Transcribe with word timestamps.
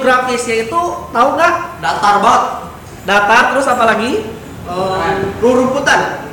Grafisnya 0.00 0.66
itu 0.66 0.80
tahu 1.12 1.28
nggak? 1.36 1.54
Datar 1.84 2.16
banget. 2.24 2.44
Datar 3.04 3.44
terus 3.54 3.68
apa 3.68 3.84
lagi? 3.84 4.24
Uh, 4.64 5.28
rurumputan. 5.40 6.24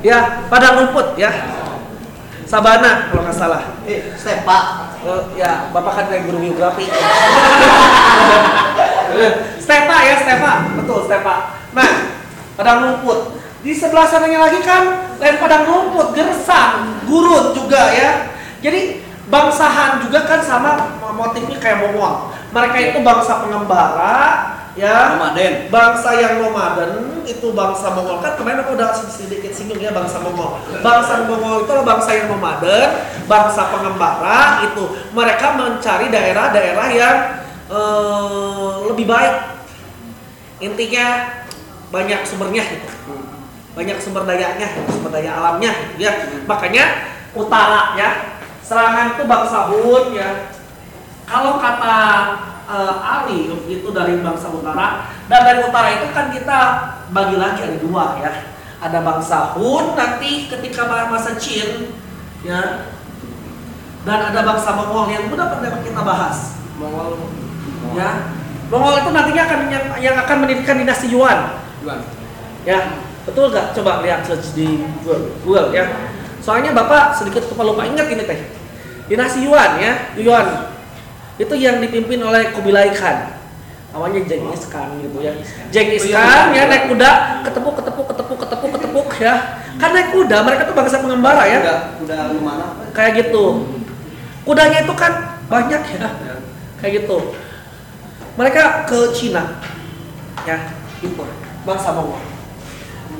Ya, 0.00 0.48
padang 0.48 0.80
rumput 0.80 1.20
ya. 1.20 1.28
Sabana 2.48 3.12
kalau 3.12 3.22
nggak 3.22 3.36
salah. 3.36 3.62
Eh, 3.86 4.16
stepa. 4.16 4.88
Oh, 5.00 5.32
ya, 5.32 5.72
Bapak 5.72 5.92
kan 5.96 6.04
kayak 6.12 6.28
guru 6.28 6.38
geografi. 6.40 6.84
stepa 9.64 9.96
ya, 10.02 10.14
stepa. 10.18 10.52
Betul, 10.80 11.06
stepa. 11.06 11.34
Nah, 11.76 11.90
padang 12.58 12.78
rumput. 12.84 13.40
Di 13.60 13.76
sebelah 13.76 14.08
sananya 14.08 14.48
lagi 14.48 14.64
kan 14.64 15.12
lain 15.20 15.36
padang 15.36 15.68
rumput, 15.68 16.16
gersang, 16.16 17.04
gurun 17.04 17.52
juga 17.52 17.92
ya. 17.92 18.32
Jadi 18.64 19.04
bangsahan 19.28 20.00
juga 20.04 20.24
kan 20.24 20.40
sama 20.40 20.96
motifnya 21.12 21.60
kayak 21.60 21.84
Mongol. 21.84 22.32
Mereka 22.50 22.76
itu 22.92 22.98
bangsa 23.06 23.46
pengembara, 23.46 24.18
ya. 24.74 25.14
Nomaden. 25.16 25.70
Bangsa 25.70 26.10
yang 26.18 26.42
nomaden 26.42 27.22
itu 27.26 27.52
bangsa 27.54 27.94
Mongol 27.94 28.18
kan 28.18 28.34
kemarin 28.34 28.66
aku 28.66 28.74
udah 28.74 28.90
sedikit 28.90 29.54
singgung 29.54 29.78
ya 29.78 29.94
bangsa 29.94 30.18
Mongol. 30.18 30.58
Bangsa 30.82 31.26
Mongol 31.30 31.62
itu 31.62 31.70
adalah 31.70 31.86
bangsa 31.96 32.10
yang 32.16 32.26
nomaden, 32.32 32.88
bangsa 33.30 33.62
pengembara 33.70 34.66
itu. 34.66 34.84
Mereka 35.14 35.46
mencari 35.54 36.06
daerah-daerah 36.10 36.86
yang 36.90 37.16
eh, 37.70 38.74
lebih 38.90 39.06
baik. 39.06 39.34
Intinya 40.60 41.06
banyak 41.94 42.20
sumbernya 42.26 42.62
gitu. 42.66 42.88
Banyak 43.70 44.02
sumber 44.02 44.26
dayanya, 44.26 44.66
sumber 44.90 45.14
daya 45.14 45.38
alamnya 45.38 45.72
gitu 45.94 46.10
ya. 46.10 46.12
Makanya 46.44 46.84
utara 47.32 47.94
ya. 47.94 48.10
Serangan 48.60 49.18
itu 49.18 49.22
bangsa 49.26 49.70
Hun 49.70 50.14
ya. 50.14 50.49
Kalau 51.30 51.62
kata 51.62 51.98
eh, 52.66 52.94
Ali 52.98 53.54
itu 53.70 53.88
dari 53.94 54.18
bangsa 54.18 54.50
utara 54.50 55.06
dan 55.30 55.40
dari 55.46 55.62
utara 55.62 55.88
itu 55.94 56.10
kan 56.10 56.34
kita 56.34 56.58
bagi 57.14 57.38
lagi 57.38 57.60
ada 57.62 57.78
dua 57.78 58.18
ya. 58.18 58.32
Ada 58.80 58.98
bangsa 59.04 59.54
Hun 59.54 59.94
nanti 59.94 60.50
ketika 60.50 60.90
masa 61.06 61.38
Qin 61.38 61.94
ya. 62.42 62.90
Dan 64.00 64.18
ada 64.32 64.40
bangsa 64.42 64.74
Mongol 64.74 65.12
yang 65.12 65.28
mudah 65.30 65.54
pernah 65.54 65.78
kita 65.84 66.00
bahas. 66.02 66.56
Mongol. 66.80 67.30
Ya. 67.92 68.32
Mongol 68.72 69.02
itu 69.02 69.10
nantinya 69.12 69.42
akan 69.44 69.60
yang, 69.68 69.86
yang 70.00 70.16
akan 70.24 70.36
mendirikan 70.40 70.80
dinasti 70.80 71.12
Yuan. 71.12 71.60
Yuan. 71.84 72.00
Ya, 72.64 73.02
betul 73.28 73.52
nggak? 73.52 73.76
Coba 73.76 74.00
lihat 74.00 74.24
search 74.24 74.56
di 74.56 74.80
Google, 75.04 75.36
Google 75.44 75.68
ya. 75.76 75.90
Soalnya 76.40 76.72
Bapak 76.72 77.12
sedikit 77.18 77.44
lupa 77.52 77.62
lupa 77.66 77.82
ingat 77.84 78.08
ini 78.08 78.24
teh. 78.24 78.40
Dinasti 79.12 79.44
Yuan 79.44 79.76
ya, 79.76 79.92
Yuan. 80.16 80.69
Itu 81.40 81.56
yang 81.56 81.80
dipimpin 81.80 82.20
oleh 82.20 82.52
Kubilai 82.52 82.92
Khan. 82.92 83.40
Awalnya 83.96 84.28
Genghis 84.28 84.68
Khan 84.68 85.00
gitu 85.00 85.24
ya. 85.24 85.32
Genghis 85.72 86.04
Khan 86.12 86.52
ya 86.52 86.68
naik 86.68 86.92
kuda, 86.92 87.40
ketepuk 87.48 87.80
ketepuk 87.80 88.06
ketepuk 88.12 88.38
ketepuk 88.44 88.70
ketepuk 88.76 89.08
ya. 89.16 89.64
Kan 89.80 89.96
naik 89.96 90.12
kuda, 90.12 90.44
mereka 90.44 90.68
tuh 90.68 90.76
bangsa 90.76 91.00
pengembara 91.00 91.48
ya. 91.48 91.58
Udah 91.96 92.28
gimana? 92.36 92.84
Kayak 92.92 93.24
gitu. 93.24 93.64
Kudanya 94.44 94.84
itu 94.84 94.92
kan 94.92 95.40
banyak 95.48 95.82
ya. 95.96 96.06
Kayak 96.76 96.92
gitu. 97.02 97.32
Mereka 98.36 98.84
ke 98.84 98.98
Cina. 99.16 99.64
Ya, 100.44 100.76
impor 101.00 101.28
bangsa 101.64 101.92
Mongol. 101.92 102.20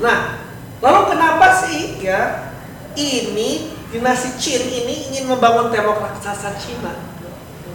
Nah, 0.01 0.41
lalu 0.81 1.01
kenapa 1.12 1.61
sih 1.61 2.01
ya 2.01 2.53
ini 2.97 3.77
dinasti 3.93 4.37
Qin 4.41 4.62
ini 4.65 4.95
ingin 5.12 5.25
membangun 5.29 5.69
tembok 5.69 6.01
raksasa 6.01 6.57
Cina? 6.57 7.11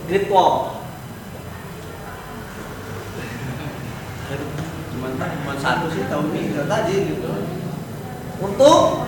Great 0.05 0.25
Wall. 0.29 0.81
Cuman 4.93 5.11
cuma 5.17 5.53
satu 5.57 5.85
sih 5.93 6.05
tahun 6.09 6.33
ini 6.33 6.65
tadi 6.65 6.95
gitu. 7.13 7.31
Untuk 8.35 9.07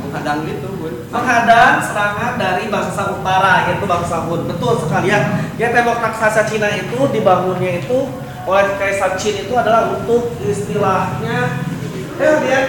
Menghadang 0.00 0.42
gitu, 0.42 0.68
Bun. 0.74 1.06
menghadang 1.12 1.78
serangan 1.86 2.34
dari 2.34 2.66
bangsa 2.66 3.14
utara 3.14 3.70
yaitu 3.70 3.86
bangsa 3.86 4.26
Hun. 4.26 4.42
Betul 4.48 4.74
sekali 4.82 5.06
ya. 5.06 5.38
Ya 5.54 5.70
tembok 5.70 6.02
raksasa 6.02 6.50
Cina 6.50 6.66
itu 6.72 6.98
dibangunnya 7.14 7.78
itu 7.78 8.10
oleh 8.42 8.74
Kaisar 8.74 9.14
Qin 9.14 9.46
itu 9.46 9.54
adalah 9.54 9.94
untuk 9.94 10.34
istilahnya 10.42 11.62
eh 12.18 12.34
lihat 12.42 12.66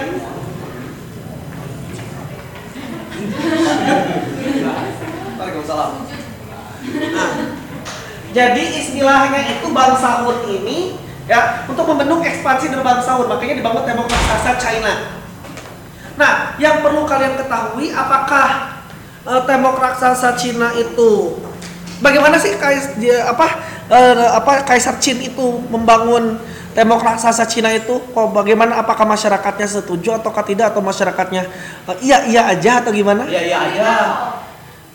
Waalaikumsalam. 5.42 6.21
Nah, 6.92 7.32
jadi 8.32 8.64
istilahnya 8.80 9.60
itu 9.60 9.68
bangsa 9.72 10.24
Hun 10.24 10.40
ini 10.48 10.96
ya 11.28 11.64
untuk 11.68 11.88
membendung 11.88 12.24
ekspansi 12.24 12.72
dari 12.72 12.84
bangsa 12.84 13.16
Hun 13.20 13.28
makanya 13.32 13.60
dibangun 13.60 13.84
tembok 13.88 14.08
raksasa 14.08 14.60
China. 14.60 15.22
Nah, 16.20 16.56
yang 16.60 16.84
perlu 16.84 17.08
kalian 17.08 17.40
ketahui 17.40 17.92
apakah 17.96 18.80
eh, 19.28 19.42
tembok 19.48 19.80
raksasa 19.80 20.36
Cina 20.36 20.76
itu 20.76 21.40
bagaimana 22.04 22.36
sih 22.42 22.58
kais 22.60 22.98
dia 23.00 23.30
apa 23.30 23.48
eh, 23.88 24.28
apa 24.32 24.66
Kaisar 24.68 25.00
Qin 25.00 25.22
itu 25.22 25.62
membangun 25.72 26.40
tembok 26.72 27.04
raksasa 27.04 27.44
Cina 27.48 27.72
itu 27.76 28.00
kok 28.00 28.28
bagaimana 28.32 28.80
apakah 28.80 29.04
masyarakatnya 29.04 29.68
setuju 29.68 30.16
ataukah 30.20 30.44
tidak 30.48 30.72
atau 30.72 30.80
masyarakatnya 30.84 31.44
eh, 31.90 31.98
iya 32.04 32.18
iya 32.28 32.42
aja 32.52 32.84
atau 32.84 32.92
gimana? 32.96 33.28
Iya, 33.28 33.42
iya 33.44 33.58
aja. 33.60 33.90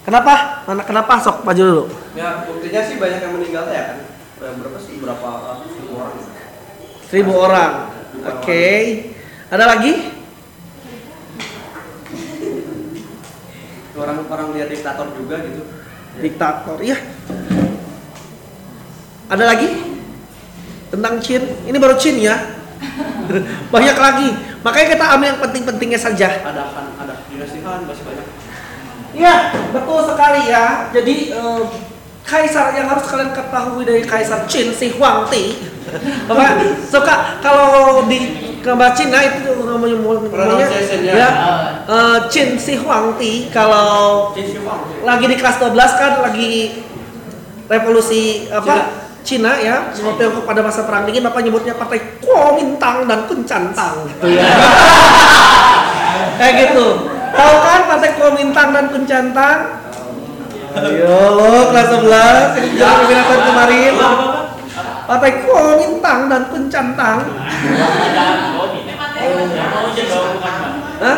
Kenapa? 0.07 0.63
Mana- 0.65 0.87
Kenapa 0.87 1.19
sok 1.19 1.43
maju 1.43 1.63
dulu? 1.63 1.85
Ya, 2.15 2.47
buktinya 2.47 2.81
sih 2.81 2.97
banyak 2.97 3.19
yang 3.19 3.33
meninggal 3.35 3.67
ya 3.69 3.83
kan. 3.91 3.99
Eh, 4.39 4.53
Berapa 4.55 4.79
sih? 4.79 4.95
Berapa 5.03 5.27
ratus 5.43 5.71
ribu 5.77 5.93
orang? 5.99 6.15
Seribu 7.11 7.33
orang. 7.35 7.73
Oke. 8.23 8.67
Ada 9.51 9.65
lagi? 9.67 9.93
Orang-orang 13.97 14.49
dia 14.55 14.67
diktator 14.69 15.09
juga 15.17 15.41
gitu. 15.43 15.63
Diktator. 16.21 16.79
Iya. 16.79 16.97
Ada 19.27 19.45
lagi? 19.45 19.69
Tentang 20.93 21.19
Chin. 21.19 21.43
Ini 21.67 21.77
baru 21.81 21.97
Chin 21.99 22.21
ya. 22.21 22.37
Banyak 23.75 23.97
lagi. 23.97 24.29
Makanya 24.63 24.87
kita 24.95 25.05
ambil 25.17 25.27
yang 25.35 25.41
penting-pentingnya 25.43 25.99
saja. 25.99 26.29
Ada 26.45 26.63
kan, 26.71 26.87
ada 27.01 27.15
dinasti 27.27 27.59
Han 27.65 27.89
masih 27.89 28.05
banyak. 28.05 28.27
Iya, 29.17 29.35
betul 29.73 29.99
sekali 30.05 30.53
ya. 30.53 30.93
Jadi 30.93 31.33
eh, 31.33 31.63
kaisar 32.27 32.77
yang 32.77 32.87
harus 32.93 33.09
kalian 33.09 33.33
ketahui 33.33 33.83
dari 33.89 34.03
kaisar 34.05 34.45
Qin 34.45 34.77
si 34.77 34.93
Huangti. 34.93 35.57
Bapak 36.27 36.83
suka 36.83 37.39
kalau 37.41 38.03
di 38.11 38.19
gambar 38.61 38.91
Cina 38.99 39.23
itu 39.23 39.55
namanya 39.65 39.97
namanya 40.03 40.67
ya. 41.01 41.29
Eh, 41.89 42.19
Qin 42.29 42.61
si 42.61 42.77
Huangti 42.77 43.49
kalau 43.49 44.31
Jin 44.37 44.53
Shi 44.53 44.59
Huang. 44.61 44.85
lagi 45.07 45.25
di 45.31 45.37
kelas 45.41 45.57
12 45.63 45.73
kan 45.97 46.13
lagi 46.21 46.83
revolusi 47.73 48.53
apa 48.53 49.07
Cina, 49.27 49.59
ya. 49.59 49.91
Mau 50.07 50.15
Tiongkok 50.15 50.47
pada 50.47 50.63
masa 50.63 50.87
perang 50.87 51.03
dingin 51.03 51.27
bapak 51.27 51.43
nyebutnya 51.43 51.75
partai 51.75 51.99
Kuomintang 52.23 53.11
dan 53.11 53.27
Kuncantang. 53.27 54.07
Gitu 54.07 54.39
ya. 54.39 54.47
Kayak 56.39 56.55
gitu 56.63 57.16
tahu 57.35 57.55
kan 57.65 57.81
partai 57.91 58.11
Kuomintang 58.15 58.69
dan 58.71 58.87
Kuncantang 58.93 59.59
Ayo 60.77 61.17
kelas 61.73 61.89
11 61.89 62.59
ini 62.61 62.69
jadi 62.77 62.95
peminatan 63.01 63.41
kemarin 63.49 63.95
partai 65.09 65.33
Kuomintang 65.43 66.21
dan 66.29 66.43
Kuncantang 66.53 67.19
Hah? 70.97 71.17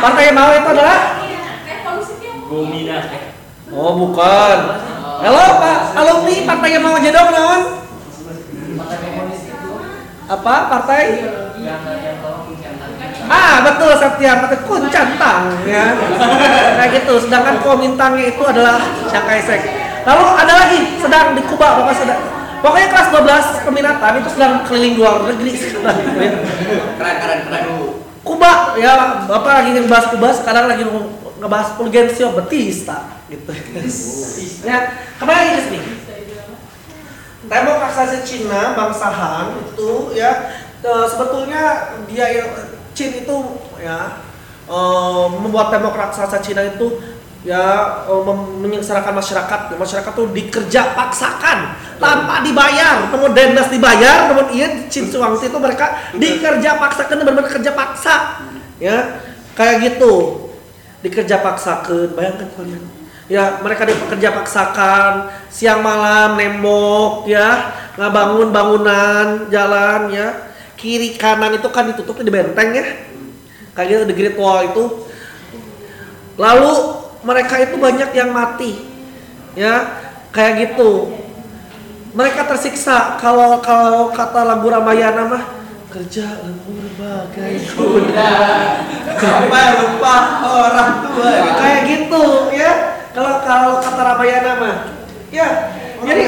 Partai 0.00 0.32
yang 0.32 0.36
mau 0.36 0.50
itu 0.52 0.68
adalah 0.72 1.00
Gomina. 2.50 2.98
Oh 3.70 3.94
bukan. 3.94 4.58
Halo 5.22 5.44
Pak, 5.62 5.80
alumni 5.94 6.36
partai 6.50 6.70
yang 6.74 6.82
mau 6.82 6.98
jedong 6.98 7.30
naon? 7.30 7.62
Apa 10.26 10.54
partai? 10.66 11.04
Ah 13.30 13.62
betul 13.62 13.94
Septian 13.94 14.42
partai 14.42 14.58
Kuncantang 14.66 15.54
ya. 15.62 15.94
Kayak 16.82 16.90
gitu. 16.98 17.14
Sedangkan 17.22 17.62
Komintangnya 17.62 18.34
itu 18.34 18.42
adalah 18.42 18.82
Syakaisek. 19.06 19.62
Lalu 20.02 20.24
ada 20.34 20.52
lagi 20.66 20.78
sedang 20.98 21.38
di 21.38 21.42
Kuba 21.46 21.78
Bapak 21.78 21.94
sedang 21.94 22.20
Pokoknya 22.60 22.88
kelas 22.92 23.08
12 23.08 23.64
peminatan 23.64 24.12
itu 24.20 24.28
sedang 24.36 24.52
keliling 24.68 24.94
luar 25.00 25.24
negeri 25.24 25.52
sekarang 25.56 25.96
ya. 25.96 26.30
Keren, 27.00 27.16
keren, 27.16 27.40
keren. 27.48 27.64
Kuba 28.20 28.76
ya 28.76 29.24
Bapak 29.24 29.64
lagi 29.64 29.70
ngebahas 29.80 30.06
Kuba 30.12 30.28
sekarang 30.36 30.68
lagi 30.68 30.84
ngebahas 31.40 31.68
Fulgencio 31.80 32.36
Batista 32.36 33.16
gitu. 33.32 33.48
ya, 34.68 34.78
kembali 35.16 35.48
ke 35.56 35.60
sini. 35.72 35.80
Tembok 37.48 37.80
raksasa 37.80 38.20
Cina 38.22 38.76
bangsa 38.76 39.08
Han 39.08 39.56
itu 39.72 40.12
ya 40.12 40.52
eh, 40.84 41.06
sebetulnya 41.08 41.96
dia 42.12 42.44
yang 43.00 43.14
Cina 43.16 43.24
itu 43.24 43.36
ya 43.80 43.98
eh, 44.68 45.26
membuat 45.40 45.72
raksasa 45.72 46.38
Cina 46.44 46.62
itu 46.64 47.00
ya 47.40 48.04
eh, 48.04 48.22
mem- 48.24 48.60
menyengsarakan 48.68 49.16
masyarakat. 49.16 49.60
Masyarakat 49.76 50.12
tuh 50.12 50.28
dikerja 50.30 50.92
paksakan 50.92 51.58
tanpa 51.96 52.44
dibayar. 52.44 53.08
Namun 53.08 53.32
dendas 53.32 53.72
dibayar 53.72 54.28
namun 54.28 54.52
iya 54.52 54.88
Cin 54.92 55.08
Suwangsi 55.08 55.48
itu 55.48 55.58
mereka 55.58 56.12
dikerja 56.16 56.76
paksakan 56.76 57.24
benar-benar 57.24 57.50
kerja 57.50 57.72
paksa 57.72 58.44
ya. 58.76 59.24
Kayak 59.56 59.76
gitu. 59.88 60.46
Dikerja 61.00 61.40
paksakan. 61.40 62.12
Bayangkan 62.12 62.48
kalian. 62.54 62.84
Ya 63.30 63.62
mereka 63.62 63.86
dikerja 63.86 64.34
paksakan 64.34 65.30
siang 65.46 65.86
malam 65.86 66.34
nembok 66.34 67.30
ya 67.30 67.70
ngabangun 67.94 68.50
bangunan 68.50 69.46
jalan 69.54 70.10
ya 70.10 70.49
kiri 70.80 71.12
kanan 71.20 71.60
itu 71.60 71.68
kan 71.68 71.92
ditutupnya 71.92 72.24
di 72.24 72.32
benteng 72.32 72.68
ya. 72.72 72.86
Kayak 73.76 73.88
gitu 73.92 74.02
di 74.08 74.14
Great 74.16 74.36
Wall 74.40 74.72
itu. 74.72 74.84
Lalu 76.40 76.72
mereka 77.20 77.60
itu 77.60 77.76
banyak 77.76 78.10
yang 78.16 78.32
mati 78.32 78.80
ya. 79.52 80.00
Kayak 80.32 80.72
gitu. 80.72 81.12
Mereka 82.16 82.48
tersiksa. 82.48 83.20
Kalau 83.20 83.60
kalau 83.60 84.10
kata 84.10 84.40
lagu 84.42 84.66
Ramayana 84.72 85.28
mah 85.28 85.44
kerja 85.92 86.40
lembur 86.40 86.88
bagai 86.96 87.60
kuda. 87.76 88.32
Sampai 89.20 89.68
lupa 89.84 90.16
orang 90.48 90.92
tua. 91.04 91.30
kayak 91.60 91.80
gitu 91.84 92.24
ya. 92.56 92.72
Kalau 93.12 93.44
kalau 93.44 93.84
kata 93.84 94.00
Ramayana 94.00 94.52
mah 94.56 94.76
ya 95.30 95.48
jadi 96.00 96.24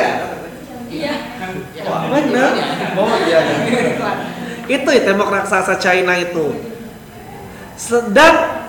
Iya. 0.92 1.14
benar 2.12 2.52
Oh 3.00 3.16
iya. 3.24 3.40
Itu 4.70 4.88
ya 4.88 5.02
tembok 5.02 5.30
raksasa 5.30 5.78
China 5.78 6.14
itu 6.18 6.54
Se- 7.74 8.06
dan 8.14 8.62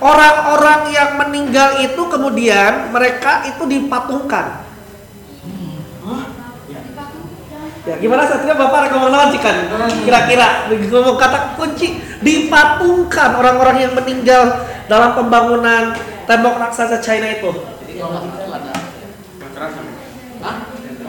orang-orang 0.00 0.94
yang 0.94 1.16
meninggal 1.18 1.82
itu 1.82 2.02
kemudian 2.06 2.92
mereka 2.94 3.44
itu 3.48 3.62
dipatungkan 3.66 4.64
ya 7.88 7.96
gimana 7.96 8.28
satria 8.28 8.54
bapak 8.54 8.92
rekomendasikan 8.92 9.56
kira-kira 10.04 10.68
ngomong 10.68 11.16
kata 11.16 11.56
kunci 11.56 11.96
dipatungkan 12.20 13.40
orang-orang 13.40 13.88
yang 13.88 13.92
meninggal 13.96 14.68
dalam 14.86 15.16
pembangunan 15.16 15.96
tembok 16.28 16.60
raksasa 16.60 17.00
China 17.00 17.26
itu 17.32 17.50
Jadi 17.82 17.92
kalau 17.98 18.20
ada? 18.52 18.72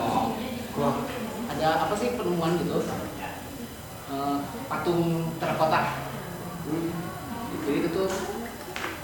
Oh. 0.02 0.34
Ada 1.52 1.68
apa 1.88 1.94
sih 1.94 2.18
penemuan 2.18 2.58
gitu? 2.58 2.82
Patung 4.72 5.28
terakota. 5.36 6.00
Jadi 7.68 7.78
itu 7.84 7.90
tuh 7.92 8.08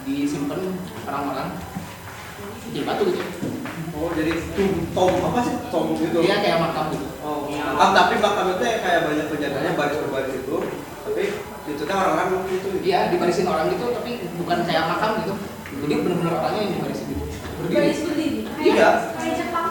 disimpan 0.07 0.63
orang-orang 1.03 1.59
di 2.71 2.87
batu 2.87 3.03
gitu. 3.11 3.19
Oh 3.91 4.13
jadi 4.15 4.31
tom, 4.55 4.71
tom 4.95 5.11
apa 5.27 5.39
sih 5.43 5.55
tom 5.67 5.91
gitu? 5.99 6.23
Dia 6.23 6.39
kayak 6.39 6.63
makam 6.63 6.95
gitu. 6.95 7.07
Oh, 7.19 7.51
makam 7.51 7.91
tapi 7.91 8.15
makam 8.23 8.55
itu 8.55 8.63
ya 8.63 8.77
kayak 8.79 9.01
banyak 9.11 9.27
penjaganya 9.27 9.71
baris 9.75 9.99
per 9.99 10.09
baris 10.13 10.33
itu, 10.39 10.55
tapi 11.03 11.23
itu 11.67 11.83
teh 11.83 11.95
orang-orang 11.95 12.47
gitu. 12.47 12.67
Dia 12.79 13.11
dibarisin 13.11 13.51
orang 13.51 13.67
gitu, 13.67 13.91
tapi 13.91 14.11
bukan 14.39 14.57
kayak 14.63 14.87
makam 14.87 15.11
gitu. 15.25 15.33
Jadi 15.83 15.93
benar-benar 15.99 16.33
orangnya 16.39 16.61
yang 16.63 16.73
dibarisin 16.79 17.05
gitu. 17.11 17.25
Berdiri. 17.59 17.75
Baris 17.75 17.99
berdiri. 18.07 18.39
Iya. 18.63 18.89
Kayak 19.19 19.35
Jepang. 19.35 19.67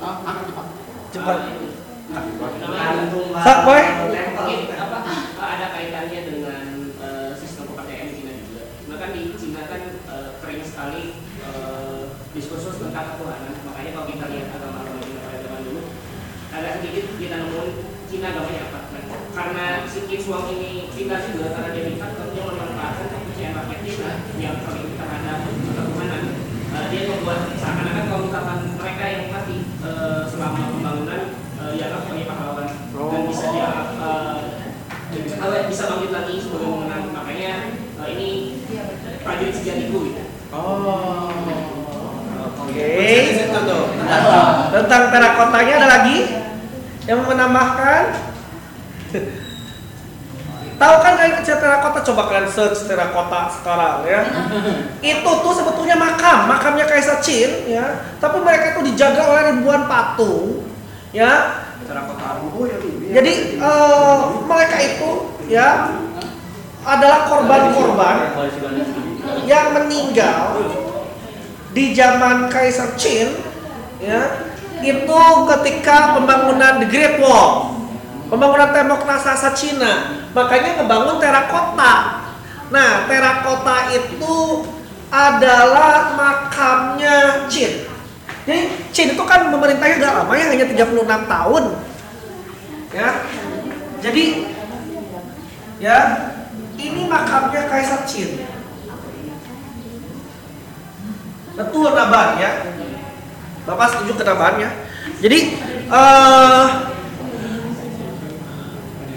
Ah, 0.00 0.16
ah, 0.24 0.36
Jepang. 0.48 0.68
cepat 1.16 1.36
Gantungan 1.46 1.75
Sak, 2.06 3.56
boy. 3.66 3.82
apa 3.82 4.98
ada 5.42 5.66
kaitannya 5.74 6.20
dengan 6.22 6.64
eh, 7.02 7.30
sistem 7.34 7.66
kepercayaan 7.74 8.14
Cina 8.14 8.32
juga. 8.46 8.62
Cuma 8.86 8.94
kan 9.02 9.10
di 9.10 9.22
Cina 9.34 9.66
kan 9.66 9.82
eh, 9.90 10.28
kering 10.38 10.62
sekali 10.62 11.04
eh, 11.42 12.02
diskursus 12.30 12.78
tentang 12.78 13.16
ketuhanan. 13.16 13.54
Makanya 13.66 13.90
kalau 13.90 14.06
kita 14.06 14.24
lihat 14.30 14.48
agama-agama 14.54 15.02
Cina 15.02 15.20
pada 15.26 15.38
zaman 15.42 15.60
dulu, 15.66 15.82
agak 16.54 16.72
sedikit 16.78 17.04
kita 17.18 17.36
nemuin 17.42 17.70
Cina 18.06 18.26
agamanya 18.30 18.62
apa. 18.70 18.80
Nah, 18.94 19.02
karena 19.34 19.64
si 19.90 20.00
Suang 20.22 20.46
ini 20.48 20.88
pintar 20.94 21.20
juga 21.26 21.58
karena 21.58 21.70
dia 21.74 21.84
pintar, 21.90 22.10
dia 22.14 22.42
memanfaatkan 22.46 23.06
kepercayaan 23.10 23.54
rakyat 23.58 23.80
Cina 23.82 24.10
yang 24.38 24.56
paling 24.62 24.94
terhadap 24.94 25.38
ketuhanan. 25.50 26.22
Eh, 26.76 26.86
dia 26.92 27.02
membuat 27.08 27.40
seakan-akan 27.56 28.04
kalau 28.06 28.22
misalkan 28.28 28.58
mereka 28.78 29.04
yang 29.08 29.24
mati 29.32 29.58
eh, 29.80 30.22
selama 30.28 30.60
pembangunan 30.76 31.22
eh, 31.56 31.70
dianggap 31.72 32.00
sebagai 32.04 32.26
pahlawan 32.28 32.68
dan 32.92 33.22
bisa 33.32 33.46
dia 33.54 33.68
eh, 33.96 34.36
eh, 35.40 35.64
bisa 35.72 35.82
bangkit 35.88 36.10
lagi 36.12 36.34
sebagai 36.36 36.68
pemenang 36.68 37.04
makanya 37.16 37.52
eh, 38.04 38.08
ini 38.12 38.28
prajurit 39.24 39.54
sejatiku 39.56 39.98
gitu. 40.04 40.22
Oh. 40.52 41.32
Oke. 42.60 42.92
Di 43.24 43.32
situ 43.32 43.58
tuh. 43.64 43.84
Tentang 44.76 45.08
terakotanya 45.08 45.74
ada 45.80 45.88
lagi 45.88 46.18
yang 47.08 47.24
menambahkan? 47.24 48.02
Tahu 50.76 50.94
kan 51.00 51.12
kalian 51.16 51.40
kecil 51.40 51.56
terakota? 51.56 52.04
Coba 52.04 52.28
kalian 52.28 52.52
search 52.52 52.84
terakota 52.84 53.48
sekarang 53.56 54.04
ya. 54.04 54.20
Itu 55.00 55.30
tuh 55.40 55.54
sebetulnya 55.56 55.96
makam, 55.96 56.52
makamnya 56.52 56.84
Kaisar 56.84 57.24
Qin 57.24 57.72
ya. 57.72 58.04
Tapi 58.20 58.36
mereka 58.44 58.76
itu 58.76 58.92
dijaga 58.92 59.24
oleh 59.24 59.42
ribuan 59.56 59.88
patung 59.88 60.68
ya. 61.16 61.64
Terakota 61.88 62.44
ya. 62.68 62.76
Jadi 63.16 63.32
eh, 63.56 64.16
mereka 64.44 64.76
itu 64.84 65.10
ya 65.48 65.96
adalah 66.84 67.32
korban-korban 67.32 68.16
yang 69.48 69.72
meninggal 69.72 70.60
di 71.72 71.96
zaman 71.96 72.52
Kaisar 72.52 72.92
Qin 73.00 73.32
ya 74.04 74.45
itu 74.84 75.22
ketika 75.54 76.18
pembangunan 76.18 76.82
The 76.84 76.88
Great 76.90 77.16
Wall. 77.22 77.76
Pembangunan 78.26 78.74
tembok 78.74 79.06
raksasa 79.06 79.54
Cina. 79.54 80.18
Makanya 80.34 80.82
ngebangun 80.82 81.22
terakota. 81.22 81.94
Nah 82.74 83.06
terakota 83.06 83.94
itu 83.94 84.66
adalah 85.06 86.18
makamnya 86.18 87.46
Qin 87.46 87.86
jadi 88.46 88.62
Qin 88.94 89.08
itu 89.18 89.24
kan 89.26 89.50
memerintahnya 89.50 89.98
gak 89.98 90.14
lama 90.22 90.32
ya 90.38 90.46
hanya 90.54 90.66
36 90.70 91.26
tahun. 91.26 91.64
Ya. 92.94 93.10
Jadi 93.98 94.24
ya 95.82 95.98
ini 96.78 97.02
makamnya 97.10 97.66
Kaisar 97.66 98.06
Qin 98.06 98.46
betul 101.56 101.88
naban 101.88 102.36
ya 102.36 102.68
bapak 103.66 103.86
setuju 103.92 104.12
ke 104.16 104.24
naban 104.24 104.54
ya 104.62 104.70
jadi 105.20 105.38
eh 105.86 106.66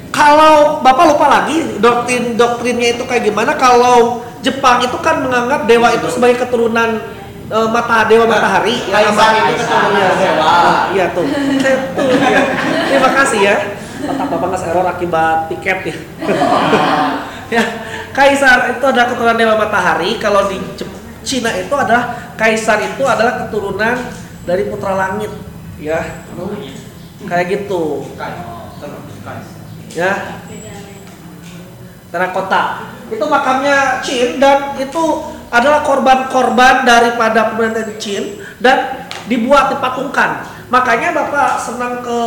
kalau 0.10 0.84
bapak 0.84 1.16
lupa 1.16 1.26
lagi 1.32 1.80
doktrin 1.80 2.36
doktrinnya 2.36 2.98
itu 2.98 3.08
kayak 3.08 3.30
gimana? 3.30 3.56
Kalau 3.56 4.26
Jepang 4.44 4.84
itu 4.84 4.98
kan 5.00 5.24
menganggap 5.24 5.64
dewa 5.64 5.96
itu 5.96 6.08
sebagai 6.12 6.44
keturunan 6.44 7.00
eh, 7.48 7.68
mata 7.72 8.04
dewa 8.10 8.26
matahari. 8.28 8.84
Ya, 8.90 9.00
Kaisar 9.00 9.16
sama- 9.16 9.48
itu 9.48 9.64
keturunan 9.64 10.14
dewa. 10.20 10.44
Nah, 10.44 10.80
iya 10.92 11.06
tuh. 11.16 11.26
Tuh 11.96 12.08
ya. 12.20 12.42
terima 12.90 13.10
kasih 13.16 13.40
ya. 13.40 13.56
Otak 14.00 14.28
bapak 14.32 14.48
nggak 14.50 14.64
error 14.72 14.88
akibat 14.92 15.38
tiket 15.54 15.80
ya. 15.88 15.96
Ya 17.50 17.66
kaisar 18.14 18.78
itu 18.78 18.86
adalah 18.86 19.10
keturunan 19.10 19.34
dewa 19.40 19.56
matahari. 19.58 20.22
Kalau 20.22 20.46
di 20.52 20.62
Cina 21.26 21.50
itu 21.56 21.74
adalah 21.74 22.34
kaisar 22.38 22.78
itu 22.78 23.02
adalah 23.08 23.46
keturunan 23.46 23.98
dari 24.50 24.66
putra 24.66 24.98
langit. 24.98 25.30
Ya. 25.78 26.26
Kayak 27.30 27.46
gitu. 27.54 28.10
Ya. 29.94 30.42
Terakota. 32.10 32.90
Itu 33.14 33.26
makamnya 33.30 34.02
Qin 34.02 34.42
dan 34.42 34.74
itu 34.82 35.04
adalah 35.54 35.86
korban-korban 35.86 36.86
daripada 36.86 37.54
pemerintahan 37.54 37.94
Qin 38.02 38.42
dan 38.58 39.06
dibuat 39.30 39.74
dipatungkan 39.78 40.46
makanya 40.70 41.10
bapak 41.14 41.58
senang 41.58 42.06
ke 42.06 42.20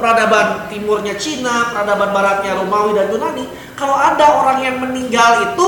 peradaban 0.00 0.68
timurnya 0.72 1.12
Cina 1.20 1.68
peradaban 1.68 2.16
baratnya 2.16 2.56
Romawi 2.56 2.96
dan 2.96 3.12
Yunani. 3.12 3.44
Kalau 3.76 3.92
ada 3.92 4.40
orang 4.40 4.64
yang 4.64 4.76
meninggal 4.80 5.52
itu 5.52 5.66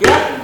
ya 0.00 0.37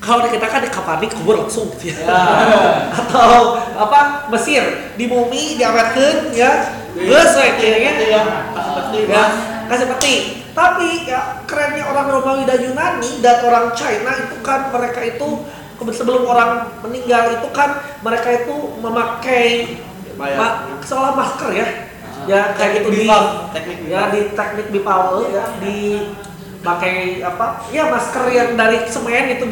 kalau 0.00 0.24
kita 0.32 0.46
kan 0.48 0.64
di 0.64 0.70
kapani 0.72 1.06
kubur 1.12 1.44
langsung. 1.44 1.68
Gitu 1.76 2.00
ya. 2.00 2.08
atau 3.04 3.60
apa 3.76 4.26
Mesir. 4.32 4.92
Di 4.96 5.04
mumi 5.04 5.60
diawetkeun 5.60 6.32
ya. 6.32 6.72
Geus 6.96 7.38
we 7.38 7.46
kayaknya 7.54 7.92
ya 8.02 8.22
kasih 8.50 8.72
peti 8.74 9.00
ya 9.06 9.24
kasih 9.70 9.86
peti. 9.94 10.14
Tapi 10.50 11.06
ya 11.06 11.46
kerennya 11.46 11.86
orang 11.86 12.10
Romawi 12.10 12.42
dan 12.48 12.58
Yunani 12.58 13.22
dan 13.22 13.46
orang 13.46 13.70
China 13.78 14.10
itu 14.18 14.36
kan 14.42 14.74
mereka 14.74 14.98
itu 15.06 15.46
sebelum 15.94 16.26
orang 16.26 16.74
meninggal 16.82 17.40
itu 17.40 17.48
kan 17.54 17.78
mereka 18.02 18.44
itu 18.44 18.56
memakai 18.82 19.78
ma- 20.18 20.66
seolah 20.82 21.14
masker 21.14 21.50
ya. 21.54 21.68
Ya 22.28 22.52
kayak 22.58 22.84
gitu 22.84 22.88
di 22.92 23.06
teknik 23.54 23.78
ya 23.88 24.12
di 24.12 24.20
teknik 24.36 24.66
bipal 24.74 25.24
ya 25.30 25.44
di 25.62 25.76
pakai 26.60 27.24
apa 27.24 27.64
ya 27.72 27.88
masker 27.88 28.28
yang 28.28 28.52
dari 28.58 28.84
semen 28.90 29.32
itu 29.32 29.46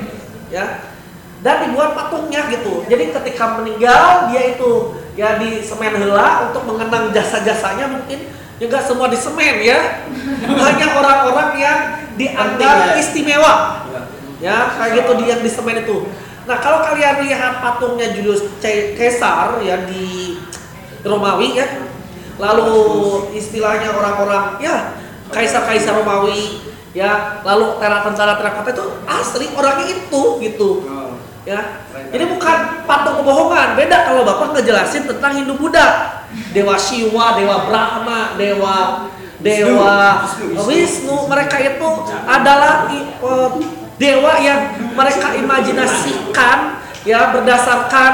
ya 0.48 0.96
dan 1.38 1.70
dibuat 1.70 1.94
patungnya 1.94 2.50
gitu. 2.50 2.82
Jadi 2.90 3.14
ketika 3.14 3.62
meninggal 3.62 4.30
dia 4.30 4.58
itu 4.58 4.98
ya 5.14 5.38
di 5.38 5.62
semen 5.62 5.94
heula 5.94 6.50
untuk 6.50 6.66
mengenang 6.66 7.14
jasa-jasanya 7.14 7.86
mungkin 7.90 8.26
ya 8.58 8.64
nggak 8.66 8.84
semua 8.86 9.06
di 9.06 9.18
semen 9.18 9.62
ya. 9.62 10.02
Hanya 10.66 10.86
orang-orang 10.98 11.50
yang 11.58 11.78
dianggap 12.18 12.94
ya. 12.94 12.94
istimewa. 12.98 13.54
Ya. 13.86 14.00
Ya, 14.38 14.56
kayak 14.78 15.02
gitu 15.02 15.12
di 15.18 15.24
yang 15.30 15.42
di 15.42 15.50
semen 15.50 15.82
itu. 15.82 16.06
Nah, 16.46 16.62
kalau 16.62 16.80
kalian 16.80 17.26
lihat 17.26 17.58
patungnya 17.60 18.14
Julius 18.14 18.46
Caesar 18.62 19.58
ya 19.62 19.82
di 19.86 20.38
Romawi 21.02 21.58
ya. 21.58 21.66
Lalu 22.38 22.70
istilahnya 23.34 23.90
orang-orang 23.90 24.62
ya 24.62 24.94
kaisar-kaisar 25.34 25.98
Romawi 25.98 26.67
ya, 26.92 27.42
lalu 27.44 27.76
tera 27.80 28.04
tentara 28.04 28.34
terakota 28.36 28.68
itu 28.72 28.84
asli 29.04 29.46
orangnya 29.52 29.86
itu 29.92 30.22
gitu 30.40 30.70
Oh. 30.88 31.12
ya. 31.44 31.84
Jadi 32.08 32.24
bukan 32.28 32.58
patung 32.84 33.20
kebohongan, 33.20 33.76
beda 33.76 34.08
kalau 34.08 34.22
Bapak 34.24 34.56
ngejelasin 34.56 35.08
tentang 35.08 35.32
Hindu 35.36 35.56
Buddha. 35.56 36.20
Dewa 36.52 36.76
Shiva, 36.76 37.40
Dewa 37.40 37.64
Brahma, 37.68 38.36
Dewa 38.36 39.08
Dewa 39.38 40.26
Wisnu, 40.28 40.44
Wisnu. 40.50 40.66
Wisnu, 40.66 41.16
mereka 41.30 41.56
itu 41.62 41.88
adalah 42.26 42.90
eh, 42.90 43.48
dewa 43.96 44.32
yang 44.42 44.60
mereka 44.92 45.34
imajinasikan 45.38 46.58
ya 47.06 47.30
berdasarkan 47.32 48.12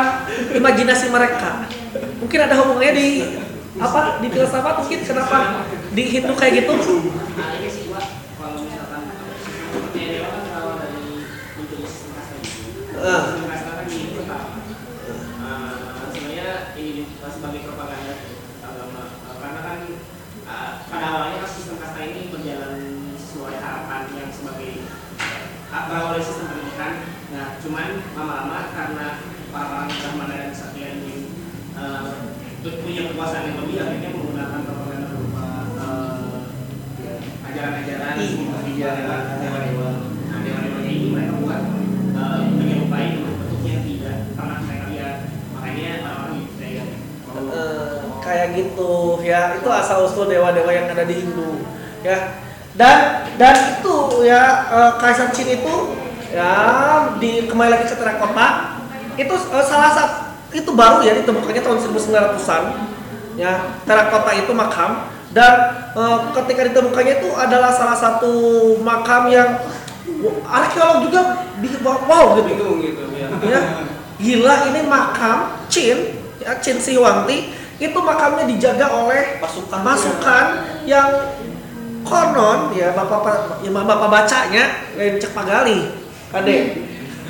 imajinasi 0.53 1.09
mereka. 1.11 1.65
Mungkin 2.21 2.39
ada 2.39 2.55
hubungannya 2.61 2.93
di 2.95 3.09
apa 3.75 4.23
di 4.23 4.29
filsafat 4.31 4.85
mungkin 4.85 5.01
kenapa 5.03 5.67
di 5.91 6.03
Hindu 6.07 6.33
kayak 6.37 6.63
gitu? 6.63 6.73
Nah 7.35 7.49
ini 7.59 7.69
sih 7.73 7.91
Pak, 7.91 8.05
kalau 8.39 8.63
misalkan 8.63 9.03
sistem 9.43 9.67
kepercayaan 9.75 10.13
dewa 10.15 10.29
kan 10.29 10.41
berawal 10.45 10.75
dari 10.79 11.05
munculnya 11.59 11.89
sistem 11.89 12.11
kasta 12.15 12.35
kasta 13.05 13.71
kan 13.77 13.85
di 13.85 14.17
pertama. 14.17 14.65
Sebenarnya 16.09 16.73
ini 16.81 17.05
sebagai 17.21 17.61
propaganda 17.69 18.15
agama 18.65 19.03
karena 19.21 19.61
kan 19.61 19.79
pada 20.89 21.07
awalnya 21.13 21.45
sistem 21.45 21.77
kasta 21.85 22.01
ini 22.01 22.33
berjalan 22.33 22.81
sesuai 23.21 23.61
harapan 23.61 24.03
yang 24.17 24.31
sebagai 24.33 24.73
sistem 26.25 26.49
pendidikan. 26.49 26.93
Nah 27.29 27.47
cuman 27.61 27.89
lama-lama 28.17 28.73
karena 28.73 29.07
para-para 29.53 29.85
brahmana 29.85 30.35
dan 30.41 30.51
ksatria 30.57 30.89
ini 30.97 31.29
punya 32.65 33.03
kekuasaan 33.13 33.53
yang 33.53 33.59
lebih 33.61 33.77
akhirnya 33.85 34.11
menggunakan 34.17 34.61
propaganda 34.65 35.07
berupa 35.13 35.45
eh, 37.05 37.21
ajaran-ajaran 37.53 38.17
Iya, 38.75 38.91
gitu 48.57 49.21
ya. 49.21 49.59
Itu 49.59 49.69
asal 49.69 50.07
usul 50.07 50.31
dewa-dewa 50.31 50.71
yang 50.71 50.87
ada 50.91 51.05
di 51.05 51.15
Hindu 51.23 51.63
ya. 52.07 52.41
Dan 52.75 53.27
dan 53.39 53.55
itu 53.79 54.27
ya 54.27 54.43
eh, 54.71 54.93
kaisar 54.99 55.31
Qin 55.31 55.63
itu 55.63 55.75
ya 56.35 56.51
di 57.23 57.47
kembali 57.47 57.71
lagi 57.71 57.87
ke 57.87 57.95
terakota 57.95 58.79
itu 59.15 59.35
eh, 59.35 59.67
salah 59.67 59.91
satu 59.95 60.17
itu 60.55 60.71
baru 60.71 61.03
ya 61.03 61.19
ditemukannya 61.19 61.63
tahun 61.63 61.79
1900-an 61.83 62.63
ya. 63.39 63.79
Terakota 63.87 64.31
itu 64.35 64.51
makam 64.51 65.11
dan 65.31 65.55
eh, 65.95 66.19
ketika 66.43 66.63
ditemukannya 66.71 67.15
itu 67.23 67.31
adalah 67.35 67.71
salah 67.71 67.99
satu 67.99 68.35
makam 68.83 69.31
yang 69.31 69.59
arkeolog 70.47 71.11
juga 71.11 71.47
di 71.59 71.69
wow 71.83 72.39
gitu. 72.39 72.49
Bingung 72.49 72.79
gitu 72.83 73.03
ya. 73.15 73.29
ya. 73.43 73.61
Gila 74.19 74.55
ini 74.71 74.81
makam 74.87 75.59
Chin 75.67 76.23
ya 76.39 76.59
Chin 76.63 76.79
Si 76.79 76.95
Huangti 76.95 77.64
itu 77.85 77.99
makamnya 78.01 78.45
dijaga 78.49 78.87
oleh 78.89 79.37
Pasukan. 79.39 79.81
pasukan 79.85 80.47
yang 80.89 81.11
konon 82.05 82.73
ya 82.73 82.93
bapak 82.93 83.61
ya 83.61 83.71
bapak 83.73 84.09
bacanya 84.09 84.65
yang 84.97 85.17
cek 85.21 85.33
pagali 85.33 85.93
kade 86.33 86.59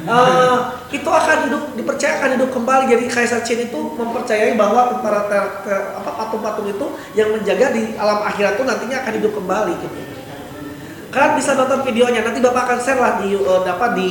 Eh, 0.04 0.56
itu 0.92 1.08
akan 1.08 1.49
hidup 1.49 1.80
dipercaya 1.80 2.20
akan 2.20 2.37
hidup 2.37 2.52
kembali 2.52 2.92
jadi 2.92 3.08
Kaisar 3.08 3.40
Qin 3.40 3.73
itu 3.73 3.80
mempercayai 3.96 4.52
bahwa 4.52 4.92
tentara 4.92 5.32
ter- 5.32 5.64
ter- 5.64 5.96
apa 5.96 6.11
patung-patung 6.12 6.68
itu 6.68 6.87
yang 7.16 7.32
menjaga 7.32 7.73
di 7.73 7.96
alam 7.96 8.20
akhirat 8.20 8.61
itu 8.61 8.68
nantinya 8.68 9.00
akan 9.00 9.12
hidup 9.16 9.32
kembali 9.32 9.73
gitu 9.80 9.96
kalian 11.08 11.32
bisa 11.40 11.56
nonton 11.56 11.80
videonya 11.88 12.20
nanti 12.20 12.37
bapak 12.44 12.62
akan 12.68 12.78
share 12.84 13.00
lah 13.00 13.16
di 13.25 13.32
eh, 13.32 13.62
apa 13.64 13.87
di 13.96 14.11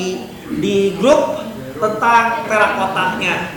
di 0.58 0.76
grup 0.98 1.46
tentang 1.78 2.42
terakotanya. 2.50 3.54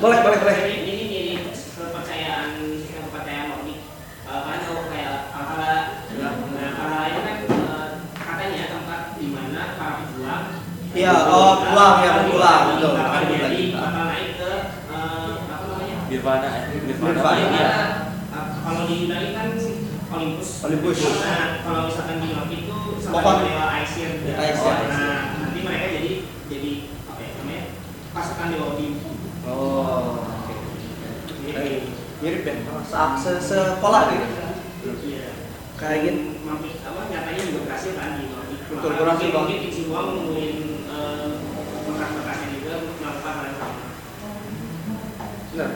Boleh, 0.00 0.18
boleh, 0.24 0.38
boleh. 0.40 0.56
Jadi 0.56 0.72
ini 0.88 1.04
mirip 1.04 1.52
kepercayaan 1.52 2.48
sistem 2.80 3.12
kepercayaan 3.12 3.46
Nordik. 3.52 3.78
Eh, 4.24 4.38
Kalian 4.40 4.60
tahu 4.64 4.78
kayak 4.88 5.14
Valhalla. 5.36 5.76
Nah, 6.16 6.32
Valhalla 6.72 7.04
itu 7.10 7.20
kan 7.20 7.36
eh, 7.44 7.88
katanya 8.14 8.62
tempat 8.72 9.00
di 9.20 9.26
mana 9.28 9.60
para 9.76 9.92
pejuang 10.00 10.44
Iya, 11.06 11.22
oh, 11.30 11.62
pulang, 11.62 12.02
ya, 12.02 12.26
pulang, 12.26 12.62
betul. 12.74 12.98
Ke 12.98 12.98
eh, 12.98 13.06
apa 13.78 13.94
namanya? 13.94 14.26
Nirvana. 16.10 16.48
Nirvana. 16.74 17.54
Eh, 17.54 17.70
Kalau 18.66 18.82
di 18.90 19.06
Yunani 19.06 19.30
kan 19.30 19.46
Olympus. 20.10 20.66
Olympus. 20.66 20.98
Nah, 21.22 21.62
kalau 21.62 21.86
misalkan 21.86 22.18
di 22.18 22.34
Nordik 22.34 22.66
itu 22.66 22.74
sama 22.98 23.22
dewa 23.38 23.70
Aesir. 23.78 24.18
Aesir. 24.26 24.74
Nah, 24.90 25.38
nanti 25.38 25.58
mereka 25.62 25.86
jadi 25.94 26.10
jadi 26.50 26.70
apa 27.06 27.20
ya 27.22 27.30
namanya? 27.38 27.64
Pasukan 28.10 28.46
dewa 28.50 28.66
Odin. 28.74 28.92
Oh. 29.46 30.26
Mirip 32.18 32.42
ya. 32.42 32.54
Se- 32.82 33.38
se- 33.38 33.46
sekolah 33.78 34.10
gitu 34.10 34.26
Iya. 35.06 35.30
kayak 35.78 35.98
gitu 36.02 36.18
Mampir, 36.42 36.82
apa 36.82 37.06
nyatanya 37.06 37.42
juga 37.46 37.70
berhasil 37.70 37.94
kan 37.94 38.18
di 38.18 38.26
Nordik. 38.26 38.58
Betul, 38.66 38.90
berhasil, 38.98 39.30
mungkin- 39.30 39.34
Bang. 39.34 39.46
Mungkin 39.46 39.70
nemuin 39.70 40.50
eh, 40.50 40.65
bekas-bekasnya 42.06 42.48
juga 42.54 42.72
melakukan 42.86 43.32
hal 43.34 43.42
yang 43.42 43.56
sama. 43.58 43.82
Benar. 45.50 45.70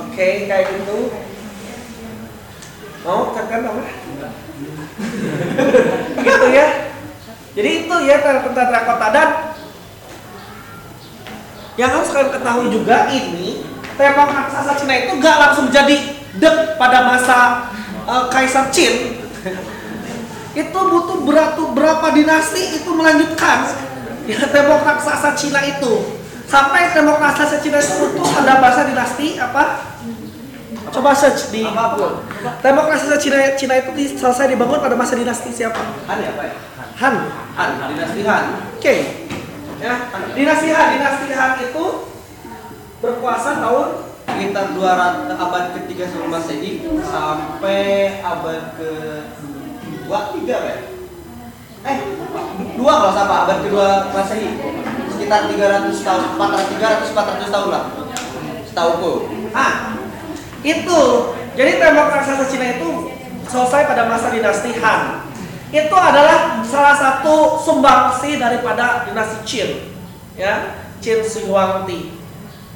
oke 0.00 0.28
kayak 0.50 0.66
gitu. 0.74 0.98
Mau 3.00 3.22
kan 3.32 3.62
apa? 3.64 3.82
Gitu 6.20 6.46
ya. 6.52 6.66
Jadi 7.50 7.70
itu 7.86 7.96
ya 8.06 8.16
tentang 8.22 8.54
terakota 8.54 9.06
dan 9.10 9.28
yang 11.78 11.90
harus 11.96 12.12
kalian 12.12 12.34
ketahui 12.34 12.68
juga 12.70 13.08
ini 13.08 13.64
tembok 13.96 14.30
raksasa 14.30 14.76
Cina 14.76 14.94
itu 15.00 15.12
gak 15.16 15.36
langsung 15.38 15.66
jadi 15.72 15.96
dek 16.36 16.76
pada 16.76 17.08
masa 17.08 17.38
eh, 18.04 18.24
Kaisar 18.28 18.68
Qin. 18.74 19.22
Itu 20.50 20.78
butuh 20.78 21.22
berapa 21.24 21.62
berapa 21.72 22.06
dinasti 22.10 22.82
itu 22.82 22.90
melanjutkan 22.90 23.89
ya 24.30 24.38
tembok 24.46 24.80
raksasa 24.80 25.34
Cina 25.34 25.60
itu 25.60 25.92
sampai 26.46 26.90
tembok 26.90 27.18
raksasa 27.18 27.58
Cina 27.58 27.76
itu 27.76 27.94
pada 28.16 28.58
masa 28.58 28.86
dinasti 28.86 29.34
apa 29.36 29.90
coba 30.90 31.10
search 31.12 31.50
di 31.50 31.62
Apa 31.62 31.94
pun. 31.94 32.12
tembok 32.58 32.86
raksasa 32.88 33.16
Cina 33.16 33.36
Cina 33.54 33.74
itu 33.76 33.90
di- 33.92 34.12
selesai 34.12 34.46
dibangun 34.48 34.78
pada 34.78 34.94
masa 34.94 35.14
dinasti 35.14 35.50
siapa 35.50 35.78
Han 36.06 36.18
ya, 36.18 36.30
Pak 36.32 36.44
ya? 36.44 36.54
Han 36.98 37.14
Han, 37.54 37.70
dinasti 37.88 38.20
Han. 38.22 38.44
Oke. 38.74 38.96
Ya, 39.78 39.94
dinasti 40.32 40.68
Han, 40.68 40.86
dinasti 40.94 41.26
Han 41.30 41.52
itu 41.60 41.84
berkuasa 42.98 43.58
tahun 43.58 43.88
Sekitar 44.30 44.72
200 44.72 45.26
abad 45.28 45.64
ke-3 45.74 45.90
sebelum 46.06 46.30
Masehi 46.30 46.80
sampai 47.02 47.82
abad 48.20 48.72
ke 48.74 48.90
2 50.06 50.06
3 50.06 50.46
Pak 50.46 50.70
ya? 50.70 50.78
Eh, 51.80 51.96
dua 52.76 52.92
kalau 53.00 53.12
sama 53.16 53.34
abad 53.48 53.58
kedua 53.64 54.12
Masehi. 54.12 54.60
Sekitar 55.08 55.48
300 55.48 56.04
tahun, 56.04 56.22
400 56.36 56.76
300 56.76 57.12
400 57.16 57.54
tahun 57.54 57.68
lah. 57.72 57.84
Setauku. 58.68 59.12
ah 59.56 59.96
itu. 60.60 61.00
Jadi 61.56 61.70
tembok 61.82 62.14
raksasa 62.14 62.46
Cina 62.46 62.78
itu 62.78 63.10
selesai 63.48 63.88
pada 63.90 64.06
masa 64.06 64.30
dinasti 64.30 64.70
Han. 64.78 65.26
Itu 65.70 65.96
adalah 65.96 66.62
salah 66.66 66.94
satu 66.94 67.58
sumbangsi 67.58 68.38
daripada 68.38 69.02
dinasti 69.08 69.38
Qin. 69.42 69.70
Ya, 70.38 70.78
Qin 71.02 71.20
Shi 71.24 71.48
Huangdi. 71.48 72.14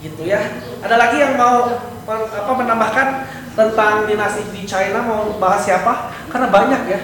Gitu 0.03 0.23
ya. 0.27 0.41
Ada 0.85 0.97
lagi 1.01 1.17
yang 1.23 1.39
mau 1.39 1.71
men- 2.05 2.29
apa 2.29 2.53
menambahkan 2.53 3.09
tentang 3.55 4.05
dinasti 4.05 4.43
di 4.53 4.67
China 4.67 5.01
mau 5.07 5.39
bahas 5.39 5.63
siapa? 5.65 6.13
Karena 6.29 6.51
banyak 6.51 6.83
ya. 6.91 7.01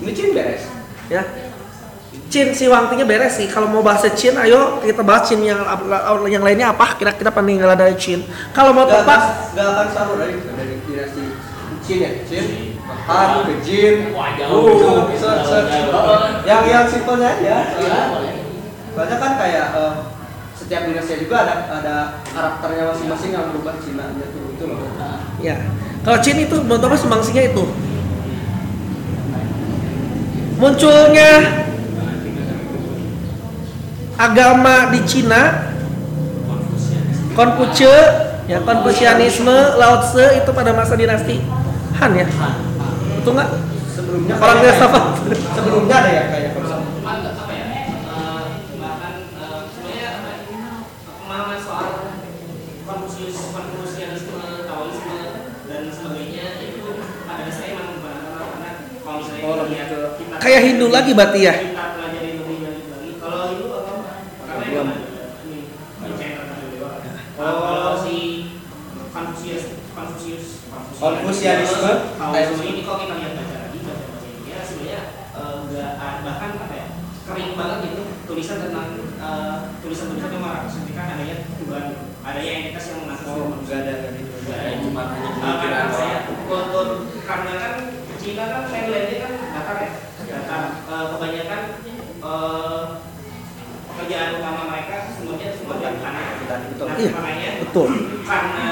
Ini 0.00 0.12
Cin 0.14 0.32
beres. 0.32 0.75
Ya. 1.12 1.22
Chin 2.26 2.50
si 2.50 2.66
Wangtinya 2.66 3.06
beres 3.06 3.38
sih. 3.38 3.46
Kalau 3.46 3.70
mau 3.70 3.86
bahasa 3.86 4.10
Chin 4.10 4.34
ayo 4.34 4.82
kita 4.82 5.06
bahas 5.06 5.30
Chin 5.30 5.40
yang 5.46 5.62
yang 6.26 6.42
lainnya 6.42 6.74
apa. 6.74 6.98
Kira-kira 6.98 7.30
peninggalan 7.30 7.78
dari 7.78 7.94
Chin 7.94 8.26
kalau 8.50 8.74
mau 8.74 8.84
tepat 8.88 9.54
gak 9.54 9.66
akan 9.66 9.86
selalu 9.94 10.12
dari 10.18 10.34
dari 10.42 10.74
dinasti 10.84 11.24
Cin 11.86 11.98
ya, 12.02 12.10
Cin, 12.26 12.46
Han, 13.06 13.46
ke 13.46 13.54
Jin, 13.62 14.10
Wah, 14.10 14.34
Oh, 14.50 15.06
yang 16.42 16.66
yang 16.66 16.86
simpelnya. 16.90 17.38
Iya, 17.38 17.58
Ya. 17.78 18.00
Banyak 18.98 19.18
kan 19.22 19.32
kayak 19.38 19.66
eh, 19.78 19.94
setiap 20.58 20.82
dinasti 20.90 21.22
juga 21.22 21.46
ada 21.46 21.54
ada 21.70 21.96
karakternya 22.26 22.90
masing-masing 22.90 23.30
yang 23.38 23.54
berubah 23.54 23.78
Cina. 23.78 24.10
Gitu 24.18 24.38
itu 24.58 24.64
loh. 24.66 24.82
Ya. 25.38 25.62
Kalau 26.02 26.18
Cina 26.18 26.42
itu 26.42 26.58
menurut 26.58 26.82
Bapak 26.82 26.98
sumbangsinya 26.98 27.54
itu 27.54 27.64
munculnya 30.56 31.32
agama 34.16 34.88
di 34.92 35.00
Cina 35.04 35.68
Konfusius 37.36 38.48
ya 38.48 38.64
Konfusianisme 38.64 39.76
Lao 39.76 40.00
Tse 40.00 40.40
itu 40.40 40.50
pada 40.56 40.72
masa 40.72 40.96
dinasti 40.96 41.44
Han 42.00 42.12
ya? 42.16 42.28
Betul 43.20 43.32
nggak? 43.36 43.50
Sebelumnya 43.92 44.34
orang 44.40 44.58
filsafat 44.64 45.04
sebelumnya 45.56 45.96
ada 46.00 46.10
ya 46.12 46.22
kayak 46.32 46.50
Nah, 67.36 67.52
kalau 67.60 67.94
si 68.00 68.16
Konfusius 69.12 69.64
Konfusius 69.90 70.46
Konfusianisme. 70.96 71.92
Taoisme 72.16 72.64
ini 72.64 72.80
kalau 72.82 72.98
kita 72.98 73.14
lihat 73.16 73.32
baca 73.34 73.56
lagi 73.60 73.78
baca 73.82 74.04
baca 74.06 74.24
ini 74.24 74.48
ya 74.48 74.60
sebenarnya 74.62 75.00
nggak 75.36 75.90
ada- 76.00 76.22
bahkan 76.22 76.50
apa 76.56 76.74
ya 76.74 76.86
kering 77.26 77.52
banget 77.52 77.78
gitu 77.84 78.02
tulisan 78.24 78.58
tentang 78.62 78.86
eh, 79.18 79.56
tulisan 79.80 80.06
tulisan 80.08 80.30
yang 80.30 80.42
merepresentasikan 80.42 81.06
adanya 81.12 81.36
Tuhan 81.58 81.84
adanya 82.22 82.52
entitas 82.56 82.84
yang 82.86 82.98
mengatur 83.04 83.24
Oh, 83.26 83.58
enggak 83.58 83.78
ada 83.82 83.92
enggak 83.92 84.10
ada. 84.14 84.20
Nggak 84.46 84.58
ada. 84.58 84.70
cuma 84.80 85.02
hanya 85.10 85.28
Uh, 85.28 85.34
pemikiran 85.36 85.76
karena 85.76 85.92
saya 85.92 86.18
untuk 86.30 86.88
karena 87.20 87.52
kan 87.58 87.72
Cina 88.16 88.44
kan 88.46 88.62
mainlandnya 88.66 89.16
kan 89.20 89.32
datar 89.52 89.76
ya 89.76 89.90
datar 90.56 90.72
Eh, 90.86 91.06
kebanyakan 91.12 91.60
eh, 92.22 92.82
pekerjaan 93.86 94.30
utama 94.40 94.62
mereka 94.70 94.96
semuanya 95.12 95.48
semua 95.56 95.76
dari 95.80 95.98
tanah 96.00 96.24
betul. 96.44 96.86
nah 96.86 96.96
Iya. 96.96 97.10
makanya 97.16 97.50
betul 97.64 97.88
karena 98.28 98.68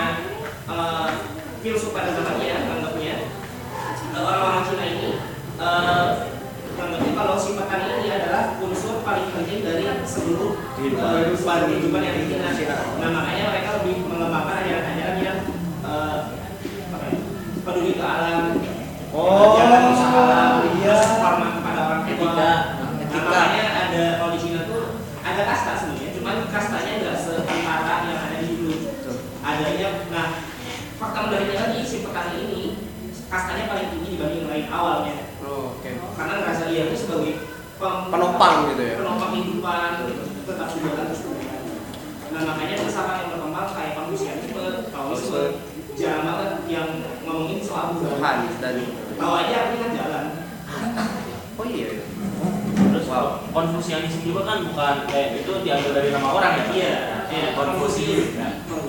uh, 0.69 1.07
filsufat 1.65 2.13
agamanya 2.13 2.57
anggapnya 2.69 3.15
eh, 4.13 4.21
orang-orang 4.21 4.65
Cina 4.69 4.85
ini 4.85 5.11
uh, 5.57 6.29
anggapnya 6.77 7.13
kalau 7.17 7.35
si 7.41 7.57
petani 7.57 7.89
ini 8.05 8.09
adalah 8.13 8.61
unsur 8.61 9.01
paling 9.01 9.33
penting 9.33 9.65
dari 9.65 9.85
seluruh 10.05 10.61
Kehidupan. 10.77 11.09
kehidupan 11.33 11.59
kehidupan 11.73 12.03
yang 12.05 12.17
di 12.21 12.25
Cina. 12.29 12.77
Nah 13.01 13.09
makanya 13.09 13.45
mereka 13.49 13.69
lebih 13.81 13.95
mengembangkan 14.05 14.57
ajaran-ajaran 14.61 15.17
yang 15.25 15.39
uh, 15.81 16.17
peduli 17.65 17.97
ke 17.97 18.05
alam, 18.05 18.61
Oh, 19.15 19.55
rusak 19.55 20.11
alam, 20.11 20.67
iya. 20.75 20.99
Hormat 22.17 22.35
kepada 22.37 22.49
orang 22.81 22.95
tua. 22.95 23.05
Etika. 23.05 23.05
Nah, 23.05 23.05
Etika. 23.05 23.31
makanya 23.31 23.63
ada 23.75 24.03
kalau 24.19 24.31
di 24.33 24.41
Cina 24.41 24.61
tuh 24.65 24.83
ada 25.25 25.43
kasta 25.45 25.73
sebenarnya, 25.75 26.11
cuman 26.15 26.37
kastanya 26.49 26.93
nggak 27.01 27.17
setara 27.17 27.95
yang 28.05 28.21
ada 28.21 28.37
di 28.39 28.47
Hindu. 28.47 28.73
Adanya, 29.41 29.89
nah 30.09 30.27
fakta 30.95 31.19
menariknya 31.23 31.59
lagi 31.61 31.81
si 31.83 31.97
petani 32.01 32.37
ini 32.41 32.63
kastanya 33.27 33.65
paling 33.67 33.89
tinggi 33.91 34.09
dibanding 34.15 34.41
yang 34.41 34.51
lain 34.51 34.67
awalnya, 34.69 35.15
Oh, 35.45 35.77
Oke. 35.77 35.91
karena 36.17 36.33
ngerasa 36.41 36.73
dia 36.73 36.89
itu 36.89 36.97
sebagai 36.97 37.35
pem- 37.77 38.09
Penopang 38.09 38.73
gitu 38.73 38.83
ya. 38.83 38.95
penopang 38.97 39.31
kehidupan, 39.33 39.91
tetap 40.45 40.69
jualan 40.73 41.05
terus. 41.05 41.21
Nah 42.33 42.43
makanya 42.43 42.75
filsafat 42.81 43.17
yang 43.21 43.31
berkembang 43.31 43.69
kayak 43.71 43.93
Konfusianisme, 43.95 44.65
Taoisme, 44.89 45.43
jarang 45.95 46.25
banget 46.25 46.51
yang 46.67 46.89
ngomongin 47.23 47.61
soal 47.61 47.95
Tuhan. 47.95 48.37
Dan 48.59 48.75
Tahu 49.15 49.33
aja 49.37 49.55
artinya 49.61 49.79
kan 49.79 49.93
jalan. 49.93 50.25
Oh 51.55 51.63
iya. 51.63 51.87
iya. 51.87 52.03
Terus 52.75 53.07
Konfusianisme 53.51 54.23
juga 54.23 54.43
kan 54.45 54.59
bukan 54.65 54.95
kayak 55.07 55.43
itu 55.43 55.53
diambil 55.63 55.91
dari 55.95 56.09
nama 56.11 56.29
orang 56.31 56.53
ya? 56.59 56.65
Iya, 56.71 56.93
iya. 57.31 57.49
Konfusius. 57.55 58.27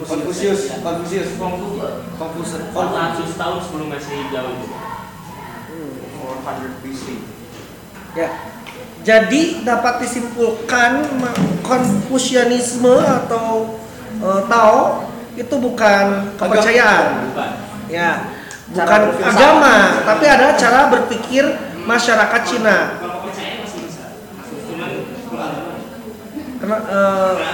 Konfusius, 0.06 0.62
Konfusius, 0.80 1.30
Konfusius. 1.38 1.94
Konfusius, 2.18 2.64
400 2.74 3.42
tahun 3.42 3.58
sebelum 3.62 3.88
Masehi 3.90 4.24
jauh 4.30 4.52
itu. 4.54 4.68
400 6.46 6.82
BC. 6.84 7.06
Ya. 8.16 8.30
Jadi 9.06 9.62
dapat 9.62 10.02
disimpulkan 10.02 11.06
Konfusianisme 11.62 12.96
atau 13.02 13.78
eh, 14.18 14.42
Tao 14.50 15.06
itu 15.36 15.56
bukan 15.60 16.32
kepercayaan, 16.40 17.28
Bukan. 17.28 17.52
ya, 17.92 18.32
bukan 18.72 19.02
agama, 19.20 20.00
tapi 20.08 20.26
ada 20.32 20.56
cara 20.56 20.88
berpikir 20.88 21.44
masyarakat 21.84 22.42
Cina. 22.48 22.96
Kalau 23.04 23.20
kepercayaan 23.20 23.68
masih 23.68 23.80
bisa. 23.84 24.06
Cuman 24.72 24.90
kalau 25.28 25.44
agama 25.44 25.76
Karena 26.56 26.78
eh, 26.88 27.34
ya? 27.36 27.52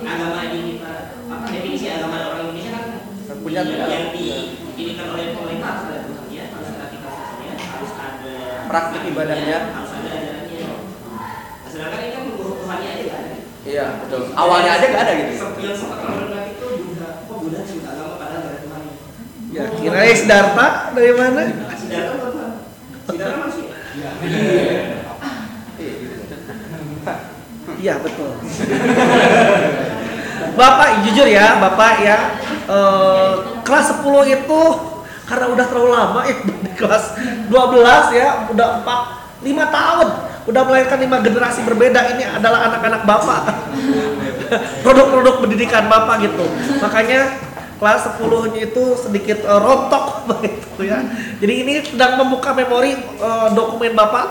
Agama 0.00 0.42
kita, 0.48 0.92
apa 1.28 1.44
definisi 1.52 1.86
agama 1.92 2.16
orang 2.32 2.50
Indonesia 2.50 2.72
kan 2.72 2.84
Punya 3.40 3.62
yang 3.64 4.10
di 4.12 4.24
ini 4.74 4.92
kan 4.98 5.06
oleh 5.14 5.32
pemerintah 5.32 5.68
harus 5.70 5.84
ada 5.86 6.00
Tuhannya, 6.04 6.44
harus 6.50 6.70
ada 6.76 6.84
harus 7.56 7.92
ada 7.94 8.34
Praktik 8.68 9.02
ibadahnya. 9.06 9.58
harus 9.72 9.92
ada 9.96 10.10
ajarannya. 10.12 10.60
Nah, 10.60 11.68
sedangkan 11.70 12.00
ini 12.04 12.10
kan 12.12 12.22
menurut 12.26 12.56
Tuhannya 12.60 12.88
aja 12.90 13.02
nggak 13.06 13.20
ada. 13.22 13.36
Iya, 13.60 13.86
betul. 14.02 14.22
Awalnya 14.34 14.70
aja 14.76 14.86
nggak 14.88 15.04
ada 15.04 15.12
gitu. 15.14 15.32
Yang 15.62 15.76
sempat 15.78 15.98
orang 16.04 16.44
itu 16.50 16.66
Buddha, 16.84 17.08
kok 17.24 17.36
Buddha 17.38 17.60
sih 17.64 17.78
agama 17.80 18.14
padahal 18.18 18.40
nggak 18.40 18.52
ada 18.52 18.60
Tuhannya. 18.66 18.94
ya 19.50 19.64
kira 19.78 20.00
Siddhartha 20.16 20.66
dari 20.92 21.12
mana? 21.16 21.40
Siddhartha 21.76 22.12
bukan 22.18 22.30
Tuhan. 22.34 22.52
Siddhartha 23.08 23.38
manusia. 23.40 23.68
Iya. 23.94 24.99
Iya 27.80 27.96
betul. 27.96 28.30
Bapak 30.52 30.88
jujur 31.08 31.24
ya, 31.24 31.56
Bapak 31.56 32.04
ya 32.04 32.18
eh, 32.68 33.32
kelas 33.64 34.04
10 34.04 34.36
itu 34.36 34.62
karena 35.24 35.46
udah 35.46 35.66
terlalu 35.70 35.90
lama 35.94 36.20
ya 36.26 36.36
di 36.42 36.70
kelas 36.80 37.04
12 37.48 38.18
ya 38.18 38.28
udah 38.50 38.68
4 38.82 39.46
5 39.46 39.76
tahun 39.78 40.08
udah 40.50 40.62
melahirkan 40.66 40.98
lima 40.98 41.22
generasi 41.22 41.62
berbeda 41.62 42.00
ini 42.16 42.24
adalah 42.26 42.66
anak-anak 42.72 43.02
Bapak. 43.06 43.42
Produk-produk 44.84 45.46
pendidikan 45.46 45.86
Bapak 45.86 46.26
gitu. 46.26 46.42
Makanya 46.82 47.38
kelas 47.78 48.18
10 48.18 48.52
nya 48.56 48.60
itu 48.66 48.84
sedikit 48.98 49.38
eh, 49.46 49.60
rontok 49.60 50.26
begitu 50.26 50.80
ya. 50.90 51.00
Jadi 51.38 51.54
ini 51.54 51.74
sedang 51.86 52.18
membuka 52.18 52.50
memori 52.56 52.98
eh, 52.98 53.48
dokumen 53.54 53.94
Bapak. 53.94 54.26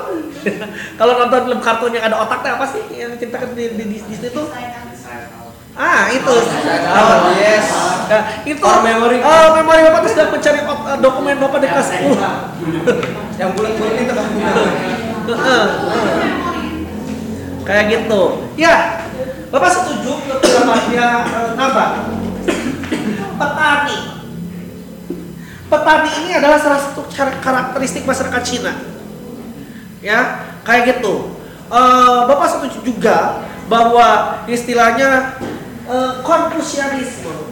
Kalau 0.99 1.13
nonton 1.17 1.39
film 1.45 1.59
kartun 1.59 1.91
yang 1.91 2.05
ada 2.05 2.17
otaknya 2.19 2.55
apa 2.55 2.65
sih 2.65 2.83
yang 2.91 3.11
diceritakan 3.13 3.53
di, 3.53 3.63
di, 3.75 3.83
di, 3.85 3.97
di 3.99 4.15
situ? 4.15 4.41
Ah, 5.79 6.11
itu. 6.11 6.35
Oh, 6.91 7.15
yes. 7.39 7.67
Nah, 8.09 8.43
itu 8.43 8.59
Core 8.59 8.83
memory. 8.83 9.23
eh, 9.23 9.47
memori 9.55 9.79
Bapak 9.87 9.99
itu 10.03 10.09
sedang 10.11 10.35
mencari 10.35 10.59
eh, 10.59 10.97
dokumen 10.99 11.35
Bapak 11.39 11.59
di 11.63 11.67
kelas 11.71 11.89
10. 11.93 12.19
Yang 13.39 13.49
bulat-bulat 13.55 13.95
itu 13.95 14.11
kan 14.11 14.27
heeh. 15.29 15.65
Kayak 17.63 17.83
gitu. 17.87 18.21
Ya, 18.59 18.75
Bapak 19.47 19.69
setuju 19.71 20.19
dia 20.91 21.07
eh, 21.23 21.49
nambah 21.55 21.87
petani. 23.39 23.97
Petani 25.69 26.09
ini 26.25 26.31
adalah 26.35 26.59
salah 26.59 26.81
satu 26.81 27.07
kar- 27.07 27.39
karakteristik 27.39 28.03
masyarakat 28.03 28.41
Cina 28.43 28.73
ya 29.99 30.47
kayak 30.63 30.97
gitu. 30.97 31.35
Uh, 31.69 32.25
bapak 32.25 32.49
setuju 32.49 32.81
juga 32.81 33.45
bahwa 33.69 34.41
istilahnya 34.49 35.37
eh, 35.85 35.93
uh, 35.93 36.13
konfusianisme 36.25 37.49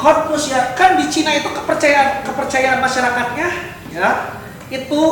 Konfusia 0.00 0.72
kan 0.72 0.96
di 0.96 1.04
Cina 1.12 1.36
itu 1.36 1.52
kepercayaan 1.52 2.24
kepercayaan 2.24 2.80
masyarakatnya 2.80 3.48
ya 3.92 4.40
itu 4.72 5.02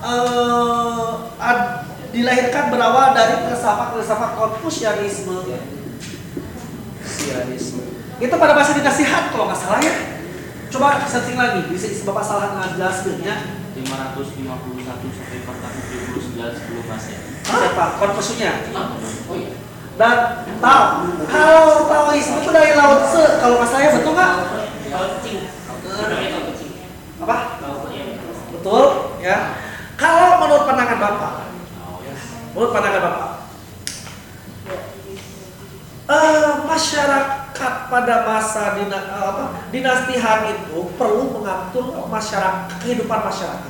uh, 0.00 1.34
ad, 1.36 1.90
dilahirkan 2.14 2.70
berawal 2.70 3.10
dari 3.12 3.42
filsafat-filsafat 3.46 4.38
Konfusianisme. 4.38 5.50
Itu 8.20 8.34
pada 8.38 8.52
masa 8.54 8.76
dinasti 8.76 9.02
Han 9.08 9.34
kalau 9.34 9.50
nggak 9.50 9.58
salah 9.58 9.80
ya. 9.82 9.94
Coba 10.70 11.02
searching 11.10 11.34
lagi, 11.34 11.66
bisa 11.66 11.90
Bapak 12.06 12.22
salah 12.22 12.54
ngejelaskan 12.54 13.18
550 13.74 14.79
sebelum 16.54 16.82
10 16.82 16.88
emasnya. 16.90 17.18
Siapa? 17.44 17.84
Konfusiusnya. 17.98 18.52
Oh 19.30 19.36
iya. 19.36 19.52
Dan 20.00 20.16
tau 20.64 20.84
Kalau 21.28 21.84
Taoisme 21.84 22.40
itu 22.40 22.50
dari 22.56 22.72
laut 22.72 23.04
Tse 23.04 23.36
kalau 23.36 23.60
nggak 23.60 23.68
saya 23.68 23.88
betul 23.92 24.12
nggak? 24.16 24.32
Laut 24.90 25.12
Cing. 25.20 25.44
Apa? 27.20 27.36
Iya, 27.92 28.04
betul 28.56 28.84
ya. 29.20 29.38
Kalau 30.00 30.40
menurut 30.40 30.64
pandangan 30.64 30.96
Bapak, 30.96 31.32
oh, 31.84 32.00
iya. 32.00 32.16
menurut 32.56 32.72
pandangan 32.72 33.02
Bapak, 33.04 33.30
uh, 36.08 36.64
masyarakat 36.64 37.74
pada 37.92 38.14
masa 38.24 38.80
dina, 38.80 38.96
uh, 38.96 39.24
apa, 39.28 39.44
dinasti 39.68 40.16
Han 40.16 40.40
itu 40.56 40.88
perlu 40.96 41.36
mengatur 41.36 41.92
masyarakat 42.08 42.80
kehidupan 42.80 43.20
masyarakat 43.20 43.69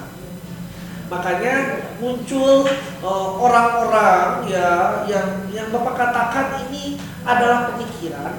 Makanya 1.11 1.55
muncul 1.99 2.63
eh, 3.03 3.29
orang-orang 3.35 4.47
ya 4.47 5.03
yang 5.11 5.51
yang 5.51 5.67
Bapak 5.75 5.99
katakan 5.99 6.71
ini 6.71 7.03
adalah 7.27 7.75
pemikiran 7.75 8.39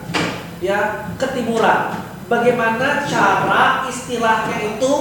ya 0.64 1.12
ketimuran. 1.20 2.00
Bagaimana 2.32 3.04
cara 3.12 3.84
istilahnya 3.92 4.80
itu 4.80 4.92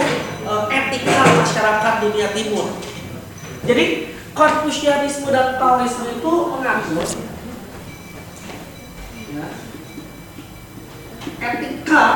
eh, 0.43 0.65
etika 0.67 1.23
masyarakat 1.39 1.95
dunia 2.03 2.29
timur. 2.35 2.75
Jadi 3.63 4.19
Konfusianisme 4.31 5.27
dan 5.35 5.59
Taoisme 5.59 6.07
itu 6.07 6.33
mengatur 6.55 7.03
ya, 9.31 9.47
etika 11.39 12.07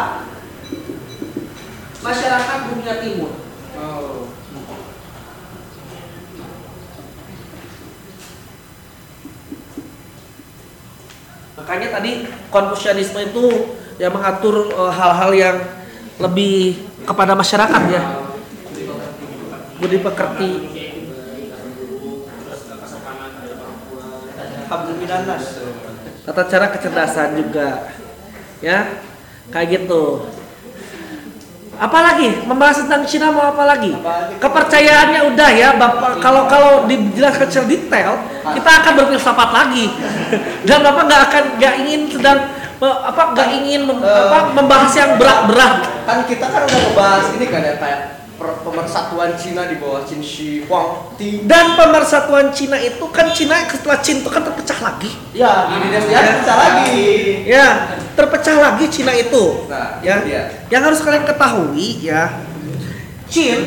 masyarakat 2.03 2.59
dunia 2.71 2.95
timur. 3.03 3.35
Oh. 3.75 4.44
Makanya 11.55 11.89
tadi 11.99 12.27
Konfusianisme 12.51 13.21
itu 13.31 13.77
ya 13.99 14.11
mengatur 14.11 14.71
eh, 14.75 14.93
hal-hal 14.93 15.31
yang 15.35 15.57
lebih 16.19 16.87
kepada 17.07 17.35
masyarakat 17.35 17.83
ya. 17.91 18.03
Budi 19.79 19.99
pekerti. 20.03 20.51
Tata 26.25 26.43
cara 26.49 26.67
kecerdasan 26.73 27.37
juga 27.37 27.93
ya 28.65 28.97
kayak 29.53 29.69
gitu 29.77 30.25
apalagi 31.77 32.45
membahas 32.45 32.83
tentang 32.83 33.03
Cina 33.05 33.29
mau 33.29 33.51
apa 33.51 33.65
lagi? 33.65 33.93
Apalagi? 33.93 34.35
kepercayaannya 34.39 35.21
udah 35.31 35.51
ya 35.51 35.69
bapak 35.75 36.19
kalau 36.19 36.47
kalau 36.47 36.73
dijelaskan 36.85 37.47
secara 37.47 37.67
detail 37.67 38.13
kita 38.45 38.71
akan 38.83 38.93
berfilsafat 38.97 39.51
lagi. 39.51 39.87
Dan 40.69 40.79
bapak 40.81 41.03
nggak 41.05 41.23
akan 41.29 41.45
nggak 41.59 41.75
ingin 41.85 42.01
sedang 42.09 42.39
eh, 42.79 42.97
apa 43.05 43.23
nggak 43.33 43.49
ingin 43.63 43.81
mem- 43.85 44.03
apa, 44.05 44.39
membahas 44.53 44.93
yang 44.95 45.11
berat-berat. 45.17 45.75
Kan 46.05 46.19
kita 46.27 46.47
kan 46.47 46.61
udah 46.63 46.79
ngebahas 46.81 47.27
ini 47.35 47.47
kan 47.49 47.61
ya 47.61 47.75
kayak 47.77 48.01
per- 48.03 48.24
pemersatuan 48.37 49.35
Cina 49.35 49.65
di 49.65 49.79
bawah 49.79 50.03
Qin 50.03 50.19
Shi 50.19 50.65
Huangdi. 50.65 51.47
dan 51.47 51.75
pemersatuan 51.75 52.51
Cina 52.51 52.77
itu 52.77 53.05
kan 53.09 53.31
Cina 53.31 53.63
setelah 53.65 53.99
Cina 53.99 54.19
itu 54.21 54.29
kan 54.29 54.43
terpecah 54.43 54.79
lagi 54.81 55.11
Ya, 55.31 55.71
di 55.71 55.77
dinasti 55.81 56.13
Han 56.13 56.27
bisa 56.37 56.55
lagi. 56.55 57.03
ya 57.45 57.67
terpecah 58.13 58.57
lagi 58.61 58.85
Cina 58.89 59.13
itu 59.13 59.67
Nah, 59.67 59.99
ya 60.01 60.21
dia. 60.21 60.43
yang 60.69 60.83
harus 60.83 60.99
kalian 60.99 61.23
ketahui 61.23 62.03
ya 62.03 62.43
Qin 63.25 63.59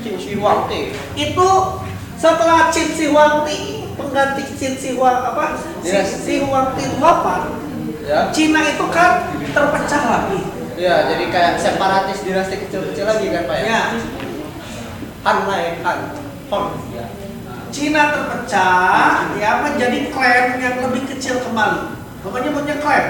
Qin 0.00 0.14
Shi 0.16 0.32
Huangdi. 0.34 0.94
itu 1.14 1.48
setelah 2.14 2.70
Qin 2.70 2.88
Shi 2.88 3.10
Huangdi 3.10 3.58
pengganti 3.92 4.42
Qin 4.54 4.74
Shi 4.74 4.90
Huang 4.94 5.18
apa 5.26 5.58
Qin 5.80 5.82
Dinasti. 5.82 6.18
Shi 6.22 6.34
Huangdi 6.40 6.82
itu 6.84 6.96
wafat 6.96 7.42
Ya. 8.06 8.30
Cina 8.30 8.62
itu 8.62 8.86
kan 8.86 9.18
terpecah 9.50 10.02
lagi 10.06 10.38
Ya, 10.76 11.08
jadi 11.08 11.24
kayak 11.32 11.52
separatis 11.56 12.20
dinasti 12.20 12.56
kecil-kecil 12.68 13.08
lagi 13.08 13.26
kan 13.32 13.42
Pak 13.48 13.56
ya? 13.56 13.64
ya 13.64 13.82
Han 15.24 15.36
naik 15.48 15.80
Han. 15.82 15.98
Hon. 16.52 16.64
Cina 17.74 18.08
terpecah 18.08 19.36
ya 19.36 19.60
menjadi 19.60 20.08
klan 20.08 20.56
yang 20.62 20.76
lebih 20.86 21.02
kecil 21.12 21.42
kembali 21.42 21.92
Bapak 22.24 22.40
nyebutnya 22.40 22.76
klan 22.80 23.04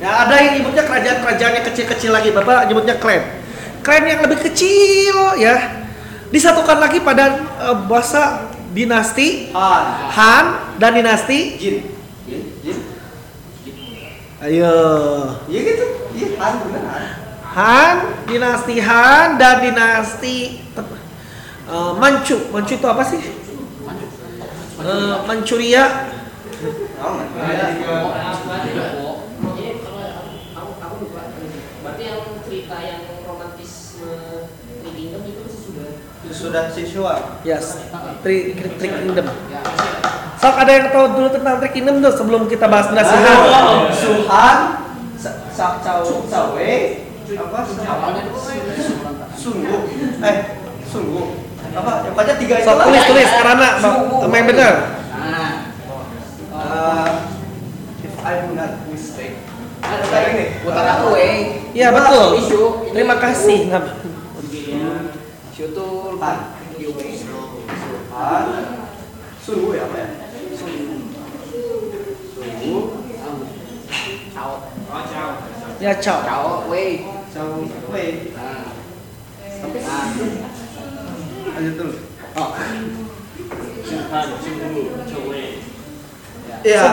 ya 0.00 0.10
ada 0.24 0.34
yang 0.40 0.52
nyebutnya 0.60 0.84
kerajaan-kerajaan 0.86 1.52
yang 1.60 1.66
kecil-kecil 1.68 2.10
lagi 2.14 2.30
Bapak 2.32 2.70
nyebutnya 2.70 2.96
klan 2.96 3.20
klan 3.84 4.04
yang 4.06 4.24
lebih 4.24 4.38
kecil 4.48 5.36
ya 5.36 5.84
disatukan 6.32 6.78
lagi 6.80 7.04
pada 7.04 7.36
eh, 7.68 7.76
bahasa 7.84 8.48
dinasti 8.72 9.52
Han. 9.52 9.84
Han 10.14 10.44
dan 10.80 10.96
dinasti 10.96 11.60
Jin. 11.60 11.76
Jin. 12.24 12.42
Jin. 12.64 12.78
ayo 14.40 14.74
Iya 15.50 15.60
gitu. 15.68 16.03
Iya 16.14 16.28
Han 16.38 16.54
bener 16.64 16.82
Han. 17.54 17.96
Dinasti 18.30 18.76
Han 18.80 19.28
dan 19.38 19.56
dinasti 19.62 20.36
eh, 21.68 21.92
Manchu 21.98 22.36
Manchu 22.54 22.74
itu 22.78 22.86
apa 22.86 23.02
sih 23.06 23.22
Eh, 24.84 25.16
Manchuria 25.24 26.12
Oh, 27.04 27.20
sudah. 36.34 36.64
Yes, 37.44 37.80
Tri, 38.20 38.56
Tri, 38.56 38.68
Tri 38.76 38.88
Kingdom. 38.88 39.26
Sok 40.40 40.54
ada 40.60 40.72
yang 40.72 40.86
tahu 40.92 41.06
dulu 41.16 41.28
tentang 41.32 41.56
Tri 41.62 41.70
Kingdom 41.72 42.02
tuh 42.02 42.12
sebelum 42.12 42.42
kita 42.50 42.66
bahas 42.68 42.90
dinasti 42.90 43.16
Han. 43.16 43.40
Suhan, 43.94 44.58
Sa- 45.54 46.50
Wei, 46.54 47.06
apa? 47.30 47.58
Sungguh, 49.34 49.80
eh 50.20 50.36
Sungguh, 50.84 51.26
apa? 51.72 51.92
Yang 52.02 52.12
pokoknya 52.12 52.34
tiga 52.38 52.54
itu 52.58 52.70
tulis 52.70 53.04
tulis 53.06 53.30
karena 53.38 53.68
main 54.26 54.44
bener. 54.46 54.74
nah 55.14 55.70
Eh, 56.54 57.10
if 58.02 58.14
I'm 58.22 58.54
not 58.54 58.86
mistake. 58.86 59.42
Ada 59.82 60.18
ini. 60.32 60.44
putar 60.62 60.86
aku 60.96 61.18
eh 61.18 61.66
Iya 61.74 61.90
betul. 61.90 62.38
isu 62.38 62.62
Terima 62.88 63.18
kasih. 63.18 63.74
Isu 65.50 65.64
tuh. 65.74 66.14
Han. 68.14 68.46
Sungguh 69.42 69.74
ya 69.74 69.84
apa 69.84 69.96
ya? 69.98 70.08
Sungguh. 72.38 72.82
Ciao. 74.32 74.73
Ya 75.82 75.92
ciao. 75.98 76.22
Cao 76.22 76.70
Wei 76.70 77.02
Cao 77.34 77.66
Wei. 77.90 78.30
nah 78.36 78.62
Nah, 79.64 80.06
lanjut 81.56 81.74
dulu. 81.80 81.96
oh 82.36 82.50
Cunggu, 83.84 84.82
Cowe. 85.08 85.44
Iya. 86.64 86.86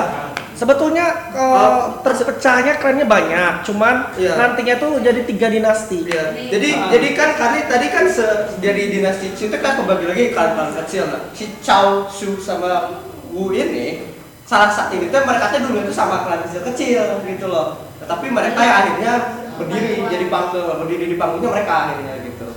Sebetulnya 0.51 1.33
eh, 1.33 1.81
terpecahnya 2.05 2.77
klannya 2.77 3.07
banyak, 3.09 3.65
cuman 3.65 4.13
Iya. 4.13 4.37
nantinya 4.37 4.75
tuh 4.77 5.01
jadi 5.01 5.25
tiga 5.25 5.49
dinasti. 5.49 6.05
Iya. 6.05 6.37
Jadi 6.53 6.69
jadi 6.91 7.07
kan 7.17 7.29
kali 7.33 7.59
tadi 7.65 7.87
kan 7.89 8.05
se, 8.05 8.25
dari 8.61 8.93
dinasti 8.93 9.33
Qin 9.33 9.49
itu 9.49 9.57
kan 9.57 9.81
kebagi 9.81 10.05
lagi 10.05 10.23
klan-klan 10.35 10.69
kecil. 10.83 11.09
Nah, 11.09 11.33
si 11.33 11.49
Cao 11.65 12.05
Shu 12.11 12.37
sama 12.37 13.01
Wu 13.33 13.49
ini 13.55 14.05
salah 14.45 14.69
satu 14.69 14.99
ini 14.99 15.07
tuh 15.09 15.23
mereka 15.23 15.49
tuh 15.55 15.65
dulu 15.65 15.87
itu 15.87 15.93
sama 15.95 16.27
klan 16.27 16.45
kecil-kecil 16.45 17.25
gitu 17.25 17.47
loh. 17.49 17.90
Tetapi 18.01 18.25
mereka 18.27 18.59
yang 18.59 18.77
akhirnya 18.77 19.13
berdiri 19.53 19.89
jadi 20.09 20.25
panggung, 20.27 20.65
berdiri 20.79 21.05
di 21.07 21.15
panggungnya 21.15 21.49
mereka 21.51 21.73
akhirnya 21.85 22.13
gitu. 22.23 22.47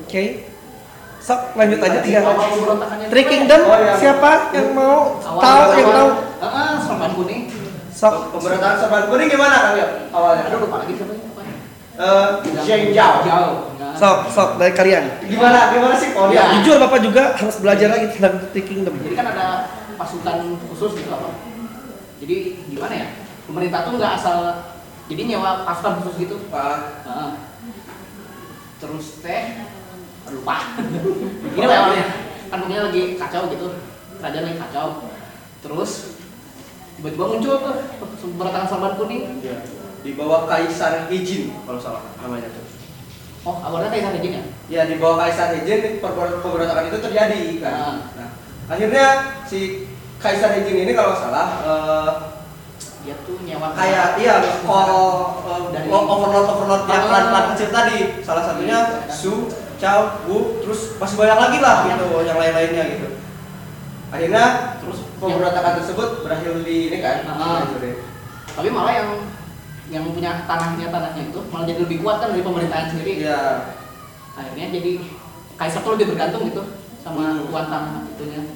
Oke. 0.00 0.24
Sok 1.18 1.56
lanjut 1.56 1.80
aja 1.80 1.98
tiga. 1.98 2.20
awal 2.20 2.36
pemberontakannya 2.36 3.06
Three 3.08 3.24
Kingdom 3.24 3.60
Oh, 3.64 3.78
iya. 3.80 3.96
siapa 3.96 4.52
yang 4.52 4.76
mau 4.76 5.16
Awal- 5.16 5.40
tahu 5.40 5.68
yang 5.72 5.88
tahu? 5.88 6.10
ah 6.38 6.76
sorban 6.76 7.10
kuning 7.16 7.42
Sok. 7.88 8.14
Pemberontakan 8.28 8.76
Sorban 8.76 9.02
Kuning 9.08 9.28
gimana 9.30 9.56
kang 9.62 9.74
Yop, 9.78 9.90
awalnya? 10.12 10.42
aduh 10.44 10.58
lupa 10.60 10.76
lagi 10.78 10.92
siapa 10.94 11.12
ya 11.14 11.22
Eh, 11.94 12.28
Zheng 12.60 12.90
Zhao. 12.90 13.70
Sok, 13.94 14.18
sok 14.28 14.50
dari 14.58 14.74
kalian. 14.74 15.06
Gimana 15.24 15.70
gimana 15.70 15.94
sih 15.94 16.10
oh, 16.12 16.26
Iya. 16.28 16.58
Jujur 16.58 16.76
Bapak 16.76 16.98
juga 17.00 17.32
harus 17.32 17.56
belajar 17.56 17.88
lagi 17.88 18.06
tentang 18.10 18.34
Three 18.50 18.66
Kingdom. 18.66 18.92
jadi 19.00 19.14
kan 19.14 19.26
ada 19.30 19.46
pasukan 19.94 20.36
khusus 20.68 20.92
gitu 20.92 21.08
apa 21.08 21.30
jadi 22.18 22.36
gimana 22.74 22.94
ya 22.94 23.08
pemerintah 23.46 23.80
tuh 23.82 23.92
nggak 23.94 24.12
asal 24.18 24.38
jadi 25.06 25.22
nyewa 25.26 25.62
pasukan 25.62 26.00
khusus 26.00 26.14
gitu 26.18 26.36
Ah, 26.50 26.98
Heeh. 27.06 27.30
terus 28.80 29.20
teh 29.20 29.42
lupa 30.24 30.56
gini 31.54 31.64
Pak, 31.64 31.76
awalnya 31.78 32.06
kan 32.48 32.58
pokoknya 32.60 32.82
lagi 32.88 33.02
kacau 33.14 33.42
gitu 33.48 33.66
kerajaan 34.18 34.44
lagi 34.44 34.58
kacau 34.58 34.86
terus 35.60 35.90
tiba-tiba 36.96 37.24
muncul 37.26 37.54
tuh 37.60 37.74
pemberontakan 38.22 38.66
sorban 38.66 38.94
kuning 38.96 39.22
Iya. 39.40 39.58
Di 40.04 40.12
bawah 40.12 40.44
Kaisar 40.44 41.08
Hejin 41.08 41.48
kalau 41.64 41.80
salah 41.80 42.04
namanya 42.20 42.52
tuh. 42.52 42.64
oh 43.44 43.56
awalnya 43.60 43.88
kayak 43.88 44.04
sana 44.04 44.18
ya 44.20 44.42
Ya 44.68 44.80
di 44.84 45.00
bawah 45.00 45.16
Kaisar 45.20 45.56
per- 46.00 46.40
pemberontakan 46.44 46.92
itu 46.92 46.98
terjadi 47.00 47.42
kan. 47.60 47.72
Ah. 47.72 47.96
Nah, 48.12 48.28
akhirnya 48.68 49.04
si 49.48 49.88
Kaisar 50.20 50.56
Hejin 50.56 50.84
ini 50.84 50.92
kalau 50.92 51.16
salah 51.16 51.48
eh, 51.64 52.10
dia 53.04 53.16
tuh 53.22 53.36
nyewa 53.38 53.68
kayak 53.72 54.16
iya 54.16 54.34
call 54.60 54.92
eh, 55.44 55.60
Dari- 55.70 55.92
overlord 55.92 56.48
overlord 56.48 56.82
yang 56.86 57.04
Ah. 57.04 57.08
klan-klan 57.10 57.44
kecil 57.52 57.68
tadi. 57.68 57.98
Salah 58.24 58.42
satunya 58.42 58.78
Su, 59.06 59.46
Cao, 59.76 60.24
Wu, 60.24 60.58
terus 60.58 60.96
masih 60.96 61.16
banyak 61.16 61.38
lagi 61.38 61.58
lah 61.60 61.76
gitu 61.84 62.06
yang 62.22 62.34
lain-lainnya 62.34 62.84
gitu. 62.90 63.08
Akhirnya 64.08 64.44
terus 64.78 65.04
pemberontakan 65.16 65.72
tersebut 65.78 66.08
berakhir 66.22 66.52
di 66.62 66.88
ini 66.88 66.98
kan 66.98 67.26
Ah. 67.26 67.60
hancurin. 67.60 67.96
tapi 68.54 68.70
malah 68.70 68.94
yang 68.94 69.10
yang 69.90 70.04
punya 70.08 70.46
tanahnya 70.46 70.86
tanahnya 70.88 71.26
itu 71.26 71.40
malah 71.50 71.66
jadi 71.66 71.82
lebih 71.82 72.00
kuat 72.00 72.22
kan 72.22 72.30
dari 72.30 72.40
pemerintahan 72.40 72.86
sendiri 72.86 73.18
iya 73.20 73.66
akhirnya 74.32 74.70
jadi 74.70 75.02
kaisar 75.54 75.82
tuh 75.82 75.98
lebih 75.98 76.14
bergantung 76.14 76.46
gitu 76.46 76.62
sama 77.02 77.34
Hmm. 77.34 77.50
tuan 77.50 77.66
tanah 77.66 78.06
itunya 78.08 78.46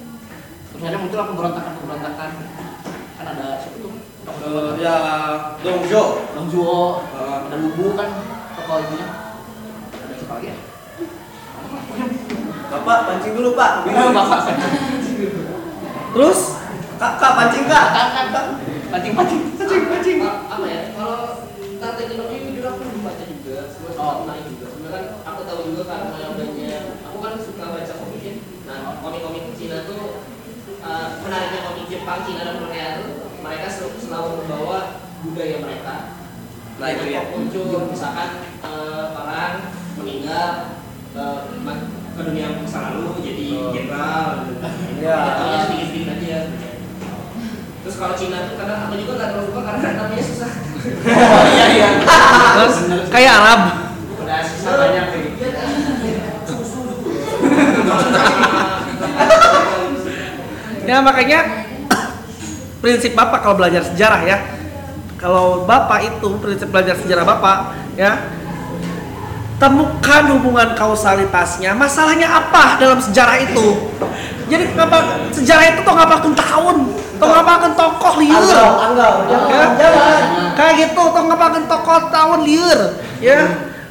terus 0.65 0.79
akhirnya 0.79 1.03
muncullah 1.03 1.27
pemberontakan 1.27 1.73
pemberontakan 1.75 2.29
kan 3.13 3.25
ada 3.27 3.59
siapa 3.59 3.77
tuh 3.77 3.91
Eh, 4.39 4.71
ya 4.79 4.95
Dongzhou 5.65 6.07
Dongzuo 6.37 6.81
Eh, 7.17 7.35
ada 7.49 7.55
Lubu 7.57 7.97
kan 7.97 8.09
tokoh 8.55 8.77
itunya 8.85 9.07
ada 9.93 10.13
siapa 10.13 10.33
lagi 10.37 10.47
ya 10.53 10.57
Bapak 12.69 12.97
pancing 13.09 13.33
dulu 13.33 13.57
Pak. 13.57 13.81
Bingung 13.81 14.13
bapak. 14.17 14.39
Terus 16.13 16.39
Kak, 17.01 17.15
kak 17.17 17.31
pancing 17.33 17.65
kak. 17.65 17.85
Kan 17.95 18.07
kan 18.13 18.45
pancing 18.93 19.13
pancing. 19.17 19.41
Pancing, 19.57 19.83
pancing. 19.89 20.17
apa 20.21 20.65
ya 20.67 20.81
kalau 20.93 21.47
tentang 21.79 21.95
teknologi 21.95 22.37
jujur 22.43 22.65
aku 22.67 22.79
belum 22.83 23.01
baca 23.07 23.23
juga 23.23 23.57
semua 23.71 23.91
sempat 23.95 24.17
menarik 24.27 24.45
juga 24.51 24.65
sebenarnya 24.67 24.91
kan 24.99 25.03
aku 25.23 25.41
tahu 25.47 25.59
juga 25.71 25.81
karena 25.87 26.09
banyak 26.35 26.83
aku 27.07 27.17
kan 27.23 27.33
suka 27.39 27.65
baca 27.71 27.93
komik 28.03 28.21
ya 28.21 28.33
nah 28.67 28.77
komik-komik 28.99 29.43
Cina 29.55 29.77
tuh 29.87 30.03
eh, 30.83 31.07
menariknya 31.23 31.59
komik 31.63 31.85
Jepang 31.87 32.19
Cina 32.27 32.41
dan 32.43 32.55
Korea 32.59 32.87
tuh 32.99 33.08
mereka 33.49 33.67
sel- 33.67 33.97
selalu 33.97 34.29
membawa 34.39 34.79
budaya 35.19 35.59
mereka 35.59 35.95
Nah, 36.79 36.87
itu 36.87 37.03
ya. 37.09 37.27
muncul 37.27 37.83
misalkan 37.85 38.29
eh, 38.61 39.03
orang 39.11 39.53
meninggal 39.97 40.47
ma- 41.59 41.87
ke 42.09 42.21
dunia 42.21 42.47
masa 42.53 42.77
lalu 42.89 43.19
jadi 43.19 43.45
jenderal 43.69 44.25
gitu. 44.45 44.53
Ya. 44.99 45.15
Jatuhnya 45.25 45.57
sedikit-sedikit 45.65 46.09
aja 46.13 46.37
terus 47.79 47.95
kalau 47.95 48.13
Cina 48.13 48.45
tuh 48.45 48.55
kadang 48.55 48.79
aku 48.85 48.93
juga 48.95 49.11
nggak 49.13 49.29
terlalu 49.29 49.45
suka 49.49 49.61
karena 49.65 49.87
namanya 49.97 50.21
susah 50.21 50.51
Oh 51.09 51.43
iya 51.49 51.65
iya. 51.69 51.89
terus 52.53 52.75
kayak 53.07 53.33
Arab. 53.35 53.61
udah 54.15 54.39
susah 54.45 54.71
banyak 54.77 55.05
gitu 55.11 55.45
susu 56.45 56.79
Ya 60.85 60.95
makanya 60.99 61.39
prinsip 62.79 63.15
Bapak 63.15 63.43
kalau 63.43 63.55
belajar 63.59 63.83
sejarah 63.85 64.21
ya. 64.25 64.37
Kalau 65.19 65.67
Bapak 65.67 65.99
itu 66.03 66.29
prinsip 66.39 66.71
belajar 66.71 66.95
sejarah 66.95 67.23
Bapak 67.27 67.57
ya 67.99 68.39
temukan 69.59 70.23
hubungan 70.39 70.71
kausalitasnya. 70.73 71.75
Masalahnya 71.75 72.31
apa 72.31 72.79
dalam 72.79 73.03
sejarah 73.03 73.43
itu? 73.43 73.91
Jadi 74.49 74.73
ngapa 74.73 75.29
sejarah 75.35 75.65
itu 75.75 75.79
tuh 75.83 75.93
ngapain 75.93 76.33
tahun? 76.33 76.77
Tuh 77.19 77.27
ngapain 77.27 77.71
tokoh 77.75 78.13
liur? 78.23 78.39
Anggal, 78.39 78.73
anggal. 78.81 79.13
ya 79.51 79.63
Jangan. 79.75 80.19
kayak 80.55 80.73
gitu 80.79 81.03
tuh 81.11 81.23
ngapain 81.27 81.63
tokoh 81.67 81.99
tahun 82.11 82.39
liur 82.47 82.79
ya 83.19 83.39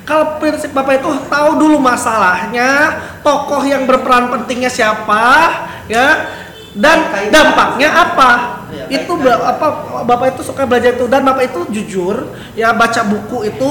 kalau 0.09 0.41
prinsip 0.41 0.73
bapak 0.73 1.05
itu 1.05 1.11
tahu 1.29 1.51
dulu 1.61 1.77
masalahnya 1.77 2.97
tokoh 3.21 3.61
yang 3.65 3.85
berperan 3.85 4.33
pentingnya 4.33 4.73
siapa 4.73 5.53
ya 5.85 6.33
dan 6.73 7.13
dampaknya 7.29 7.93
apa 7.93 8.58
Iya, 8.69 8.85
itu 9.01 9.13
ba- 9.17 9.41
apa 9.57 9.67
bapak 10.05 10.37
itu 10.37 10.43
suka 10.45 10.69
belajar 10.69 10.97
itu. 10.97 11.09
Dan 11.09 11.25
bapak 11.25 11.49
itu 11.49 11.61
jujur 11.73 12.33
ya 12.53 12.73
baca 12.77 13.01
buku 13.05 13.49
itu 13.49 13.69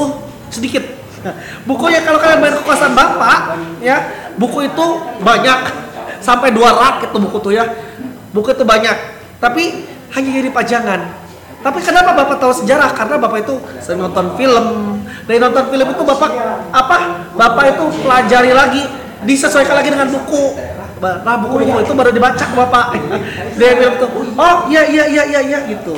sedikit. 0.50 0.84
Bukunya 1.70 2.02
kalau 2.06 2.22
kalian 2.22 2.40
main 2.40 2.56
kekuasaan 2.62 2.94
bapak 2.94 3.58
ya 3.82 4.30
buku 4.38 4.70
itu 4.70 4.86
banyak. 5.22 5.60
Sampai 6.18 6.50
dua 6.50 6.74
rak 6.74 7.10
itu 7.10 7.18
buku 7.18 7.38
tuh 7.40 7.54
ya. 7.54 7.66
Buku 8.34 8.54
itu 8.54 8.66
banyak. 8.66 8.98
Tapi 9.38 9.86
hanya 10.18 10.30
jadi 10.34 10.50
pajangan. 10.50 11.02
Tapi 11.62 11.80
kenapa 11.82 12.14
bapak 12.14 12.38
tahu 12.38 12.54
sejarah? 12.54 12.94
Karena 12.94 13.18
bapak 13.18 13.46
itu 13.46 13.58
sering 13.82 14.02
nonton 14.02 14.38
film. 14.38 14.66
Dari 15.26 15.42
nonton 15.42 15.68
film 15.74 15.88
itu 15.90 16.04
bapak 16.06 16.32
apa? 16.74 16.98
Bapak 17.34 17.64
itu 17.76 17.86
pelajari 18.06 18.52
lagi 18.54 18.82
disesuaikan 19.26 19.82
lagi 19.82 19.90
dengan 19.90 20.10
buku 20.14 20.54
nah 20.98 21.36
buku-buku 21.38 21.78
itu 21.84 21.94
baru 21.94 22.10
dibaca 22.10 22.46
ke 22.46 22.56
bapak 22.58 22.86
dia 23.54 23.70
bilang 23.78 23.96
tuh 24.02 24.10
oh 24.18 24.56
iya 24.66 24.82
iya 24.90 25.04
iya 25.06 25.24
iya 25.30 25.42
iya 25.46 25.60
gitu 25.70 25.94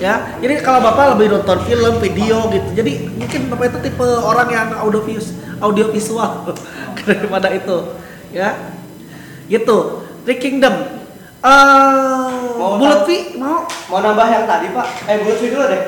ya 0.00 0.34
jadi 0.40 0.58
kalau 0.64 0.80
bapak 0.80 1.14
lebih 1.14 1.38
nonton 1.38 1.58
film 1.62 1.94
video 2.00 2.48
gitu 2.50 2.68
jadi 2.74 2.92
mungkin 3.14 3.40
bapak 3.52 3.64
itu 3.70 3.78
tipe 3.90 4.08
orang 4.20 4.48
yang 4.48 4.68
audio 4.80 5.00
audio 5.60 5.84
visual 5.92 6.50
daripada 7.06 7.52
itu 7.52 7.76
ya 8.32 8.56
gitu 9.46 10.06
Three 10.24 10.38
Kingdom 10.38 10.74
eh 11.40 12.30
Mau 12.60 12.76
Bulat 12.76 13.02
tam- 13.02 13.08
Vi 13.08 13.18
mau 13.40 13.64
Mau 13.64 13.98
nambah 14.04 14.26
yang 14.28 14.44
tadi 14.44 14.68
Pak? 14.70 14.86
Eh 15.08 15.16
bulat 15.24 15.38
dulu 15.40 15.64
deh. 15.66 15.82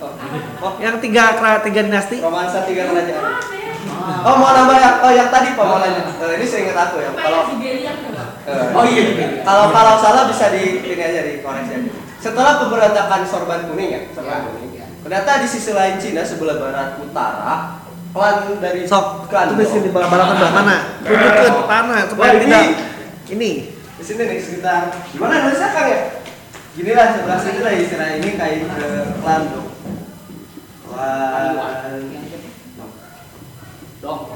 Oh. 0.00 0.10
Oh, 0.58 0.72
yang 0.80 0.96
tiga 0.98 1.36
tiga 1.60 1.80
dinasti 1.84 2.18
romansa 2.18 2.64
tiga 2.64 2.88
kerajaan. 2.88 3.57
Oh 4.24 4.34
mau 4.38 4.50
nambah 4.54 4.76
yang 4.78 4.94
oh 5.02 5.12
yang 5.12 5.28
tadi 5.30 5.54
Pak 5.54 5.64
mau 5.66 5.78
lanjut. 5.82 6.04
Eh, 6.18 6.32
ini 6.38 6.46
seingat 6.46 6.76
aku 6.78 6.96
ya. 7.02 7.10
Kalau 7.14 7.40
eh, 7.50 8.76
Oh 8.76 8.84
iya. 8.86 9.02
kalau 9.44 9.70
kalau 9.74 9.94
salah 10.00 10.24
bisa 10.30 10.50
di 10.54 10.82
ini 10.82 11.02
aja 11.02 11.20
dikoreksi 11.26 11.72
aja. 11.74 11.90
Setelah 12.18 12.58
pemberontakan 12.62 13.22
Sorban 13.28 13.70
Kuning 13.70 13.90
ya, 13.94 14.00
Sorban 14.14 14.42
Ya. 14.42 14.48
Kuning. 14.50 14.68
Ternyata 15.08 15.30
di 15.40 15.48
sisi 15.48 15.70
lain 15.72 15.96
Cina 15.96 16.20
sebelah 16.26 16.58
barat 16.60 17.00
utara, 17.00 17.80
klan 18.12 18.60
dari 18.60 18.84
sok 18.84 19.30
Kan, 19.30 19.52
itu 19.52 19.62
di 19.62 19.66
sini 19.68 19.88
balapan 19.92 20.36
belah 20.36 20.52
mana 20.52 20.76
tunjukkan 21.04 21.64
tanah 21.68 21.98
supaya 22.08 22.32
tidak 22.40 22.64
ini 23.28 23.50
di 23.72 24.04
sini 24.04 24.22
nih 24.24 24.38
sekitar 24.40 24.88
gimana 25.12 25.48
nulisnya 25.48 25.68
Kang 25.72 25.88
ya? 25.88 26.00
Gini 26.78 26.92
lah 26.94 27.10
sebelah 27.10 27.40
sini 27.42 27.60
lah 27.64 27.72
istilah 27.74 28.08
ini 28.22 28.30
kayak 28.38 28.70
ke 28.70 28.86
klan 29.18 29.42
tuh. 29.50 29.66
Klan. 30.86 31.56
Dong. 33.98 34.30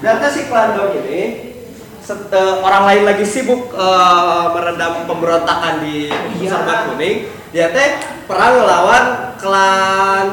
Ternyata 0.00 0.26
si 0.28 0.48
klan 0.48 0.76
Dong 0.76 0.92
ini 0.96 1.52
set- 2.00 2.28
eh, 2.32 2.54
orang 2.60 2.84
lain 2.88 3.02
lagi 3.08 3.24
sibuk 3.24 3.72
eh, 3.72 4.44
meredam 4.52 5.04
pemberontakan 5.08 5.84
di 5.84 6.08
Sorban 6.48 6.92
Kuning. 6.92 7.28
Dia 7.50 7.74
teh 7.74 7.98
perang 8.30 8.62
melawan 8.62 9.04
klan 9.40 10.26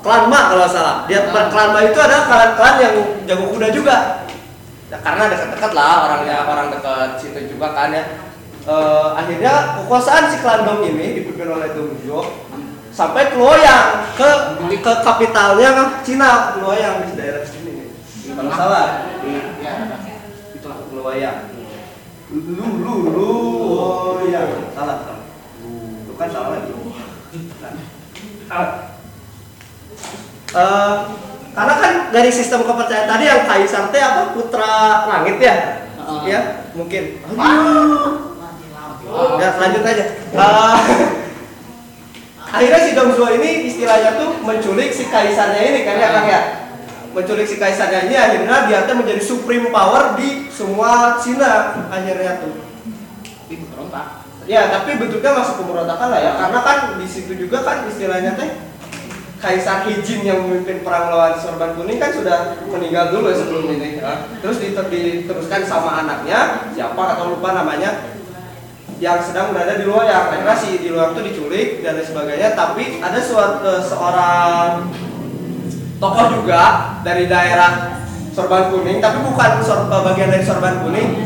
klan 0.00 0.22
Ma 0.28 0.40
kalau 0.50 0.66
salah. 0.66 0.96
Dia 1.06 1.30
klan 1.30 1.70
Ma 1.72 1.80
itu 1.86 1.98
adalah 1.98 2.24
klan-klan 2.26 2.74
yang 2.82 2.94
jago 3.26 3.46
kuda 3.54 3.68
juga. 3.70 3.96
Ya, 4.90 4.98
karena 4.98 5.30
dekat-dekat 5.30 5.70
lah 5.70 6.10
orangnya 6.10 6.42
orang 6.50 6.74
dekat 6.74 7.14
situ 7.22 7.54
juga 7.54 7.70
kan 7.72 7.94
ya. 7.94 8.04
Eh, 8.60 9.08
akhirnya 9.16 9.78
kekuasaan 9.80 10.28
si 10.28 10.42
klan 10.42 10.66
Dong 10.66 10.84
ini 10.84 11.22
dipimpin 11.22 11.48
oleh 11.48 11.70
Dong 11.72 11.96
Zhuo 12.04 12.22
sampai 12.90 13.30
ke 13.30 13.38
Luoyang 13.38 14.02
ke 14.18 14.49
ke 14.78 14.92
kapitalnya 15.02 15.70
Cina 16.06 16.54
Luoyang 16.62 17.10
di 17.10 17.18
daerah 17.18 17.42
sini 17.42 17.70
nih. 17.74 17.88
Kalau 18.30 18.52
salah 18.54 19.10
Ya, 19.58 19.74
itulah. 20.54 20.76
ke 20.78 20.94
Luoyang. 20.94 21.38
Lu 22.30 22.38
lu 22.54 22.94
lu 23.10 23.28
Luoyang. 24.22 24.70
Salah 24.70 24.96
salah. 25.02 25.22
Itu 26.06 26.12
kan 26.14 26.28
salah 26.30 26.48
lagi. 26.54 26.70
Eh, 30.50 30.94
karena 31.50 31.74
kan 31.78 31.92
dari 32.10 32.30
sistem 32.30 32.66
kepercayaan 32.66 33.06
tadi 33.06 33.24
yang 33.26 33.46
kaisar 33.46 33.90
teh 33.90 34.02
apa 34.02 34.34
putra 34.34 35.06
langit 35.06 35.38
ya? 35.38 35.54
Heeh. 35.98 36.20
Ya, 36.26 36.40
mungkin. 36.74 37.22
Ya, 39.38 39.48
lanjut 39.58 39.82
aja. 39.82 40.04
Eh, 40.30 40.78
akhirnya 42.50 42.80
si 42.82 42.90
Dongzhuo 42.92 43.28
ini 43.32 43.50
istilahnya 43.66 44.18
tuh 44.18 44.38
menculik 44.42 44.90
si 44.90 45.06
kaisarnya 45.06 45.62
ini 45.62 45.80
kan 45.86 45.94
ya 45.96 46.08
Kang 46.10 46.26
ya? 46.26 46.42
Menculik 47.10 47.46
si 47.46 47.56
kaisarnya 47.58 48.06
ini 48.06 48.14
akhirnya 48.14 48.70
dia 48.70 48.78
tuh 48.86 48.94
menjadi 48.98 49.22
supreme 49.22 49.70
power 49.70 50.14
di 50.14 50.46
semua 50.50 51.18
Cina 51.18 51.74
akhirnya 51.90 52.42
tuh. 52.42 52.54
Tapi 53.46 53.54
berontak. 53.66 54.06
Ya, 54.46 54.66
tapi 54.66 54.98
bentuknya 54.98 55.30
masuk 55.34 55.62
pemberontakan 55.62 56.08
lah 56.10 56.20
ya. 56.22 56.32
Karena 56.38 56.60
kan 56.62 56.78
di 56.98 57.06
situ 57.06 57.38
juga 57.38 57.62
kan 57.62 57.86
istilahnya 57.86 58.34
teh 58.34 58.50
Kaisar 59.40 59.88
Hijin 59.88 60.20
yang 60.20 60.44
memimpin 60.44 60.84
perang 60.84 61.08
melawan 61.08 61.32
Sorban 61.40 61.72
Kuning 61.72 61.96
kan 61.96 62.12
sudah 62.12 62.60
meninggal 62.68 63.08
dulu 63.08 63.32
sebelum 63.32 63.72
ini. 63.72 63.96
ya. 63.96 64.28
Terus 64.44 64.60
diter- 64.60 64.92
diteruskan 64.92 65.64
sama 65.64 66.04
anaknya, 66.04 66.68
siapa 66.76 67.16
atau 67.16 67.32
lupa 67.32 67.56
namanya, 67.56 68.19
yang 69.00 69.18
sedang 69.24 69.56
berada 69.56 69.80
di 69.80 69.88
Luoyang. 69.88 70.30
Akhirnya 70.30 70.56
si 70.56 70.78
di 70.78 70.92
Luoyang 70.92 71.16
itu 71.16 71.22
diculik 71.32 71.68
dan 71.80 71.96
lain 71.96 72.06
sebagainya. 72.06 72.52
Tapi 72.52 73.00
ada 73.00 73.18
suatu 73.18 73.80
seorang 73.80 74.92
tokoh 75.96 76.26
juga 76.40 76.96
dari 77.04 77.28
daerah 77.28 78.00
Sorban 78.30 78.70
Kuning, 78.70 79.02
tapi 79.02 79.20
bukan 79.26 79.60
sor- 79.60 79.90
bagian 79.90 80.30
dari 80.30 80.44
Sorban 80.46 80.80
Kuning, 80.80 81.18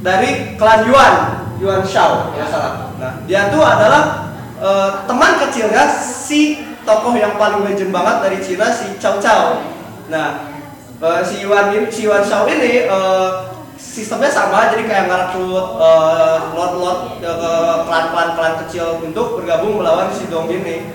dari 0.00 0.56
klan 0.56 0.88
Yuan, 0.88 1.14
Yuan 1.60 1.82
Shao, 1.84 2.32
ya 2.34 2.48
salah. 2.48 2.94
Nah, 2.98 3.12
dia 3.28 3.52
tuh 3.52 3.62
adalah 3.62 4.32
eh, 4.58 4.90
teman 5.06 5.38
kecilnya 5.38 5.86
si 5.92 6.64
tokoh 6.82 7.14
yang 7.14 7.36
paling 7.36 7.62
legend 7.68 7.92
banget 7.94 8.16
dari 8.26 8.38
Cina, 8.42 8.72
si 8.72 8.96
Cao 8.98 9.20
Cao. 9.22 9.60
Nah, 10.08 10.50
eh, 10.98 11.20
si 11.22 11.44
Yuan 11.46 11.70
si 11.92 12.08
Yuan 12.08 12.24
Shao 12.24 12.48
ini 12.48 12.88
eh, 12.88 13.30
si 13.78 14.02
sistemnya 14.02 14.32
sama 14.32 14.74
jadi 14.74 14.82
kayak 14.88 15.04
ngerekrut 15.06 15.66
eh, 15.78 16.38
kecil 18.68 19.00
untuk 19.00 19.40
bergabung 19.40 19.80
melawan 19.80 20.12
si 20.12 20.28
Dong 20.28 20.52
ini. 20.52 20.92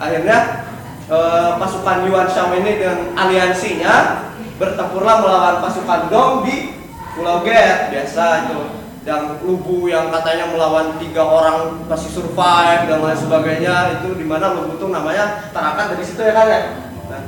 Akhirnya 0.00 0.64
eh, 1.12 1.50
pasukan 1.60 2.08
Yuan 2.08 2.24
Shao 2.32 2.48
ini 2.56 2.80
dengan 2.80 3.12
aliansinya 3.12 4.24
bertempurlah 4.56 5.20
melawan 5.20 5.56
pasukan 5.60 6.08
Dong 6.08 6.48
di 6.48 6.72
Pulau 7.12 7.44
Get 7.44 7.92
biasa 7.92 8.48
itu. 8.48 8.60
Dan 9.00 9.40
Lubu 9.44 9.88
yang 9.88 10.12
katanya 10.12 10.52
melawan 10.52 10.96
tiga 11.00 11.24
orang 11.24 11.88
masih 11.88 12.12
survive 12.12 12.84
dan 12.84 13.00
lain 13.00 13.16
sebagainya 13.16 14.00
itu 14.00 14.16
di 14.16 14.24
mana 14.24 14.56
Lubu 14.56 14.80
tuh 14.80 14.88
namanya 14.88 15.52
terakat 15.52 15.96
dari 15.96 16.04
situ 16.04 16.20
ya 16.24 16.32
kan 16.32 16.46
ya? 16.48 16.60
Nah, 17.08 17.22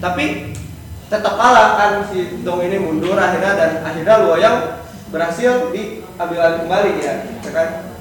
tapi 0.00 0.56
tetap 1.08 1.36
kalah 1.36 1.76
kan 1.76 1.92
si 2.08 2.40
Dong 2.40 2.64
ini 2.64 2.80
mundur 2.80 3.16
akhirnya 3.16 3.52
dan 3.52 3.70
akhirnya 3.84 4.28
Luoyang 4.28 4.56
berhasil 5.08 5.72
diambil 5.72 6.40
alih 6.40 6.58
kembali 6.68 6.92
ya, 7.00 7.14
ya 7.46 7.50
kan 7.54 7.95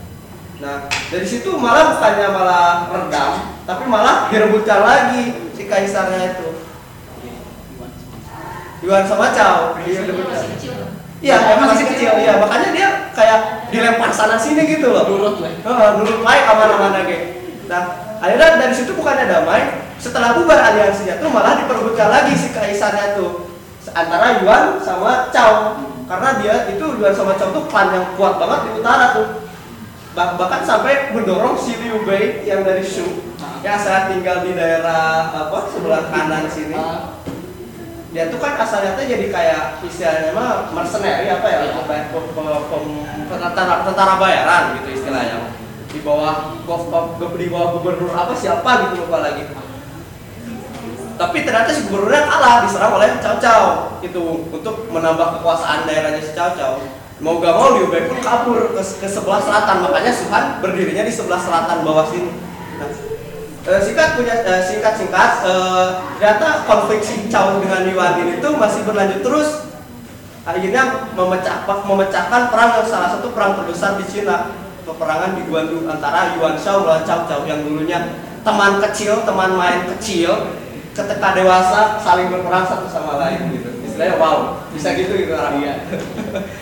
nah 0.55 0.87
dari 1.11 1.27
situ 1.27 1.51
malah 1.59 1.95
bukannya 1.95 2.27
malah 2.31 2.67
redam 2.87 3.31
tapi 3.67 3.83
malah 3.91 4.31
direbutkan 4.31 4.79
lagi 4.81 5.51
si 5.51 5.67
kaisarnya 5.67 6.35
itu 6.37 6.49
Yuan 8.85 9.03
sama 9.03 9.33
Chow 9.33 9.75
direbutkan 9.81 10.35
masih 10.35 10.49
kecil 10.55 10.71
tuh. 10.77 10.89
Iya, 11.25 11.57
emang 11.57 11.73
masih 11.73 11.89
kecil. 11.89 12.11
Iya, 12.21 12.37
makanya 12.37 12.69
dia 12.69 12.87
kayak 13.17 13.71
dilempar 13.73 14.13
sana 14.13 14.37
sini 14.37 14.61
gitu 14.69 14.93
loh. 14.93 15.09
Nurut 15.09 15.41
lah. 15.41 15.49
Heeh, 15.49 15.89
nurut 15.97 16.19
baik 16.21 16.43
aman-aman 16.53 17.01
aja. 17.01 17.17
Nah, 17.65 17.81
akhirnya 18.21 18.61
dari 18.61 18.75
situ 18.77 18.93
bukannya 18.93 19.25
damai, 19.25 19.89
setelah 19.97 20.37
bubar 20.37 20.59
aliansinya 20.59 21.17
tuh 21.17 21.33
malah 21.33 21.57
diperebutkan 21.57 22.13
lagi 22.13 22.37
si 22.37 22.53
kaisarnya 22.53 23.17
tuh 23.17 23.49
antara 23.95 24.43
Yuan 24.43 24.77
sama 24.83 25.33
Chow. 25.33 25.81
Karena 26.05 26.37
dia 26.37 26.55
itu 26.69 26.85
Yuan 26.99 27.15
sama 27.15 27.33
Chow 27.41 27.49
tuh 27.49 27.65
klan 27.73 27.89
yang 27.89 28.05
kuat 28.19 28.37
banget 28.37 28.59
di 28.69 28.69
utara 28.83 29.15
tuh. 29.17 29.44
Bah- 30.15 30.39
bahkan 30.39 30.63
sampai 30.63 31.11
mendorong 31.11 31.59
si 31.59 31.75
Liu 31.75 32.07
Bei 32.07 32.39
yang 32.47 32.63
dari 32.63 32.79
Shu 32.79 33.03
yang 33.59 33.75
saat 33.75 34.07
tinggal 34.07 34.47
di 34.47 34.55
daerah 34.55 35.27
apa 35.27 35.67
sebelah 35.67 36.07
kanan 36.07 36.47
sini. 36.47 36.71
Ah, 36.71 37.19
dia 38.15 38.31
tuh 38.31 38.39
kan 38.39 38.55
asalnya 38.55 38.95
tuh 38.95 39.03
jadi 39.03 39.27
kayak 39.27 39.83
istilahnya 39.83 40.31
mah 40.31 40.71
mercenary 40.71 41.27
apa 41.27 41.47
ya 41.51 41.59
Iya. 41.67 41.83
pem- 41.83 42.31
pem- 42.31 42.63
pem- 42.71 43.03
tentara 43.27 43.83
tentara 43.83 44.13
bayaran 44.15 44.63
gitu 44.79 45.03
istilahnya. 45.03 45.51
Di 45.91 45.99
bawah 45.99 46.55
di 46.63 47.47
bawah 47.51 47.67
gubernur 47.75 48.15
apa 48.15 48.31
siapa 48.31 48.71
gitu 48.87 49.03
lupa 49.03 49.19
lagi. 49.19 49.51
Tapi 51.15 51.37
ternyata 51.43 51.75
si 51.75 51.91
gubernurnya 51.91 52.23
kalah 52.23 52.55
diserang 52.63 52.95
oleh 52.95 53.19
Cao 53.19 53.35
Cao. 53.43 53.65
Itu 53.99 54.47
untuk 54.47 54.87
menambah 54.87 55.39
kekuasaan 55.39 55.83
daerahnya 55.83 56.23
si 56.23 56.31
Cao 56.31 56.55
Cao 56.55 56.79
mau 57.23 57.39
gak 57.39 57.55
mau 57.55 57.79
Liu 57.79 57.87
Bei 57.87 58.07
pun 58.11 58.19
kabur 58.19 58.75
ke, 58.75 58.81
ke 58.81 59.07
sebelah 59.07 59.39
selatan. 59.39 59.85
Makanya 59.85 60.11
Suhan 60.11 60.43
berdirinya 60.59 61.03
di 61.07 61.13
sebelah 61.13 61.39
selatan 61.39 61.85
bawah 61.85 62.07
sini. 62.11 62.31
Nah, 62.75 62.89
Eh, 63.65 63.81
singkat 63.81 64.13
punya 64.13 64.45
eh, 64.45 64.61
singkat 64.61 64.93
singkat 64.93 65.41
eh, 65.41 65.85
ternyata 66.21 66.69
konflik 66.69 67.01
si 67.01 67.25
Chow 67.33 67.57
dengan 67.57 67.81
Yuan 67.89 68.21
ini 68.21 68.37
tuh 68.37 68.53
masih 68.61 68.85
berlanjut 68.85 69.25
terus. 69.25 69.73
Akhirnya 70.45 71.09
memecah 71.17 71.65
memecahkan 71.65 72.53
perang 72.53 72.77
yang 72.77 72.85
salah 72.85 73.17
satu 73.17 73.33
perang 73.33 73.57
terbesar 73.57 73.97
di 73.97 74.05
Cina. 74.05 74.53
Peperangan 74.85 75.33
di 75.33 75.49
Guangdong 75.49 75.89
antara 75.89 76.37
Yuan 76.37 76.53
Shao 76.61 76.85
melawan 76.85 77.01
Cao 77.09 77.25
Cao 77.25 77.41
yang 77.49 77.65
dulunya 77.65 78.21
teman 78.45 78.77
kecil 78.85 79.25
teman 79.25 79.57
main 79.57 79.89
kecil 79.97 80.53
ketika 80.93 81.33
dewasa 81.33 81.97
saling 81.97 82.29
berperang 82.29 82.69
satu 82.69 82.85
sama 82.85 83.17
lain 83.17 83.49
gitu. 83.49 83.81
Istilahnya 83.81 84.21
wow 84.21 84.61
bisa 84.77 84.93
gitu 84.93 85.25
gitu 85.25 85.33
orang. 85.33 85.57
Iya. 85.57 85.73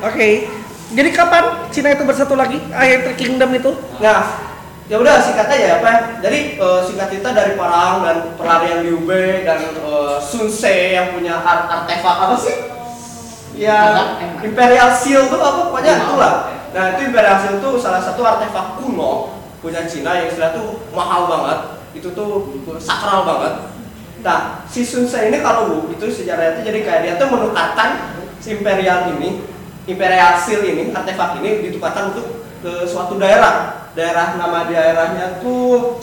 Oke. 0.00 0.48
Jadi 0.90 1.10
kapan 1.14 1.70
Cina 1.70 1.94
itu 1.94 2.02
bersatu 2.02 2.34
lagi? 2.34 2.58
Akhir 2.74 3.06
Three 3.06 3.18
Kingdom 3.20 3.54
itu? 3.54 3.70
Nah, 4.02 4.42
ya 4.90 4.98
udah 4.98 5.22
singkat 5.22 5.46
aja 5.46 5.64
ya, 5.64 5.76
Pak. 5.78 6.18
Jadi 6.24 6.58
eh, 6.58 6.80
singkat 6.82 7.06
cerita 7.14 7.30
dari 7.30 7.54
perang 7.54 8.02
dan 8.02 8.16
pelarian 8.34 8.82
Liu 8.82 9.06
Bei 9.06 9.46
dan 9.46 9.60
eh, 9.70 10.16
Sun 10.18 10.50
Ce 10.50 10.98
yang 10.98 11.14
punya 11.14 11.38
art 11.38 11.70
artefak 11.70 12.16
apa 12.26 12.36
sih? 12.42 12.56
Ya. 13.54 13.78
Imperial 14.42 14.90
Seal 14.96 15.30
tuh 15.30 15.38
apa 15.38 15.70
pokoknya 15.70 15.94
Kuno. 15.94 16.04
itulah. 16.10 16.34
Nah, 16.74 16.84
itu 16.96 17.00
Imperial 17.12 17.38
Seal 17.38 17.56
tuh 17.62 17.78
salah 17.78 18.02
satu 18.02 18.26
artefak 18.26 18.82
kuno 18.82 19.38
punya 19.60 19.84
Cina 19.86 20.16
yang 20.16 20.26
istilah 20.26 20.56
tuh 20.56 20.90
mahal 20.90 21.30
banget. 21.30 21.58
Itu 21.94 22.10
tuh 22.16 22.58
sakral 22.82 23.22
banget. 23.28 23.54
Nah, 24.26 24.66
si 24.66 24.82
Sun 24.82 25.06
Ce 25.06 25.28
ini 25.30 25.38
kalau 25.38 25.86
itu 25.86 26.06
sejarahnya 26.10 26.58
itu 26.58 26.60
jadi 26.66 26.80
kayak 26.82 27.00
dia 27.06 27.14
tuh 27.14 27.30
menukarkan 27.30 28.10
si 28.40 28.58
Imperial 28.58 29.12
ini, 29.14 29.44
Imperial 29.90 30.38
Seal 30.38 30.62
ini, 30.62 30.94
artefak 30.94 31.42
ini 31.42 31.66
ditukarkan 31.66 32.14
untuk 32.14 32.46
ke 32.62 32.86
suatu 32.86 33.18
daerah. 33.18 33.90
Daerah 33.98 34.38
nama 34.38 34.70
daerahnya 34.70 35.42
tuh 35.42 35.98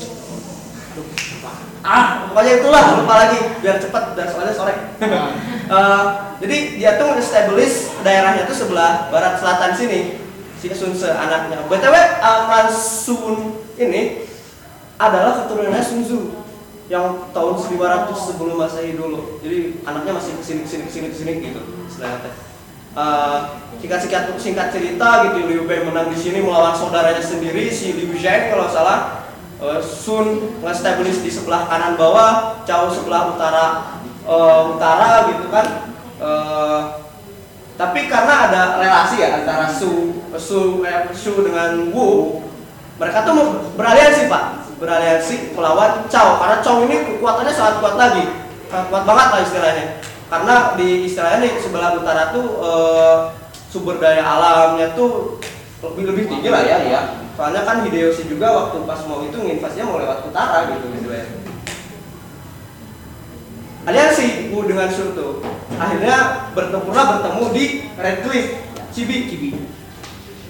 ah 1.88 2.28
pokoknya 2.28 2.60
itulah 2.60 3.00
lupa 3.00 3.15
lagi 3.15 3.39
biar 3.63 3.80
cepat 3.80 4.12
dan 4.19 4.28
soalnya 4.28 4.54
sore. 4.54 4.76
Eh, 5.67 6.04
jadi 6.39 6.58
dia 6.80 6.91
tuh 6.95 7.19
establish 7.19 7.91
daerahnya 8.00 8.47
tuh 8.47 8.56
sebelah 8.56 9.12
barat 9.12 9.36
selatan 9.36 9.76
sini 9.76 10.15
si 10.56 10.71
Sun 10.71 10.95
Se 10.95 11.12
anaknya 11.12 11.60
btw 11.67 11.91
uh, 12.23 12.47
Klan 12.47 12.71
Sun 12.71 13.60
ini 13.76 14.23
adalah 14.95 15.43
keturunannya 15.43 15.84
Sun 15.84 16.08
Tzu 16.08 16.19
yang 16.88 17.28
tahun 17.36 17.60
1500 17.60 18.15
sebelum 18.15 18.56
masehi 18.56 18.95
dulu. 18.95 19.43
Jadi 19.43 19.84
anaknya 19.84 20.15
masih 20.15 20.39
ke 20.39 20.43
sini 20.47 20.63
ke 20.63 20.69
sini 20.71 20.84
ke 20.88 20.91
sini 20.95 21.08
ke 21.12 21.17
sini 21.19 21.32
gitu 21.52 21.62
istilahnya 21.91 22.32
teh 22.95 23.02
Eh, 23.02 23.39
singkat 23.82 24.23
singkat 24.39 24.67
cerita 24.73 25.30
gitu 25.30 25.39
Liu 25.47 25.63
Bei 25.67 25.84
menang 25.84 26.10
di 26.10 26.17
sini 26.17 26.41
melawan 26.41 26.73
saudaranya 26.73 27.21
sendiri 27.21 27.69
si 27.69 27.93
Liu 27.93 28.13
Zheng 28.17 28.54
kalau 28.54 28.67
salah 28.69 29.28
Eh, 29.58 29.82
Sun 29.82 30.54
nge-establish 30.62 31.26
di 31.26 31.34
sebelah 31.34 31.65
kanan 31.65 31.97
bawah, 31.97 32.62
Cao 32.69 32.93
sebelah 32.93 33.34
utara 33.34 33.65
eh, 34.21 34.62
utara 34.69 35.34
gitu 35.34 35.50
kan. 35.50 35.65
Tapi 37.78 38.10
karena 38.10 38.50
ada 38.50 38.62
relasi 38.82 39.21
ya 39.21 39.41
antara 39.41 39.65
Su 39.65 40.21
Su 40.38 40.86
eh, 40.86 41.10
Su 41.10 41.41
dengan 41.41 41.89
Wu, 41.89 42.38
mereka 43.02 43.26
tuh 43.26 43.73
beraliansi 43.73 44.30
pak, 44.30 44.78
beraliansi 44.78 45.58
melawan 45.58 46.06
Cao 46.06 46.38
karena 46.38 46.62
Cao 46.62 46.86
ini 46.86 47.17
kekuatannya 47.17 47.54
sangat 47.54 47.76
kuat 47.82 47.97
lagi, 47.97 48.30
kuat 48.69 49.04
banget 49.10 49.28
lah 49.34 49.41
istilahnya. 49.41 49.86
Karena 50.28 50.76
di 50.76 51.08
istilahnya 51.08 51.48
di 51.48 51.60
sebelah 51.63 51.96
utara 51.96 52.36
tuh 52.36 52.48
eh, 52.60 53.18
sumber 53.72 53.96
daya 54.00 54.24
alamnya 54.24 54.92
tuh 54.92 55.40
lebih 55.84 56.04
lebih 56.12 56.24
tinggi 56.28 56.50
lah 56.52 56.63
ya, 56.68 56.78
ya. 56.84 57.02
Soalnya 57.38 57.63
kan 57.63 57.86
Hideyoshi 57.86 58.26
juga 58.28 58.50
waktu 58.50 58.82
pas 58.84 59.00
mau 59.06 59.22
itu 59.22 59.38
nginvasinya 59.38 59.86
mau 59.88 60.02
lewat 60.02 60.26
utara 60.26 60.74
gitu 60.74 60.90
istilahnya. 60.90 61.48
Aliansi 63.88 64.52
Wu 64.52 64.68
dengan 64.68 64.92
Sun 64.92 65.16
tuh 65.16 65.40
akhirnya 65.80 66.50
bertempurlah 66.52 67.06
bertemu 67.08 67.44
di 67.56 67.66
Red 67.96 68.18
Cliff, 68.28 68.48
Cibi, 68.92 69.32
Cibi. 69.32 69.50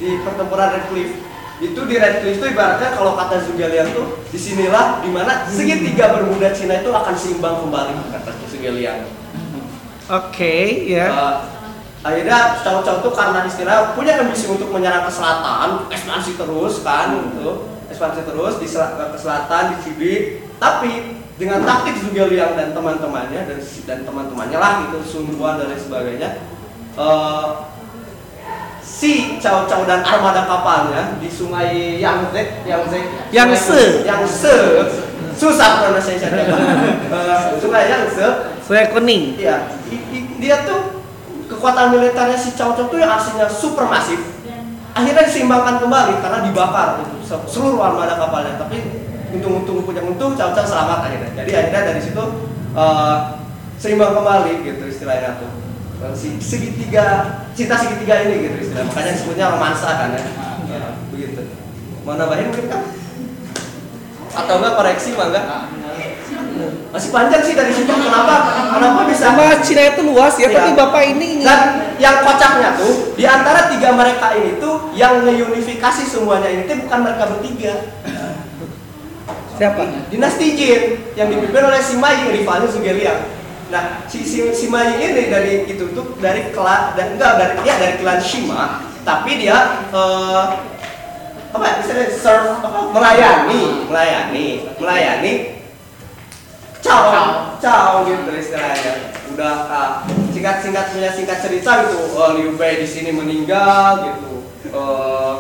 Di 0.02 0.10
pertempuran 0.26 0.74
Red 0.74 0.86
Cliff 0.90 1.12
itu 1.58 1.82
di 1.86 1.96
Red 1.98 2.22
Cliff 2.26 2.38
itu 2.42 2.48
ibaratnya 2.50 2.98
kalau 2.98 3.13
kata 3.13 3.46
Zugelian 3.46 3.94
tuh 3.94 4.26
di 4.34 4.40
sinilah 4.42 5.06
di 5.06 5.10
mana 5.13 5.46
segitiga 5.50 6.18
bermuda 6.18 6.50
Cina 6.54 6.82
itu 6.82 6.90
akan 6.90 7.13
seimbang 7.13 7.62
kembali 7.62 7.94
kata 8.10 8.32
Zugelian. 8.50 9.06
Oke, 10.08 10.88
ya. 10.88 11.06
Eh, 11.12 11.38
akhirnya 12.00 12.63
Cao-Cao 12.63 13.04
tuh 13.04 13.12
karena 13.12 13.43
istilah 13.43 13.91
punya 13.91 14.15
ambisi 14.24 14.48
untuk 14.48 14.72
menyerang 14.72 15.04
ke 15.04 15.12
selatan, 15.12 15.91
ekspansi 15.91 16.39
terus 16.39 16.80
kan 16.80 17.12
gitu. 17.36 17.67
Ekspansi 17.91 18.24
terus 18.24 18.56
di 18.60 18.67
sel- 18.67 18.96
ke 18.96 19.17
selatan 19.20 19.76
di 19.76 19.78
Cibi, 19.84 20.13
tapi 20.60 21.20
dengan 21.36 21.62
taktik 21.67 22.00
Zhuge 22.00 22.32
Liang 22.32 22.56
dan 22.56 22.72
teman-temannya 22.72 23.52
dan 23.52 23.60
dan 23.60 24.00
teman-temannya 24.08 24.58
lah 24.58 24.72
gitu 24.88 24.98
Sun 25.04 25.36
Quan 25.36 25.60
dan 25.60 25.70
lain 25.70 25.80
sebagainya. 25.80 26.30
eh, 26.98 27.48
si 28.82 29.38
Cao 29.38 29.67
dan 29.86 30.02
armada 30.02 30.48
kapalnya 30.48 31.19
di 31.21 31.29
sungai 31.29 32.00
Yangtze, 32.02 32.65
Yangtze, 32.65 33.00
Yangtze. 33.29 33.81
Yangtze, 34.02 34.56
susah 35.38 35.86
pronunciation 35.86 36.34
uh, 36.34 37.54
sungai 37.62 37.94
Yangtze 37.94 38.56
Saya 38.68 38.92
kuning. 38.92 39.40
Iya, 39.40 39.72
dia 40.44 40.56
tuh 40.68 41.00
kekuatan 41.48 41.96
militernya 41.96 42.36
si 42.36 42.52
Cao 42.60 42.76
tuh 42.76 43.00
yang 43.00 43.15
aslinya 43.15 43.48
super 43.48 43.88
masif. 43.88 44.20
Akhirnya 44.92 45.24
diseimbangkan 45.24 45.80
kembali 45.80 46.20
karena 46.20 46.42
dibakar 46.42 47.00
gitu, 47.06 47.15
se- 47.22 47.48
seluruh 47.48 47.80
armada 47.80 48.18
kapalnya. 48.18 48.60
Tapi 48.60 48.82
untung-untung 49.32 49.88
punya 49.88 50.04
untung 50.04 50.36
Cao 50.36 50.52
selamat 50.52 51.08
akhirnya. 51.08 51.32
Jadi 51.38 51.52
akhirnya 51.56 51.82
dari 51.96 52.02
situ 52.04 52.24
eh, 52.76 53.15
seimbang 53.80 54.12
kembali 54.12 54.54
gitu 54.68 54.84
istilahnya 54.84 55.40
tuh. 55.40 55.52
Si 56.13 56.38
segitiga 56.38 57.06
cinta 57.56 57.74
segitiga 57.80 58.22
ini 58.28 58.52
gitu 58.52 58.58
istilah. 58.68 58.84
Makanya 58.86 59.12
disebutnya 59.15 59.46
romansa 59.54 59.88
kan 59.96 60.10
ya. 60.12 60.22
Begitu. 61.15 61.42
Mau 62.04 62.20
nambahin 62.20 62.52
mungkin 62.52 62.68
kan? 62.68 62.84
Atau 64.38 64.54
enggak 64.62 64.76
koreksi 64.76 65.15
mah 65.15 65.28
enggak? 65.34 65.46
Masih 66.91 67.10
panjang 67.13 67.41
sih 67.43 67.53
dari 67.53 67.71
situ. 67.73 67.89
Kenapa? 67.89 68.35
Kenapa 68.73 68.99
bisa? 69.05 69.29
Sama 69.29 69.43
Cina 69.62 69.83
itu 69.93 70.01
luas 70.08 70.33
ya, 70.39 70.47
Iya. 70.47 70.55
tapi 70.58 70.69
bapak 70.73 71.03
ini 71.17 71.41
Dan 71.41 71.60
yang 71.97 72.21
kocaknya 72.21 72.69
tuh, 72.77 73.13
di 73.17 73.23
antara 73.25 73.69
tiga 73.69 73.93
mereka 73.93 74.33
ini 74.37 74.62
tuh 74.62 74.93
yang 74.93 75.21
ngeunifikasi 75.25 76.03
semuanya 76.05 76.49
ini 76.49 76.65
tuh 76.65 76.77
bukan 76.85 76.99
mereka 77.05 77.23
bertiga. 77.29 77.73
siapa? 79.58 79.81
Dinasti 80.13 80.53
Jin 80.53 80.81
yang 81.17 81.33
dipimpin 81.33 81.65
oleh 81.65 81.81
si 81.81 81.97
Mai, 81.97 82.29
rivalnya 82.29 82.69
Sugeliang. 82.69 83.25
Nah, 83.73 84.05
si, 84.05 84.21
si, 84.21 84.53
si 84.53 84.69
Mai 84.69 85.01
ini 85.01 85.33
dari 85.33 85.65
itu 85.65 85.91
tuh 85.97 86.13
dari 86.21 86.53
klan 86.53 86.93
dan 86.93 87.17
enggak 87.17 87.41
dari 87.41 87.53
ya 87.65 87.73
dari 87.81 87.97
klan 87.97 88.21
Shima, 88.21 88.85
tapi 89.01 89.41
dia 89.41 89.81
eh, 89.89 90.43
apa 91.49 91.63
ya, 91.65 91.73
istilahnya 91.81 92.13
serve 92.13 92.53
apa 92.62 92.79
melayani, 92.93 93.62
melayani, 93.89 94.45
melayani 94.77 95.33
Ciao, 96.88 97.12
ciao 97.60 97.94
gitu 98.08 98.31
istilahnya. 98.31 99.12
Udah 99.35 99.56
ah, 99.67 99.90
singkat-singkat 100.31 100.96
punya 100.96 101.12
singkat 101.12 101.44
cerita 101.44 101.83
gitu. 101.83 102.15
Oh, 102.15 102.40
Liu 102.40 102.56
Bei 102.56 102.79
di 102.79 102.88
sini 102.88 103.12
meninggal 103.12 104.08
gitu. 104.08 104.48
Eh, 104.71 105.33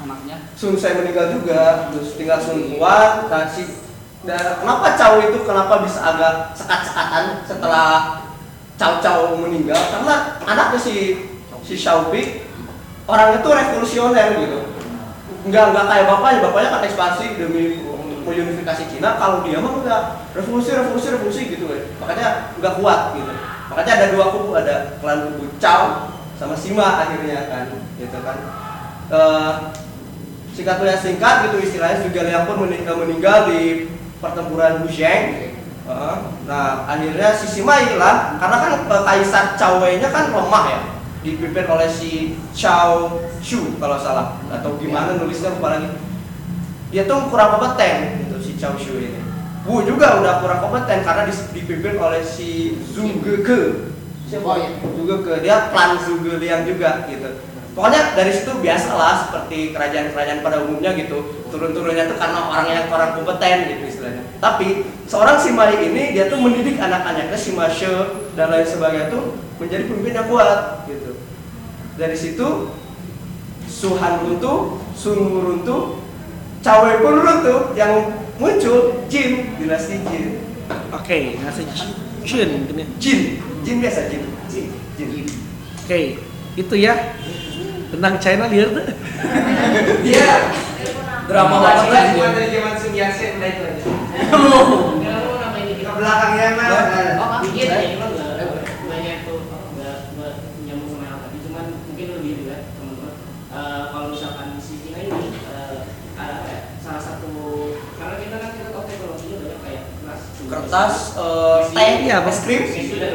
anaknya 0.00 0.48
Sun 0.56 0.80
saya 0.80 0.96
meninggal 1.04 1.36
juga, 1.36 1.92
terus 1.92 2.16
tinggal 2.16 2.40
Sun 2.40 2.80
Quan. 2.80 3.28
Nah, 3.28 3.44
si 3.52 3.84
dan 4.24 4.64
kenapa 4.64 4.96
Cao 4.96 5.20
itu 5.20 5.38
kenapa 5.44 5.84
bisa 5.84 6.00
agak 6.00 6.56
sekat-sekatan 6.56 7.44
setelah 7.44 8.24
Cao 8.80 9.04
Cao 9.04 9.36
meninggal? 9.36 9.76
Karena 9.76 10.40
anaknya 10.48 10.80
si 10.80 11.28
si 11.60 11.76
Xiaobi 11.76 12.48
orangnya 13.04 13.44
tuh 13.44 13.52
revolusioner 13.52 14.40
gitu. 14.40 14.60
Enggak 15.44 15.76
enggak 15.76 15.84
kayak 15.92 16.08
bapaknya, 16.08 16.44
bapaknya 16.48 16.72
kan 16.72 16.82
ekspansi 16.88 17.26
demi 17.36 17.84
unifikasi 18.32 18.88
Cina. 18.88 19.20
Kalau 19.20 19.44
dia 19.44 19.60
mah 19.60 19.84
enggak 19.84 20.02
revolusi 20.32 20.72
revolusi 20.72 21.06
revolusi 21.12 21.42
gitu 21.52 21.68
ya. 21.68 21.84
Makanya 22.00 22.56
enggak 22.56 22.74
kuat 22.80 23.00
gitu. 23.18 23.32
Makanya 23.68 23.92
ada 24.00 24.06
dua 24.16 24.24
kubu, 24.32 24.50
ada 24.56 24.96
klan 25.04 25.34
kubu 25.34 25.52
Cao 25.60 26.14
sama 26.40 26.56
Sima 26.56 27.04
akhirnya 27.04 27.50
kan, 27.52 27.68
gitu 28.00 28.18
kan. 28.24 28.38
Eh, 29.12 29.52
singkat 30.54 30.78
punya 30.80 30.96
singkat 30.96 31.50
gitu 31.50 31.56
istilahnya 31.60 32.06
juga 32.06 32.20
Liang 32.24 32.46
pun 32.46 32.64
meninggal, 32.64 32.96
meninggal 33.02 33.50
di 33.50 33.90
pertempuran 34.22 34.86
Heeh. 35.84 36.16
nah 36.48 36.88
akhirnya 36.88 37.36
si 37.36 37.44
Sima 37.44 37.76
hilang 37.76 38.40
karena 38.40 38.56
kan 38.56 38.72
eh, 38.88 39.02
Kaisar 39.04 39.60
Cao 39.60 39.84
Wei 39.84 40.00
nya 40.00 40.08
kan 40.08 40.32
lemah 40.32 40.64
ya 40.72 40.80
dipimpin 41.20 41.68
oleh 41.68 41.88
si 41.88 42.40
Chao 42.56 43.20
Shu 43.44 43.76
kalau 43.76 44.00
salah 44.00 44.40
atau 44.48 44.80
gimana 44.80 45.20
nulisnya 45.20 45.52
lupa 45.52 45.76
lagi 45.76 45.88
dia 46.94 47.10
tuh 47.10 47.26
kurang 47.26 47.58
kompeten 47.58 48.22
gitu 48.22 48.38
si 48.38 48.54
Chao 48.54 48.78
Shu 48.78 49.02
ini. 49.02 49.18
Wu 49.66 49.82
juga 49.82 50.22
udah 50.22 50.38
kurang 50.38 50.62
kompeten 50.62 51.02
karena 51.02 51.26
dipimpin 51.26 51.98
oleh 51.98 52.22
si 52.22 52.78
Zhu 52.94 53.18
Geke 53.18 53.90
Oh, 54.34 54.54
iya. 54.54 54.70
Zhu 54.78 55.02
Geke 55.02 55.42
dia 55.42 55.74
klan 55.74 55.98
Zhu 55.98 56.22
Liang 56.22 56.62
juga 56.62 57.02
gitu. 57.10 57.42
Pokoknya 57.74 58.14
dari 58.14 58.30
situ 58.30 58.54
biasalah 58.62 59.26
seperti 59.26 59.74
kerajaan-kerajaan 59.74 60.46
pada 60.46 60.62
umumnya 60.62 60.94
gitu. 60.94 61.42
Turun-turunnya 61.50 62.06
tuh 62.06 62.14
karena 62.22 62.46
orang 62.46 62.66
yang 62.70 62.86
kurang 62.86 63.18
kompeten 63.18 63.74
gitu 63.74 63.82
istilahnya. 63.90 64.22
Tapi 64.38 64.86
seorang 65.10 65.42
Simai 65.42 65.74
ini 65.82 66.14
dia 66.14 66.30
tuh 66.30 66.38
mendidik 66.38 66.78
anak-anaknya 66.78 67.34
Sima 67.34 67.66
She 67.66 67.90
dan 68.38 68.54
lain 68.54 68.62
sebagainya 68.62 69.10
tuh 69.10 69.34
menjadi 69.58 69.90
pemimpin 69.90 70.14
yang 70.14 70.30
kuat 70.30 70.86
gitu. 70.86 71.18
Dari 71.98 72.14
situ 72.14 72.70
Suhan 73.66 74.22
runtuh, 74.22 74.78
Sun 74.94 75.18
runtuh, 75.18 76.03
Cawe 76.64 76.90
pun 76.98 77.14
runtuh 77.20 77.76
yang 77.76 77.92
muncul 78.40 79.04
Jin 79.06 79.52
dinasti 79.60 80.00
Jin 80.08 80.40
Oke, 80.88 81.36
nasi 81.36 81.62
Jin 82.24 82.64
gini. 82.64 82.84
Jin 82.96 83.20
Jin 83.60 83.76
biasa 83.84 84.08
Jin 84.08 84.24
Jin 84.48 84.66
Jin 84.96 85.26
Oke, 85.84 86.00
itu 86.56 86.74
ya 86.74 87.12
tentang 87.92 88.16
China 88.16 88.48
liar 88.48 88.72
tuh. 88.72 88.80
dia 90.00 90.28
drama 91.24 91.56
banget 91.60 91.86
lah 91.92 92.04
dia. 92.10 92.28
dari 92.32 92.48
zaman 92.50 92.74
Sun 92.74 92.92
Yat-sen 92.96 93.30
udah 93.36 93.48
itu 93.48 93.62
aja. 93.62 93.82
Belakangnya 95.94 96.46
mah. 96.58 96.68
Oh, 97.14 97.28
dikit 97.44 97.68
ya, 97.70 97.76
emang 97.94 98.10
nggak 98.12 98.50
banyak 98.88 99.16
tuh 99.22 99.38
nggak 99.46 99.96
nggak 100.16 100.32
nyambung 100.66 100.90
sama 100.90 101.04
yang 101.06 101.20
tadi, 101.22 101.36
cuman 101.44 101.64
mungkin 101.86 102.06
lebih 102.18 102.32
juga 102.42 102.56
teman-teman. 102.74 103.14
Eh, 103.54 103.82
kalau 103.92 104.06
misalkan 104.10 104.48
si 104.58 104.74
Cina 104.82 104.98
ini 104.98 105.28
eh, 105.30 105.76
ada 106.18 106.32
apa 106.42 106.48
ya, 106.50 106.60
salah 106.82 106.98
satu 107.00 107.30
karena 107.94 108.14
kita 108.18 108.36
kan 108.36 108.50
kita 108.58 108.68
tahu 108.74 108.84
teknologinya 108.84 109.36
banyak 109.38 109.60
kayak 109.62 109.82
keras, 110.02 110.20
eh, 110.74 111.58
teh 111.70 111.90
Bang. 112.04 112.26
es 112.26 112.38
krim. 112.42 112.62
Itu 112.66 112.96
ya, 112.98 113.08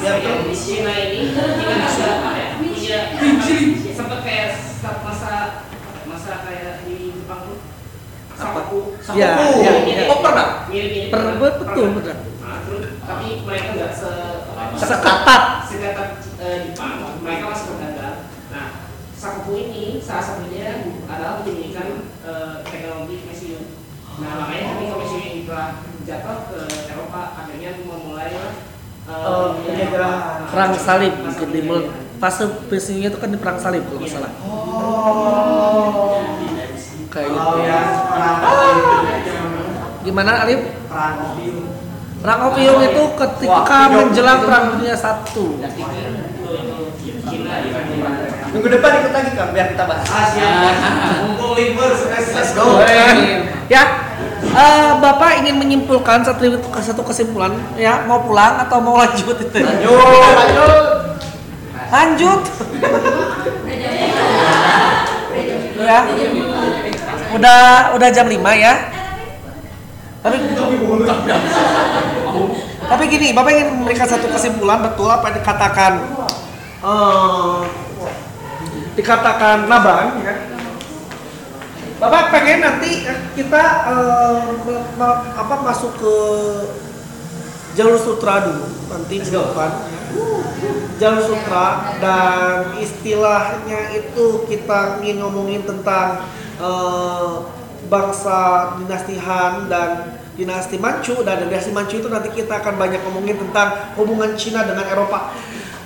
yang 0.00 0.16
betul. 0.20 0.48
di 0.48 0.56
Cina 0.56 0.92
ini 0.94 1.20
Cina 1.34 1.74
bisa 1.82 2.06
ya 2.34 2.46
punya 2.56 2.98
sempat 3.92 4.20
kayak 4.22 4.50
masa 5.04 5.32
masa 6.06 6.32
kayak 6.46 6.86
di 6.86 7.12
Jepang 7.14 7.40
tuh? 7.46 7.58
Saku 8.34 8.78
Ya, 9.12 9.36
Sakuku. 9.36 9.60
ya, 9.60 9.72
ya. 9.84 10.04
oh 10.08 10.18
pernah? 10.22 10.46
Pernah- 11.12 11.36
betul, 11.36 11.86
betul. 12.00 12.16
Terus 12.40 12.82
tapi 13.02 13.26
mereka 13.42 13.68
nggak 13.74 13.92
se 13.92 14.10
Seketat. 14.80 15.42
seketat 15.66 16.08
eh, 16.38 16.56
Jepang. 16.70 17.20
Mereka 17.20 17.44
masih 17.50 17.64
berdagang. 17.74 18.16
Nah 18.48 18.66
sakuku 19.12 19.52
ini 19.54 19.82
salah 20.00 20.24
satunya 20.24 20.88
adalah 21.04 21.44
menyembunyikan 21.44 21.88
eh, 22.24 22.54
teknologi 22.64 23.20
mesium 23.28 23.64
nah 24.16 24.36
makanya 24.36 24.76
ketika 24.76 24.94
mesium 24.96 25.22
ini 25.22 25.40
telah 25.44 25.68
jatuh 26.02 26.38
ke 26.48 26.58
Eropa 26.86 27.20
akhirnya 27.36 27.70
memulai 27.80 28.32
penjajahan. 29.04 30.38
Perang 30.46 30.72
salib 30.76 31.14
mungkin 31.18 31.48
di 31.50 31.60
mul- 31.62 31.90
fase 32.20 32.44
peristiwanya 32.68 33.08
itu 33.08 33.18
kan 33.18 33.28
di 33.32 33.38
perang 33.40 33.56
salib 33.56 33.82
kalau 33.84 33.98
nggak 33.98 34.12
salah. 34.12 34.32
oh 34.40 36.20
Kayak 37.10 37.26
gitu. 37.26 37.42
Oh 37.42 37.56
ya, 37.58 37.80
perang 38.06 38.38
Gimana 40.00 40.32
Alif? 40.44 40.60
perang 40.86 41.14
opium. 41.26 41.66
Perang 42.20 42.40
opium 42.46 42.76
itu 42.78 43.02
ketika 43.16 43.78
menjelang 43.90 44.40
perang 44.44 44.64
dunia 44.76 44.94
satu. 44.94 45.58
minggu 48.50 48.66
depan 48.68 48.90
ikut 48.98 49.12
lagi 49.14 49.30
kan 49.32 49.48
biar 49.54 49.66
kita 49.70 49.84
bahas 49.86 50.06
Asia. 50.06 50.50
Mumpung 51.22 51.54
libur, 51.54 51.90
let's 52.10 52.50
go 52.52 52.82
Ya, 53.70 54.09
eh, 54.40 54.90
Bapak 54.98 55.44
ingin 55.44 55.56
menyimpulkan 55.60 56.24
satu, 56.24 56.44
satu 56.80 57.02
kesimpulan 57.04 57.52
ya 57.76 58.04
mau 58.08 58.24
pulang 58.24 58.56
atau 58.60 58.80
mau 58.80 58.96
lanjut 58.96 59.36
itu? 59.36 59.58
lanjut 59.60 59.90
lanjut 60.34 61.00
Lanjut. 61.90 62.40
ya. 65.82 66.00
Udah 67.34 67.60
udah 67.98 68.08
jam 68.14 68.26
5 68.30 68.38
ya. 68.54 68.74
Tapi 70.22 70.36
Tapi 72.90 73.04
gini, 73.06 73.34
Bapak 73.34 73.50
ingin 73.54 73.68
memberikan 73.74 74.06
satu 74.06 74.26
kesimpulan 74.30 74.82
betul 74.86 75.10
apa 75.10 75.30
yang 75.30 75.36
dikatakan 75.42 75.92
eh, 76.82 77.58
dikatakan 78.94 79.66
Naban 79.66 80.06
ya. 80.22 80.34
Bapak 82.00 82.32
pengen 82.32 82.64
nanti 82.64 83.04
eh, 83.04 83.18
kita 83.36 83.62
me- 84.96 85.22
apa 85.36 85.54
masuk 85.60 85.92
ke 86.00 86.16
jalur 87.76 88.00
sutra 88.00 88.40
dulu 88.48 88.64
nanti 88.88 89.20
ke 89.20 89.28
depan. 89.28 89.70
Jalur 90.96 91.20
sutra 91.20 91.92
dan 92.00 92.72
istilahnya 92.80 93.92
itu 93.92 94.48
kita 94.48 95.04
ingin 95.04 95.20
ngomongin 95.20 95.60
tentang 95.68 96.24
eh, 96.56 97.32
bangsa 97.92 98.72
dinasti 98.80 99.20
Han 99.20 99.68
dan 99.68 100.16
dinasti 100.40 100.80
Manchu. 100.80 101.20
Dan 101.20 101.52
dinasti 101.52 101.68
Manchu 101.68 102.00
itu 102.00 102.08
nanti 102.08 102.32
kita 102.32 102.64
akan 102.64 102.80
banyak 102.80 103.04
ngomongin 103.04 103.36
tentang 103.36 103.92
hubungan 104.00 104.32
Cina 104.40 104.64
dengan 104.64 104.88
Eropa. 104.88 105.36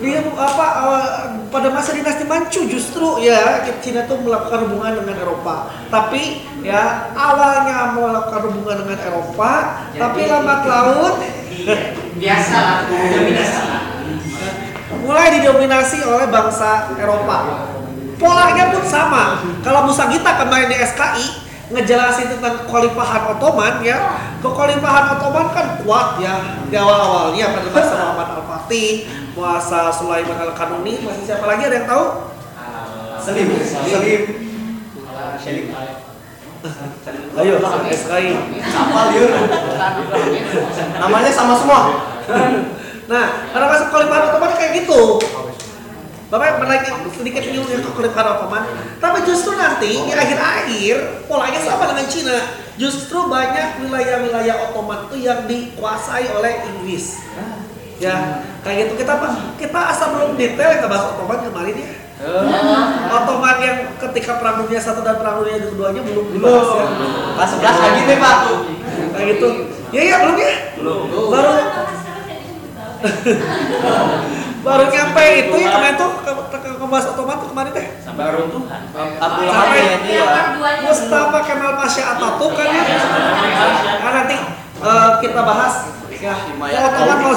Dia 0.02 0.18
apa 0.26 0.66
eh, 0.90 1.18
pada 1.54 1.68
masa 1.70 1.94
dinasti 1.94 2.26
Manchu 2.26 2.66
justru 2.66 3.22
ya 3.22 3.62
Cina 3.78 4.02
itu 4.10 4.14
melakukan 4.18 4.66
hubungan 4.66 4.98
dengan 4.98 5.16
Eropa. 5.22 5.70
Tapi 5.86 6.42
ya 6.66 7.14
awalnya 7.14 7.94
melakukan 7.94 8.42
hubungan 8.50 8.76
dengan 8.82 8.98
Eropa, 9.06 9.50
tapi 9.94 10.20
lambat 10.26 10.60
laun 10.66 11.14
Biasa 12.14 12.56
lah, 12.58 12.78
dominasi. 12.90 13.62
mulai 15.02 15.26
didominasi 15.38 15.98
oleh 16.06 16.26
bangsa 16.30 16.90
Eropa. 16.98 17.66
Polanya 18.18 18.70
pun 18.70 18.84
sama. 18.86 19.42
Kalau 19.62 19.90
Musa 19.90 20.06
Gita 20.10 20.38
kemarin 20.38 20.70
di 20.70 20.78
SKI 20.78 21.43
ngejelasin 21.72 22.36
tentang 22.36 22.64
kekalifahan 22.64 23.22
Ottoman 23.36 23.80
ya, 23.80 23.96
kekalifahan 24.44 25.16
Ottoman 25.16 25.46
kan 25.56 25.66
kuat 25.80 26.20
ya 26.20 26.60
di 26.68 26.76
awal-awalnya. 26.76 27.56
Pada 27.56 27.68
masa 27.72 27.94
Muhammad 27.96 28.28
Al-Fatih, 28.40 29.08
masa 29.32 29.88
Sulaiman 29.92 30.36
Al-Kanuni, 30.36 31.00
masih 31.00 31.24
siapa 31.24 31.44
lagi? 31.48 31.68
Ada 31.68 31.76
yang 31.80 31.88
tahu? 31.88 32.04
selim 33.24 33.48
selim 33.56 34.22
selim 35.40 35.66
Ayo, 37.36 37.60
SKI. 37.92 38.32
Apa 38.72 39.00
liur? 39.12 39.30
Namanya 40.96 41.28
sama 41.28 41.60
semua. 41.60 42.08
Nah, 43.04 43.24
karena 43.52 43.66
masuk 43.68 43.92
kelimpahan 43.92 44.32
otomatis 44.32 44.56
kayak 44.56 44.72
gitu. 44.80 45.20
Bapak 46.32 46.64
menaiki 46.64 46.88
sedikit 47.12 47.44
nyuruh 47.52 47.68
ke 47.68 47.90
kelimpahan 47.92 48.40
otoman, 48.40 48.64
tapi 48.96 48.96
justru 48.96 49.03
nanti 49.74 49.90
di 50.06 50.12
akhir-akhir 50.14 50.96
polanya 51.26 51.58
sama 51.58 51.90
dengan 51.90 52.06
Cina. 52.06 52.38
Justru 52.78 53.26
banyak 53.26 53.82
wilayah-wilayah 53.82 54.70
otoman 54.70 55.10
itu 55.10 55.26
yang 55.26 55.46
dikuasai 55.50 56.30
oleh 56.30 56.62
Inggris. 56.70 57.18
Ya, 57.98 58.42
kayak 58.66 58.90
gitu 58.90 59.06
kita 59.06 59.14
kita 59.58 59.80
asal 59.90 60.14
belum 60.18 60.34
detail 60.34 60.78
kita 60.78 60.86
bahas 60.86 61.14
otoman 61.14 61.38
kemarin 61.42 61.74
ya. 61.74 61.90
Otoman 63.10 63.56
yang 63.62 63.78
ketika 63.98 64.38
perang 64.38 64.62
dunia 64.62 64.78
satu 64.78 65.02
dan 65.02 65.18
perang 65.18 65.42
dunia 65.42 65.58
keduanya 65.58 66.02
belum 66.06 66.26
dibahas 66.30 66.70
ya. 66.78 66.86
Kelas 67.34 67.50
11 67.58 67.84
lagi 67.84 68.00
nih, 68.06 68.18
Pak. 68.18 68.36
Kayak 69.14 69.26
gitu. 69.34 69.48
Ya 69.90 70.02
ya 70.02 70.16
belum 70.22 70.36
ya. 70.38 70.52
Belum. 70.78 70.98
Baru 71.30 71.50
baru 74.64 74.88
nyampe 74.88 75.24
itu 75.44 75.56
ya 75.60 75.76
kemarin 75.76 75.94
tuh 76.00 76.10
bahas 76.88 77.06
otoman 77.10 77.36
tuh 77.40 77.48
kemarin 77.52 77.72
teh. 77.72 77.86
Sampai 78.00 78.32
runtuhan. 78.34 78.82
Abdul 78.94 79.48
Sampai 79.48 79.80
Hamid 79.80 80.02
ya. 80.10 80.54
Mustafa 80.84 81.38
Kemal 81.44 81.72
Pasha 81.78 82.02
Atatürk 82.16 82.52
kan 82.56 82.68
ya. 82.70 82.82
Nah, 84.02 84.12
nanti 84.22 84.36
eh, 84.80 85.10
kita 85.22 85.40
bahas 85.44 85.74
ya. 86.14 86.34
Himayat 86.48 86.80
Kalau 86.94 87.04
otoman 87.04 87.18
mau 87.20 87.34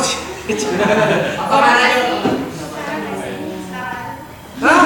Hah? 4.58 4.84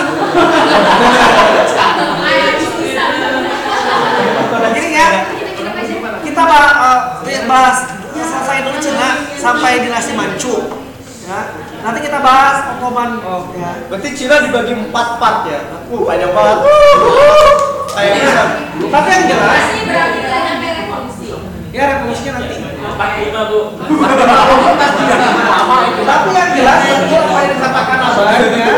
Jadi 4.51 4.84
ya 4.91 5.07
kita 6.22 6.43
eh, 6.43 7.41
bahas 7.47 7.78
ya, 8.12 8.24
selesai 8.26 8.57
dulu 8.68 8.78
Cina 8.84 9.09
sampai 9.39 9.86
dinasti 9.86 10.14
Manchu. 10.18 10.55
Ya. 11.32 11.47
Nanti 11.88 11.99
kita 12.03 12.19
bahas 12.19 12.75
Ottoman 12.75 13.23
ya. 13.55 13.71
Berarti 13.88 14.09
Cina 14.11 14.43
dibagi 14.43 14.75
empat 14.75 15.15
part 15.15 15.47
ya. 15.47 15.63
Uh, 15.88 16.03
banyak 16.03 16.27
banget. 16.36 16.57
Kayak 17.95 18.13
bisa. 18.19 18.43
Tapi 18.91 19.07
yang 19.07 19.25
jelas 19.32 19.63
ya 21.71 21.84
revolusinya 21.88 22.32
nanti. 22.36 22.55
Empat 22.84 23.09
lima 23.23 23.41
bu. 23.47 23.59
Tapi 26.03 26.29
yang 26.36 26.51
jelas 26.51 26.79
betul 26.84 27.21
apa 27.23 27.39
yang 27.39 27.51
dikatakan 27.55 27.97
Abang 28.03 28.27
ya. 28.51 28.75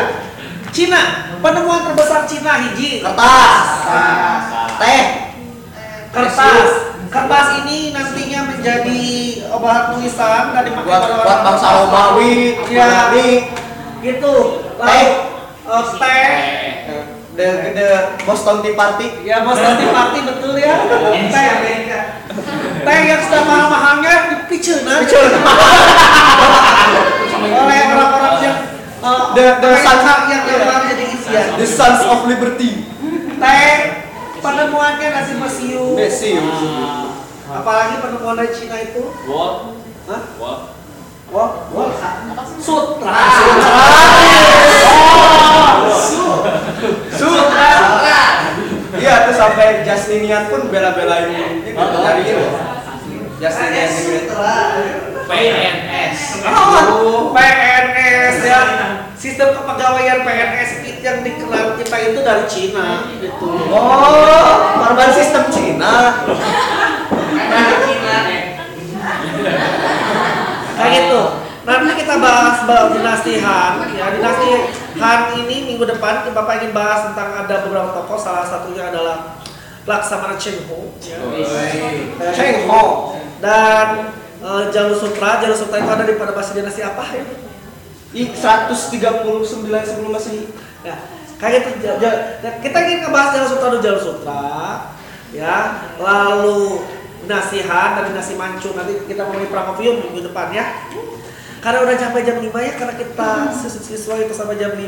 Cina, 0.69 1.01
penemuan 1.41 1.81
terbesar 1.89 2.21
Cina 2.29 2.53
hiji 2.69 3.01
Kertas. 3.01 3.65
Teh. 4.77 5.03
kertas. 6.13 6.92
Kertas 7.13 7.61
ini 7.61 7.93
nantinya 7.93 8.41
menjadi 8.49 9.05
bahan 9.53 9.83
tulisan 9.93 10.49
dan 10.49 10.65
dipakai 10.65 10.89
Buat 10.89 11.03
buat 11.21 11.39
bangsa 11.45 11.67
Romawi, 11.77 12.57
Ya. 12.73 13.13
Gitu. 14.01 14.33
Lalu 14.81 14.97
eh, 15.69 15.85
teh. 16.01 16.25
the 17.37 17.47
the 17.77 17.89
Boston 18.25 18.65
Tea 18.65 18.73
Party. 18.73 19.07
Ya 19.29 19.45
bos 19.45 19.61
nanti 19.61 19.85
party 19.93 20.25
betul 20.25 20.57
ya. 20.57 20.73
Teh. 21.29 21.49
Teh 22.81 22.99
yang 23.05 23.21
sudah 23.29 23.41
mahal-mahalnya 23.45 24.13
dipicuna. 24.33 25.05
oleh 27.43 27.79
orang-orang 27.93 28.35
yang 28.41 28.57
eh, 29.05 29.23
The- 29.37 29.57
the 29.61 29.69
hak 29.85 30.19
yang 30.33 30.43
yang 30.49 30.83
jadi 30.89 31.05
isian. 31.13 31.45
The 31.61 31.67
Sons 31.69 32.01
of 32.09 32.25
Liberty. 32.25 32.89
Teh 33.37 34.02
penemuannya 34.43 35.07
nasi 35.07 35.33
mesiu. 35.39 35.95
Messi. 35.95 36.35
Apalagi 37.47 38.03
penemuan 38.03 38.35
dari 38.35 38.51
Cina 38.51 38.75
itu. 38.83 39.03
Wall. 39.23 39.79
Hah? 40.11 40.21
Wall. 40.35 40.57
Wah, 41.33 41.65
wah, 41.73 41.89
sutra. 42.61 43.09
Sutra. 47.09 47.71
Iya, 48.93 49.13
tuh 49.25 49.33
sampai 49.33 49.81
Justinian 49.81 50.53
pun 50.53 50.69
bela-belain 50.69 51.65
itu 51.65 51.73
nyariin 51.73 52.37
loh. 52.37 52.53
Justinian 53.41 53.89
Great. 53.89 54.29
PNS. 55.25 56.45
Oh, 56.53 57.33
PNS 57.33 58.35
ya. 58.45 58.61
Sistem 59.23 59.55
kepegawaian 59.55 60.27
PNS 60.27 60.83
itu 60.83 60.99
yang 60.99 61.23
dikenal 61.23 61.79
kita 61.79 61.95
itu 62.11 62.19
dari 62.27 62.43
Cina 62.43 63.07
gitu. 63.23 63.55
Oh, 63.71 64.51
korban 64.83 65.15
sistem 65.15 65.47
Cina. 65.47 66.27
Kayak 70.75 70.91
gitu. 70.91 71.21
Nanti 71.63 71.91
kita 72.03 72.19
bahas 72.19 72.67
bahas 72.67 72.91
dinasti 72.91 73.39
Han. 73.39 73.95
Ya, 73.95 74.11
dinasti 74.11 74.51
Han 74.99 75.19
ini 75.39 75.71
minggu 75.71 75.87
depan 75.87 76.27
Bapak 76.27 76.59
ingin 76.59 76.75
bahas 76.75 77.07
tentang 77.07 77.47
ada 77.47 77.63
beberapa 77.63 77.95
tokoh. 77.95 78.19
Salah 78.19 78.43
satunya 78.43 78.91
adalah 78.91 79.39
Laksamana 79.87 80.35
Cheng 80.35 80.67
Ho. 80.67 80.99
Ya. 80.99 81.23
Cheng 82.35 82.67
Ho. 82.67 83.15
Dan 83.39 84.11
eh, 84.43 84.63
Jalur 84.67 84.99
Sutra. 84.99 85.39
Jalur 85.39 85.55
Sutra 85.55 85.79
itu 85.79 85.91
ada 85.95 86.03
di 86.03 86.19
pada 86.19 86.35
bahasa 86.35 86.51
dinasti 86.51 86.83
apa 86.83 87.07
ya? 87.15 87.52
Di 88.13 88.29
139 88.29 88.85
sebelum 89.89 90.11
Masehi. 90.13 90.45
Ya, 90.85 90.95
kayak 91.41 91.73
gitu. 91.73 91.89
Nah, 91.97 92.53
kita 92.61 92.77
ingin 92.85 92.99
ngebahas 93.03 93.29
Jalur 93.33 93.49
Sutra 93.49 93.67
dulu 93.73 93.81
Jalur 93.81 94.01
Sutra. 94.01 94.45
Ya, 95.33 95.55
lalu 95.97 96.85
dinasti 97.25 97.65
Han 97.65 97.89
dan 97.97 98.03
dinasti 98.13 98.37
Manchu. 98.37 98.77
Nanti 98.77 99.01
kita 99.09 99.25
mulai 99.25 99.49
perang 99.49 99.73
opium 99.73 99.97
minggu 99.97 100.29
depan 100.29 100.53
ya. 100.53 100.85
Karena 101.57 101.79
udah 101.81 101.95
sampai 101.95 102.21
jam 102.21 102.37
5 102.37 102.51
ya, 102.59 102.71
karena 102.75 102.93
kita 102.93 103.29
siswa 103.55 104.19
itu 104.19 104.33
sampai 104.35 104.59
jam 104.59 104.75
5 104.75 104.83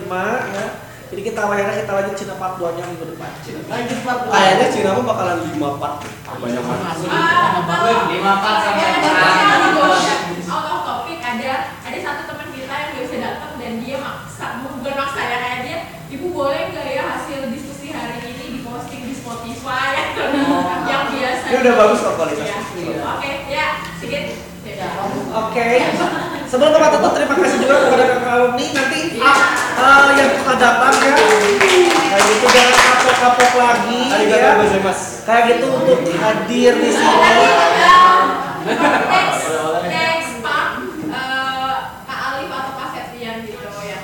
ya. 0.53 0.65
Jadi 1.05 1.21
kita 1.21 1.47
wayangnya 1.47 1.85
kita 1.85 1.91
lanjut 1.95 2.15
Cina 2.17 2.35
part 2.35 2.59
2 2.59 2.75
nya 2.75 2.83
minggu 2.85 3.05
depan. 3.15 3.29
Lanjut 3.71 3.99
part 4.03 4.19
2. 4.27 4.35
Kayaknya 4.35 4.67
Cina 4.69 4.89
mah 4.93 5.05
bakalan 5.07 5.37
5 5.49 5.81
part. 5.81 5.95
Banyak 6.35 6.61
banget. 6.61 6.95
Lima 8.11 8.33
part 8.43 8.57
sampai 8.67 8.85
Ya, 8.85 8.89
perang. 9.01 9.37
out 10.45 10.65
of 10.69 10.79
topic 10.85 11.19
ada 11.19 11.51
ada 11.81 11.97
satu 11.99 12.21
teman 12.29 12.47
kita 12.53 12.69
yang 12.69 12.89
gak 12.93 13.03
bisa 13.07 13.17
datang 13.17 13.51
dan 13.57 13.73
dia 13.81 13.97
maksa 13.97 14.45
bukan 14.61 14.93
maksa 14.93 15.19
ya 15.25 15.37
kayak 15.41 15.59
dia 15.65 15.77
ibu 16.13 16.27
boleh 16.31 16.69
nggak 16.69 16.85
ya 16.85 17.03
hasil 17.03 17.49
diskusi 17.49 17.89
hari 17.91 18.21
ini 18.23 18.61
diposting 18.61 19.03
di 19.03 19.13
Spotify 19.17 20.15
yang 20.85 21.03
biasa 21.11 21.34
Ini 21.45 21.55
udah 21.61 21.73
bagus 21.77 21.99
kok 22.01 22.13
kualitasnya. 22.15 22.57
Ya. 22.57 23.01
oke 23.05 23.31
ya 23.47 23.65
sedikit 23.95 24.23
ya 24.65 24.87
Oke. 25.35 25.67
Sebelum 26.45 26.71
tempat 26.71 26.91
tutup 26.93 27.11
terima 27.13 27.35
kasih 27.35 27.57
juga 27.59 27.75
kepada 27.81 28.05
kakak 28.07 28.31
alumni 28.33 28.65
nanti 28.71 28.99
ah, 29.17 29.39
eh, 29.75 30.07
yang 30.15 30.29
suka 30.35 30.53
datang 30.55 30.93
ya. 30.95 31.13
Kayak 32.05 32.23
gitu 32.23 32.45
jangan 32.47 32.75
kapok-kapok 32.75 33.51
lagi 33.55 34.01
ya. 34.25 34.51
Kayak 35.21 35.43
gitu 35.49 35.65
untuk 35.69 35.99
hadir 36.15 36.73
di 36.75 36.89
sini. 36.89 37.17
next 38.65 39.45
next 39.85 40.33
part 40.41 40.71
eh, 41.05 41.75
Kak 42.03 42.19
Alif 42.25 42.49
atau 42.49 42.73
Kak 42.73 42.89
Septian 42.91 43.35
gitu 43.43 43.57
yang 43.85 44.01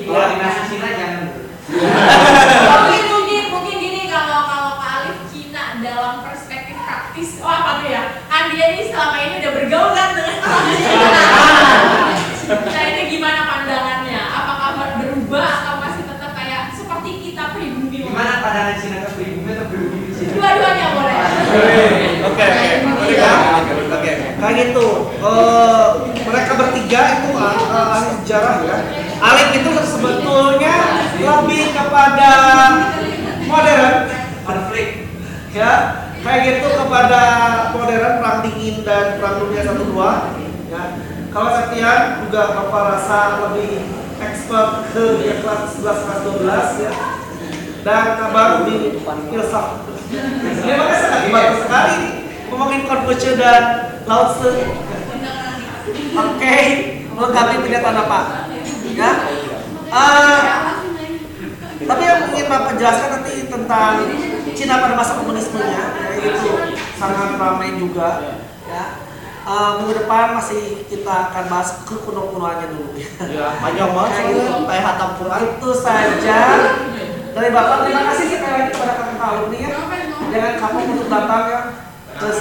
Kalau 0.00 0.26
dinasti 0.28 0.62
Cina 0.68 0.88
jangan. 0.90 1.24
mungkin 1.70 3.04
mungkin 3.06 3.42
mungkin 3.48 3.76
gini 3.78 4.02
kalau 4.06 4.42
kalau 4.42 4.72
Kak 4.76 4.90
Alif 4.98 5.18
Cina 5.30 5.78
dalam 5.78 6.14
perspektif 6.20 6.74
praktis 6.76 7.38
oh 7.38 7.46
apa 7.48 7.70
tuh 7.78 7.88
ya 7.88 8.02
kan 8.26 8.50
dia 8.50 8.66
ini 8.74 8.89
selama 9.00 9.16
ini 9.24 9.34
udah 9.40 9.52
bergaul 9.56 9.90
kan 9.96 10.08
dengan 10.12 10.36
orang 10.44 10.76
Cina 10.76 11.08
nah 12.52 12.82
itu 12.84 13.02
gimana 13.16 13.40
pandangannya 13.48 14.20
apakah 14.28 14.68
berubah 15.00 15.48
atau 15.48 15.74
masih 15.80 16.04
tetap 16.04 16.36
kayak 16.36 16.76
seperti 16.76 17.10
kita 17.24 17.56
pribumi 17.56 18.04
Gimana 18.04 18.44
pandangan 18.44 18.76
Cina 18.76 19.08
ke 19.08 19.16
pribumi 19.16 19.56
atau 19.56 19.66
pribumi 19.72 20.04
ke 20.04 20.12
Cina? 20.20 20.32
dua-duanya 20.36 20.86
boleh 20.92 21.16
Oke, 22.20 22.44
oke. 22.44 22.68
Oke. 23.90 24.12
Kayak 24.38 24.54
gitu. 24.60 24.86
Eh, 25.18 25.86
mereka 26.22 26.52
bertiga 26.54 27.02
itu 27.16 27.30
ah, 27.34 27.56
ah, 27.58 27.86
ahli 27.98 28.08
sejarah 28.22 28.56
ya. 28.62 28.76
Alif 29.18 29.48
itu 29.56 29.70
sebetulnya 29.82 30.76
lebih 31.18 31.64
kepada 31.74 32.32
modern 33.48 33.94
Konflik. 34.46 35.10
ya 35.50 35.72
kayak 36.20 36.40
gitu 36.46 36.68
kepada 36.90 37.22
modern 37.70 38.18
perang 38.18 38.42
dingin 38.42 38.82
dan 38.82 39.22
perang 39.22 39.46
dunia 39.46 39.62
satu 39.62 39.94
dua. 39.94 40.34
Ya. 40.74 40.82
Kalau 41.30 41.50
Septian 41.54 42.26
juga 42.26 42.50
bapak 42.50 42.82
rasa 42.98 43.46
lebih 43.46 43.86
expert 44.18 44.90
ke 44.90 45.22
yang 45.22 45.38
kelas 45.38 45.78
11 45.78 45.86
kelas 45.86 46.20
12 46.82 46.82
ya. 46.82 46.92
Dan 47.86 48.04
abang 48.26 48.66
di 48.66 48.98
filsaf. 49.06 49.86
Ya 50.66 50.74
makanya 50.74 50.98
sangat 50.98 51.22
bagus 51.30 51.60
sekali. 51.62 52.02
Ngomongin 52.50 52.82
Confucius 52.90 53.38
dan 53.38 53.62
Lao 54.10 54.34
Tzu. 54.34 54.50
Oke 56.10 56.56
melengkapi 57.14 57.54
pernyataan 57.62 57.98
apa 58.02 58.20
ya. 58.98 59.10
Eh, 59.94 60.38
tapi 61.80 62.02
yang 62.04 62.20
ingin 62.32 62.46
bapak 62.48 62.76
jelaskan 62.76 63.10
nanti 63.20 63.48
tentang 63.48 63.94
Cina 64.52 64.82
pada 64.84 64.94
masa 64.98 65.16
komunismenya 65.16 65.84
ya, 66.20 66.20
itu 66.20 66.50
sangat 67.00 67.40
ramai 67.40 67.80
juga 67.80 68.36
ya. 68.68 68.84
Eh, 69.40 69.70
minggu 69.80 70.04
depan 70.04 70.36
masih 70.36 70.84
kita 70.84 71.32
akan 71.32 71.44
bahas 71.48 71.80
ke 71.88 71.96
kuno-kunoannya 72.04 72.66
dulu 72.70 72.92
ya. 72.94 73.08
Panjang 73.58 73.90
banget 73.96 74.12
Kayak 74.12 74.28
gitu. 74.36 74.52
kayak 74.68 74.84
hatam 74.84 75.10
Quran. 75.16 75.40
Itu 75.56 75.70
saja 75.74 76.38
dari 77.32 77.48
Bapak. 77.48 77.76
Terima 77.88 78.02
kasih 78.12 78.24
sekali 78.28 78.52
lagi 78.52 78.70
kepada 78.76 78.92
kakak 79.00 79.26
alumni 79.32 79.58
ya. 79.64 79.70
Jangan 80.30 80.54
kamu 80.60 80.78
untuk 80.92 81.08
datang 81.08 81.44
ya. 81.48 81.60
Terus 82.20 82.38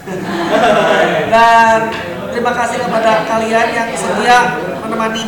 dan 1.32 1.78
terima 2.32 2.52
kasih 2.56 2.78
kepada 2.84 3.10
kalian 3.28 3.66
yang 3.68 3.88
setia 3.92 4.38
menemani 4.80 5.24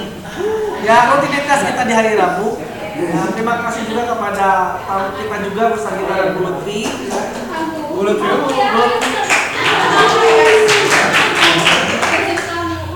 ya 0.83 1.13
rutinitas 1.13 1.61
kita 1.73 1.83
di 1.89 1.95
hari 1.97 2.13
Rabu. 2.21 2.61
Ya, 2.93 3.25
terima 3.33 3.57
kasih 3.65 3.89
juga 3.89 4.05
kepada 4.05 4.77
tamu 4.85 5.17
kita 5.17 5.37
juga 5.49 5.73
besar 5.73 5.97
kita 5.97 6.37
Bu 6.37 6.41
Lutfi. 6.45 6.85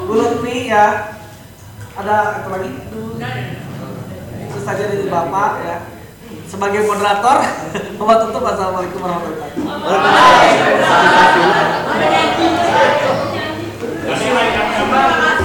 Bu 0.04 0.12
Lutfi. 0.12 0.56
Ya. 0.68 1.16
Ada 1.96 2.44
apa 2.44 2.48
lagi? 2.60 2.70
Itu 4.44 4.58
saja 4.60 4.84
dari 4.84 5.08
Bapak 5.08 5.64
ya. 5.64 5.78
Sebagai 6.44 6.84
moderator, 6.84 7.40
Bapak 7.98 8.16
tutup 8.28 8.44
Assalamualaikum 8.44 9.00
warahmatullahi 9.00 9.48
wabarakatuh. 9.48 9.64
kasih. 14.76 15.35